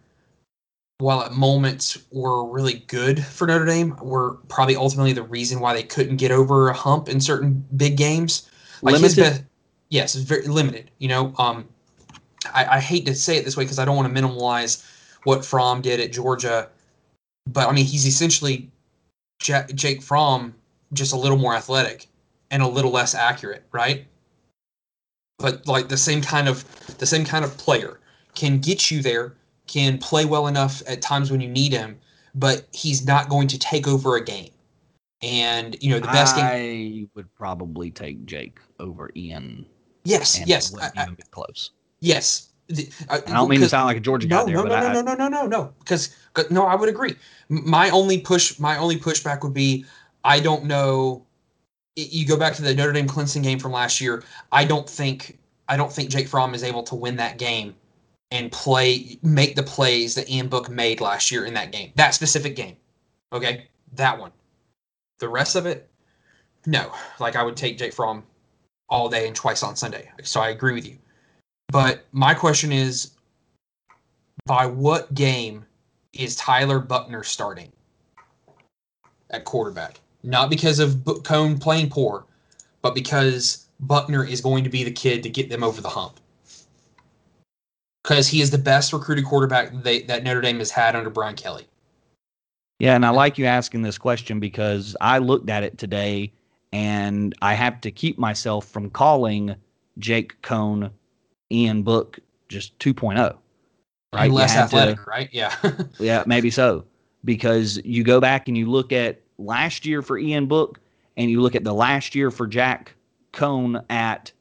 while 0.99 1.21
at 1.21 1.33
moments 1.33 1.97
were 2.11 2.45
really 2.45 2.83
good 2.87 3.23
for 3.23 3.47
Notre 3.47 3.65
Dame, 3.65 3.95
were 4.01 4.33
probably 4.47 4.75
ultimately 4.75 5.13
the 5.13 5.23
reason 5.23 5.59
why 5.59 5.73
they 5.73 5.83
couldn't 5.83 6.17
get 6.17 6.31
over 6.31 6.69
a 6.69 6.73
hump 6.73 7.09
in 7.09 7.19
certain 7.19 7.65
big 7.77 7.97
games. 7.97 8.49
Like 8.81 8.93
his 8.93 9.17
Limited? 9.17 9.21
best, 9.21 9.43
yes, 9.89 10.15
it's 10.15 10.23
very 10.23 10.47
limited. 10.47 10.89
You 10.97 11.09
know, 11.09 11.33
um, 11.37 11.67
I, 12.53 12.77
I 12.77 12.79
hate 12.79 13.05
to 13.05 13.15
say 13.15 13.37
it 13.37 13.45
this 13.45 13.55
way 13.55 13.63
because 13.63 13.79
I 13.79 13.85
don't 13.85 13.95
want 13.95 14.13
to 14.13 14.21
minimalize 14.21 14.85
what 15.23 15.45
Fromm 15.45 15.81
did 15.81 15.99
at 15.99 16.11
Georgia, 16.11 16.67
but 17.47 17.67
I 17.67 17.71
mean 17.71 17.85
he's 17.85 18.05
essentially 18.05 18.69
Ja- 19.43 19.67
Jake 19.73 20.01
Fromm 20.01 20.53
just 20.93 21.13
a 21.13 21.17
little 21.17 21.37
more 21.37 21.55
athletic 21.55 22.07
and 22.51 22.61
a 22.61 22.67
little 22.67 22.91
less 22.91 23.15
accurate, 23.15 23.63
right? 23.71 24.05
But 25.39 25.67
like 25.67 25.89
the 25.89 25.97
same 25.97 26.21
kind 26.21 26.47
of 26.47 26.65
the 26.97 27.05
same 27.05 27.25
kind 27.25 27.43
of 27.43 27.57
player 27.57 27.99
can 28.35 28.59
get 28.59 28.91
you 28.91 29.01
there, 29.01 29.33
can 29.67 29.97
play 29.97 30.25
well 30.25 30.47
enough 30.47 30.81
at 30.87 31.01
times 31.01 31.31
when 31.31 31.41
you 31.41 31.49
need 31.49 31.71
him, 31.71 31.99
but 32.35 32.67
he's 32.73 33.05
not 33.05 33.29
going 33.29 33.47
to 33.47 33.59
take 33.59 33.87
over 33.87 34.15
a 34.15 34.23
game. 34.23 34.51
And 35.21 35.77
you 35.81 35.91
know 35.91 35.99
the 35.99 36.07
best 36.07 36.35
I 36.35 36.57
game. 36.57 37.03
I 37.05 37.09
would 37.15 37.33
probably 37.35 37.91
take 37.91 38.25
Jake 38.25 38.59
over 38.79 39.11
Ian. 39.15 39.65
Yes, 40.03 40.41
yes, 40.45 40.75
I, 40.75 40.91
I- 40.95 41.07
close. 41.29 41.71
yes. 41.99 42.50
The- 42.75 42.89
uh, 43.09 43.19
I, 43.27 43.31
I 43.31 43.33
don't 43.33 43.49
mean 43.49 43.59
to 43.61 43.69
sound 43.69 43.87
like 43.87 43.97
a 43.97 44.01
Georgia 44.01 44.27
guy 44.27 44.37
no, 44.37 44.45
there, 44.45 44.55
no, 44.55 44.63
but 44.63 44.69
no, 44.69 44.93
no, 44.93 45.01
no, 45.01 45.15
no, 45.15 45.27
no, 45.27 45.47
no, 45.47 45.73
because 45.79 46.15
no, 46.49 46.65
I 46.65 46.75
would 46.75 46.89
agree. 46.89 47.15
My 47.49 47.89
only 47.89 48.19
push, 48.19 48.59
my 48.59 48.77
only 48.77 48.97
pushback 48.97 49.43
would 49.43 49.53
be, 49.53 49.85
I 50.23 50.39
don't 50.39 50.65
know. 50.65 51.25
You 51.95 52.25
go 52.25 52.37
back 52.37 52.53
to 52.55 52.61
the 52.61 52.73
Notre 52.73 52.93
Dame 52.93 53.07
Clemson 53.07 53.43
game 53.43 53.59
from 53.59 53.73
last 53.73 53.99
year. 53.99 54.23
I 54.51 54.63
don't 54.63 54.89
think, 54.89 55.37
I 55.67 55.75
don't 55.75 55.91
think 55.91 56.09
Jake 56.09 56.27
Fromm 56.27 56.53
is 56.53 56.63
able 56.63 56.83
to 56.83 56.95
win 56.95 57.17
that 57.17 57.37
game 57.37 57.75
and 58.31 58.51
play, 58.51 59.19
make 59.21 59.55
the 59.55 59.63
plays 59.63 60.15
that 60.15 60.29
Ian 60.29 60.47
Book 60.47 60.69
made 60.69 61.01
last 61.01 61.31
year 61.31 61.45
in 61.45 61.53
that 61.55 61.71
game, 61.71 61.91
that 61.95 62.13
specific 62.13 62.55
game. 62.55 62.77
Okay, 63.33 63.67
that 63.93 64.17
one. 64.17 64.31
The 65.19 65.27
rest 65.27 65.55
of 65.55 65.65
it, 65.65 65.89
no. 66.65 66.93
Like 67.19 67.35
I 67.35 67.43
would 67.43 67.57
take 67.57 67.77
Jake 67.77 67.93
Fromm 67.93 68.23
all 68.89 69.09
day 69.09 69.27
and 69.27 69.35
twice 69.35 69.63
on 69.63 69.75
Sunday. 69.75 70.09
So 70.23 70.41
I 70.41 70.49
agree 70.49 70.73
with 70.73 70.87
you. 70.87 70.97
But 71.71 72.05
my 72.11 72.33
question 72.33 72.73
is, 72.73 73.11
by 74.45 74.65
what 74.65 75.13
game 75.13 75.65
is 76.11 76.35
Tyler 76.35 76.79
Buchner 76.79 77.23
starting 77.23 77.71
at 79.29 79.45
quarterback? 79.45 80.01
Not 80.21 80.49
because 80.49 80.79
of 80.79 80.95
Coan 81.05 81.61
playing 81.61 81.89
poor, 81.89 82.25
but 82.81 82.93
because 82.93 83.67
Buchner 83.79 84.25
is 84.25 84.41
going 84.41 84.65
to 84.65 84.69
be 84.69 84.83
the 84.83 84.91
kid 84.91 85.23
to 85.23 85.29
get 85.29 85.49
them 85.49 85.63
over 85.63 85.79
the 85.79 85.87
hump. 85.89 86.19
Because 88.03 88.27
he 88.27 88.41
is 88.41 88.51
the 88.51 88.57
best 88.57 88.91
recruited 88.91 89.23
quarterback 89.23 89.71
they, 89.81 90.01
that 90.03 90.23
Notre 90.23 90.41
Dame 90.41 90.59
has 90.59 90.71
had 90.71 90.95
under 90.95 91.09
Brian 91.09 91.35
Kelly. 91.35 91.67
Yeah, 92.79 92.95
and 92.95 93.05
I 93.05 93.11
like 93.11 93.37
you 93.37 93.45
asking 93.45 93.83
this 93.83 93.97
question 93.97 94.41
because 94.41 94.97
I 94.99 95.19
looked 95.19 95.49
at 95.49 95.63
it 95.63 95.77
today 95.77 96.33
and 96.73 97.33
I 97.41 97.53
have 97.53 97.79
to 97.81 97.91
keep 97.91 98.17
myself 98.17 98.65
from 98.67 98.89
calling 98.89 99.55
Jake 99.99 100.41
Coan 100.41 100.91
Ian 101.51 101.83
Book 101.83 102.19
just 102.47 102.77
2.0. 102.79 103.35
Right? 104.13 104.25
And 104.25 104.33
less 104.33 104.53
had 104.53 104.69
to- 104.69 104.77
athletic, 104.77 105.07
right? 105.07 105.29
Yeah. 105.31 105.55
yeah, 105.99 106.23
maybe 106.25 106.49
so. 106.49 106.85
Because 107.23 107.79
you 107.85 108.03
go 108.03 108.19
back 108.19 108.47
and 108.47 108.57
you 108.57 108.65
look 108.65 108.91
at 108.91 109.21
last 109.37 109.85
year 109.85 110.01
for 110.01 110.17
Ian 110.17 110.47
Book 110.47 110.79
and 111.17 111.29
you 111.29 111.41
look 111.41 111.55
at 111.55 111.63
the 111.63 111.73
last 111.73 112.15
year 112.15 112.31
for 112.31 112.47
Jack 112.47 112.93
Coan 113.33 113.83
at 113.89 114.31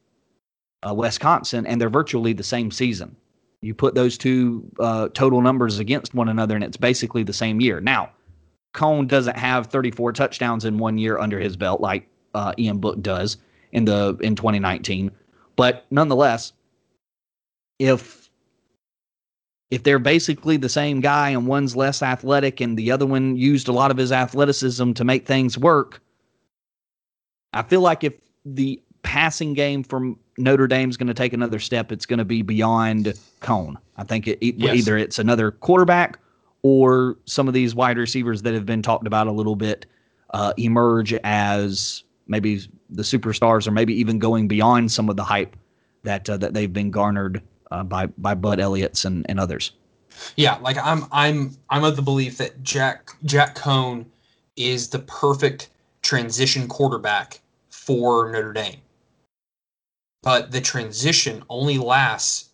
uh, 0.88 0.94
Wisconsin, 0.94 1.66
and 1.66 1.80
they're 1.80 1.90
virtually 1.90 2.32
the 2.32 2.42
same 2.42 2.70
season. 2.70 3.14
You 3.60 3.74
put 3.74 3.94
those 3.94 4.16
two 4.16 4.64
uh, 4.78 5.08
total 5.12 5.42
numbers 5.42 5.78
against 5.78 6.14
one 6.14 6.28
another, 6.28 6.54
and 6.54 6.64
it's 6.64 6.78
basically 6.78 7.22
the 7.22 7.32
same 7.32 7.60
year. 7.60 7.80
Now, 7.80 8.10
Coan 8.74 9.06
doesn't 9.06 9.36
have 9.36 9.66
34 9.66 10.12
touchdowns 10.12 10.64
in 10.64 10.78
one 10.78 10.96
year 10.96 11.18
under 11.18 11.38
his 11.38 11.56
belt 11.56 11.80
like 11.80 12.08
uh, 12.34 12.54
Ian 12.58 12.78
Book 12.78 13.02
does 13.02 13.36
in 13.72 13.84
the 13.84 14.16
in 14.20 14.34
2019, 14.34 15.10
but 15.56 15.84
nonetheless, 15.90 16.52
if 17.80 18.30
if 19.70 19.82
they're 19.84 19.98
basically 20.00 20.56
the 20.56 20.68
same 20.68 21.00
guy 21.00 21.30
and 21.30 21.46
one's 21.46 21.74
less 21.76 22.02
athletic 22.02 22.60
and 22.60 22.76
the 22.76 22.90
other 22.90 23.06
one 23.06 23.36
used 23.36 23.68
a 23.68 23.72
lot 23.72 23.90
of 23.90 23.96
his 23.96 24.10
athleticism 24.12 24.92
to 24.92 25.04
make 25.04 25.26
things 25.26 25.56
work, 25.56 26.02
I 27.52 27.62
feel 27.62 27.80
like 27.80 28.02
if 28.04 28.14
the 28.44 28.82
passing 29.02 29.54
game 29.54 29.84
from 29.84 30.18
Notre 30.38 30.66
Dame's 30.66 30.96
going 30.96 31.06
to 31.06 31.14
take 31.14 31.32
another 31.32 31.60
step, 31.60 31.92
it's 31.92 32.04
going 32.04 32.18
to 32.18 32.24
be 32.24 32.42
beyond 32.42 33.14
Coan. 33.40 33.76
I 33.96 34.02
think 34.04 34.26
it, 34.26 34.38
it- 34.44 34.56
Yes. 34.58 34.74
either 34.76 34.98
it's 34.98 35.18
another 35.20 35.52
quarterback 35.52 36.18
or 36.62 37.16
some 37.24 37.46
of 37.48 37.54
these 37.54 37.72
wide 37.74 37.96
receivers 37.96 38.42
that 38.42 38.52
have 38.54 38.66
been 38.66 38.82
talked 38.82 39.06
about 39.06 39.28
a 39.28 39.32
little 39.32 39.56
bit 39.56 39.86
uh, 40.34 40.52
emerge 40.58 41.14
as 41.24 42.02
maybe 42.26 42.60
the 42.90 43.02
superstars 43.02 43.66
or 43.68 43.70
maybe 43.70 43.94
even 43.94 44.18
going 44.18 44.48
beyond 44.48 44.90
some 44.90 45.08
of 45.08 45.16
the 45.16 45.24
hype 45.24 45.56
that 46.02 46.28
uh, 46.28 46.36
that 46.36 46.54
they've 46.54 46.72
been 46.72 46.90
garnered 46.90 47.40
uh, 47.70 47.84
by 47.84 48.06
by 48.06 48.34
Bud 48.34 48.60
Elliott's 48.60 49.04
and, 49.04 49.26
and 49.28 49.40
others. 49.40 49.72
Yeah, 50.36 50.56
like 50.58 50.76
I'm 50.78 51.06
I'm 51.12 51.56
I'm 51.70 51.84
of 51.84 51.96
the 51.96 52.02
belief 52.02 52.38
that 52.38 52.62
Jack 52.62 53.10
Jack 53.24 53.56
Coan 53.56 54.04
is 54.56 54.88
the 54.88 54.98
perfect 55.00 55.70
transition 56.02 56.68
quarterback 56.68 57.40
for 57.68 58.30
Notre 58.30 58.52
Dame. 58.52 58.80
But 60.22 60.50
the 60.50 60.60
transition 60.60 61.42
only 61.48 61.78
lasts 61.78 62.50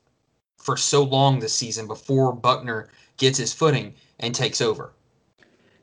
for 0.56 0.76
so 0.76 1.02
long 1.02 1.38
this 1.38 1.54
season 1.54 1.86
before 1.86 2.32
Buchner 2.32 2.88
gets 3.16 3.38
his 3.38 3.52
footing 3.52 3.94
and 4.20 4.34
takes 4.34 4.60
over. 4.60 4.92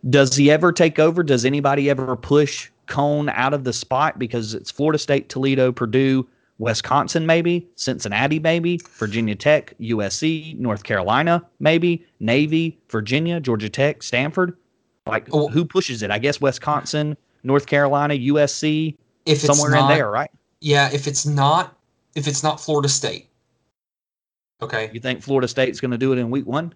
Does 0.10 0.36
he 0.36 0.52
ever 0.52 0.72
take 0.72 1.00
over? 1.00 1.24
Does 1.24 1.46
anybody 1.46 1.90
ever 1.90 2.16
push 2.16 2.70
Coan 2.88 3.32
out 3.34 3.54
of 3.54 3.64
the 3.64 3.74
spot 3.74 4.20
because 4.20 4.54
it's 4.54 4.72
Florida 4.72 5.00
State, 5.00 5.30
Toledo, 5.30 5.72
Purdue, 5.72 6.28
Wisconsin, 6.60 7.26
maybe 7.26 7.68
Cincinnati, 7.76 8.40
maybe 8.40 8.80
Virginia 8.98 9.36
Tech, 9.36 9.74
USC, 9.80 10.58
North 10.60 10.84
Carolina, 10.84 11.44
maybe 11.60 12.06
Navy, 12.20 12.80
Virginia, 12.90 13.40
Georgia 13.40 13.70
Tech, 13.70 14.04
Stanford. 14.04 14.56
Like 15.06 15.28
Oh. 15.34 15.48
who 15.50 15.66
pushes 15.66 16.04
it? 16.04 16.12
I 16.12 16.20
guess 16.20 16.40
Wisconsin, 16.40 17.18
North 17.44 17.66
Carolina, 17.66 18.14
USC, 18.14 18.96
If 19.26 19.44
it's 19.44 19.46
somewhere 19.46 19.72
not, 19.72 19.92
in 19.92 19.98
there, 19.98 20.10
right? 20.10 20.32
Yeah, 20.62 20.90
if 20.94 21.08
it's 21.08 21.26
not 21.26 21.76
if 22.16 22.28
it's 22.28 22.44
not 22.44 22.62
Florida 22.62 22.88
State. 22.88 23.28
Okay. 24.62 24.90
You 24.94 25.00
think 25.00 25.22
Florida 25.22 25.48
State's 25.48 25.80
going 25.80 25.92
to 25.92 25.98
do 25.98 26.14
it 26.14 26.20
in 26.20 26.30
week 26.30 26.46
one? 26.46 26.74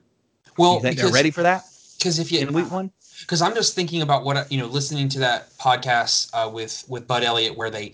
Well, 0.57 0.75
you 0.75 0.81
think 0.81 0.95
because, 0.97 1.11
they're 1.11 1.15
ready 1.15 1.31
for 1.31 1.43
that 1.43 1.63
Because 1.97 2.19
if 2.19 2.31
you 2.31 2.39
in 2.39 2.51
week 2.53 2.71
one? 2.71 2.91
because 3.21 3.41
I'm 3.41 3.53
just 3.53 3.75
thinking 3.75 4.01
about 4.01 4.25
what 4.25 4.37
I- 4.37 4.45
you 4.49 4.57
know, 4.57 4.65
listening 4.65 5.07
to 5.09 5.19
that 5.19 5.55
podcast 5.57 6.29
uh, 6.33 6.49
with 6.49 6.83
with 6.89 7.07
Bud 7.07 7.23
Elliott, 7.23 7.55
where 7.55 7.69
they, 7.69 7.93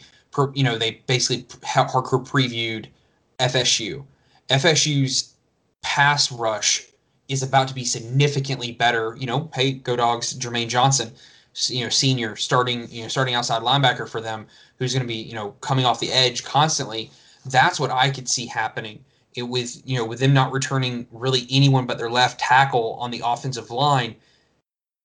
you 0.53 0.63
know, 0.63 0.77
they 0.77 1.01
basically 1.07 1.43
hardcore 1.61 2.25
previewed 2.25 2.87
FSU. 3.39 4.05
FSU's 4.49 5.33
pass 5.81 6.31
rush 6.31 6.85
is 7.27 7.43
about 7.43 7.67
to 7.67 7.73
be 7.73 7.85
significantly 7.85 8.71
better. 8.71 9.15
You 9.19 9.27
know, 9.27 9.49
hey, 9.53 9.73
go 9.73 9.95
dogs, 9.95 10.37
Jermaine 10.37 10.67
Johnson, 10.67 11.11
you 11.67 11.83
know, 11.83 11.89
senior 11.89 12.35
starting, 12.35 12.87
you 12.89 13.03
know, 13.03 13.07
starting 13.07 13.35
outside 13.35 13.61
linebacker 13.61 14.07
for 14.07 14.21
them, 14.21 14.47
who's 14.77 14.93
going 14.93 15.03
to 15.03 15.07
be, 15.07 15.21
you 15.21 15.33
know, 15.33 15.51
coming 15.61 15.85
off 15.85 15.99
the 15.99 16.11
edge 16.11 16.43
constantly. 16.43 17.11
That's 17.45 17.79
what 17.79 17.91
I 17.91 18.09
could 18.09 18.29
see 18.29 18.45
happening. 18.45 19.03
It 19.35 19.43
with 19.43 19.81
you 19.83 19.97
know 19.97 20.05
with 20.05 20.19
them 20.19 20.33
not 20.33 20.51
returning 20.51 21.07
really 21.11 21.47
anyone 21.49 21.87
but 21.87 21.97
their 21.97 22.11
left 22.11 22.39
tackle 22.39 22.93
on 22.99 23.09
the 23.09 23.23
offensive 23.25 23.71
line 23.71 24.15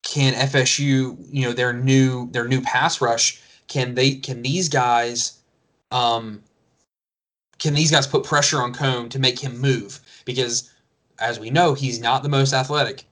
can 0.02 0.32
FSU, 0.34 1.16
you 1.30 1.42
know, 1.42 1.52
their 1.52 1.72
new 1.72 2.30
their 2.30 2.48
new 2.48 2.60
pass 2.60 3.00
rush, 3.00 3.40
can 3.68 3.94
they 3.94 4.16
can 4.16 4.42
these 4.42 4.68
guys 4.68 5.40
um 5.92 6.42
can 7.58 7.74
these 7.74 7.90
guys 7.90 8.06
put 8.06 8.24
pressure 8.24 8.60
on 8.62 8.72
Coan 8.72 9.10
to 9.10 9.18
make 9.18 9.38
him 9.38 9.58
move? 9.58 10.00
Because 10.24 10.70
as 11.18 11.40
we 11.40 11.50
know, 11.50 11.74
he's 11.74 12.00
not 12.00 12.22
the 12.22 12.28
most 12.28 12.52
athletic, 12.52 13.04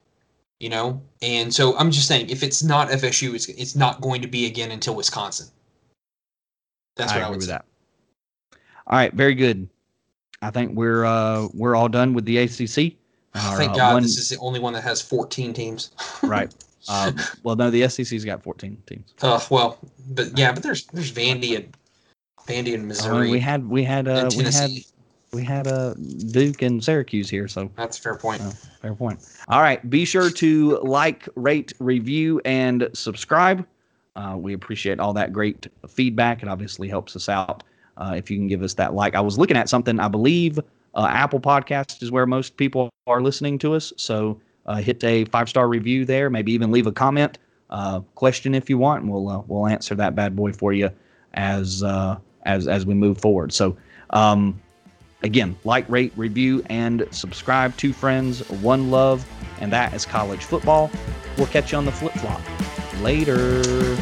you 0.61 0.69
know? 0.69 1.03
And 1.23 1.53
so 1.53 1.77
I'm 1.77 1.91
just 1.91 2.07
saying 2.07 2.31
if 2.31 2.43
it's 2.43 2.63
not 2.63 2.89
FSU, 2.89 3.35
it's 3.35 3.49
it's 3.49 3.77
not 3.77 4.01
going 4.01 4.23
to 4.23 4.29
be 4.29 4.47
again 4.47 4.71
until 4.71 4.95
Wisconsin. 4.95 5.49
That's 6.97 7.13
I 7.13 7.17
what 7.17 7.23
I, 7.23 7.25
agree 7.27 7.31
would 7.31 7.37
with 7.39 7.47
say. 7.47 7.53
that. 7.53 7.65
All 8.87 8.99
right, 8.99 9.13
very 9.13 9.35
good. 9.35 9.69
I 10.43 10.51
think 10.51 10.73
we're 10.77 11.05
uh, 11.05 11.49
we're 11.53 11.75
all 11.75 11.89
done 11.89 12.15
with 12.15 12.25
the 12.25 12.39
ACC. 12.39 12.95
Our, 13.35 13.57
Thank 13.57 13.73
uh, 13.73 13.77
God 13.77 13.95
one- 13.95 14.03
this 14.03 14.17
is 14.17 14.29
the 14.29 14.39
only 14.39 14.61
one 14.61 14.73
that 14.75 14.83
has 14.83 15.03
14 15.03 15.53
teams. 15.53 15.91
right. 16.23 16.55
Uh, 16.89 17.13
well, 17.43 17.57
no, 17.57 17.71
the 17.71 17.89
SEC's 17.89 18.25
got 18.25 18.43
14 18.43 18.83
teams. 18.87 19.15
Uh, 19.23 19.41
well, 19.51 19.79
but 20.11 20.37
yeah, 20.39 20.53
but 20.53 20.63
there's 20.63 20.87
there's 20.87 21.13
Vandy 21.13 21.57
and 21.57 21.77
Vandy 22.47 22.75
and 22.75 22.75
I 22.75 22.77
mean, 22.77 22.89
Missouri 22.89 23.31
we 23.31 23.41
had 23.41 23.69
we 23.69 23.83
had 23.83 24.09
uh, 24.09 24.31
we 24.37 24.45
had 24.45 24.71
we 25.33 25.45
had 25.45 25.67
uh, 25.67 25.95
Duke 26.31 26.63
and 26.63 26.83
Syracuse 26.83 27.29
here, 27.29 27.49
so 27.49 27.71
That's 27.77 27.99
a 27.99 28.03
fair 28.03 28.17
point. 28.17 28.41
Oh. 28.45 28.53
fair 28.81 28.95
point. 28.95 29.29
All 29.49 29.61
right, 29.61 29.89
be 29.91 30.05
sure 30.05 30.31
to 30.31 30.79
like, 30.79 31.29
rate, 31.35 31.73
review, 31.79 32.41
and 32.45 32.89
subscribe. 32.95 33.67
Uh, 34.15 34.37
we 34.39 34.55
appreciate 34.55 34.99
all 34.99 35.13
that 35.13 35.33
great 35.33 35.69
feedback. 35.89 36.43
It 36.43 36.49
obviously 36.49 36.89
helps 36.89 37.17
us 37.17 37.29
out 37.29 37.63
uh, 37.99 38.15
if 38.17 38.31
you 38.31 38.39
can 38.39 38.47
give 38.47 38.63
us 38.63 38.75
that 38.75 38.95
like. 38.95 39.15
I 39.15 39.21
was 39.21 39.39
looking 39.39 39.57
at 39.57 39.69
something. 39.69 40.01
I 40.01 40.09
believe 40.09 40.59
uh, 40.95 41.07
Apple 41.11 41.41
Podcast 41.41 42.03
is 42.03 42.11
where 42.11 42.27
most 42.27 42.57
people 42.57 42.89
are 43.07 43.21
listening 43.21 43.59
to 43.59 43.75
us. 43.75 43.93
So 43.97 44.41
uh, 44.67 44.77
hit 44.77 45.03
a 45.05 45.25
five 45.27 45.49
star 45.49 45.69
review 45.69 46.05
there. 46.05 46.31
Maybe 46.31 46.53
even 46.53 46.71
leave 46.71 46.87
a 46.87 46.93
comment, 46.93 47.39
uh, 47.71 48.01
question 48.15 48.55
if 48.55 48.69
you 48.69 48.79
want, 48.79 49.03
and 49.03 49.13
we'll 49.13 49.29
uh, 49.29 49.43
we'll 49.47 49.67
answer 49.67 49.95
that 49.95 50.15
bad 50.15 50.37
boy 50.37 50.53
for 50.53 50.73
you 50.73 50.91
as 51.35 51.83
uh, 51.83 52.19
as 52.45 52.69
as 52.69 52.87
we 52.87 52.95
move 52.95 53.19
forward. 53.19 53.53
So. 53.53 53.77
Um, 54.11 54.61
Again, 55.23 55.57
like, 55.65 55.89
rate, 55.89 56.13
review, 56.15 56.63
and 56.69 57.09
subscribe. 57.11 57.77
to 57.79 57.93
friends, 57.93 58.49
one 58.61 58.91
love, 58.91 59.27
and 59.61 59.73
that 59.73 59.95
is 59.95 60.05
college 60.05 60.45
football. 60.45 60.91
We'll 61.39 61.47
catch 61.47 61.73
you 61.73 61.79
on 61.79 61.85
the 61.85 61.93
flip 61.93 62.13
flop. 62.13 62.41
Later. 63.03 63.97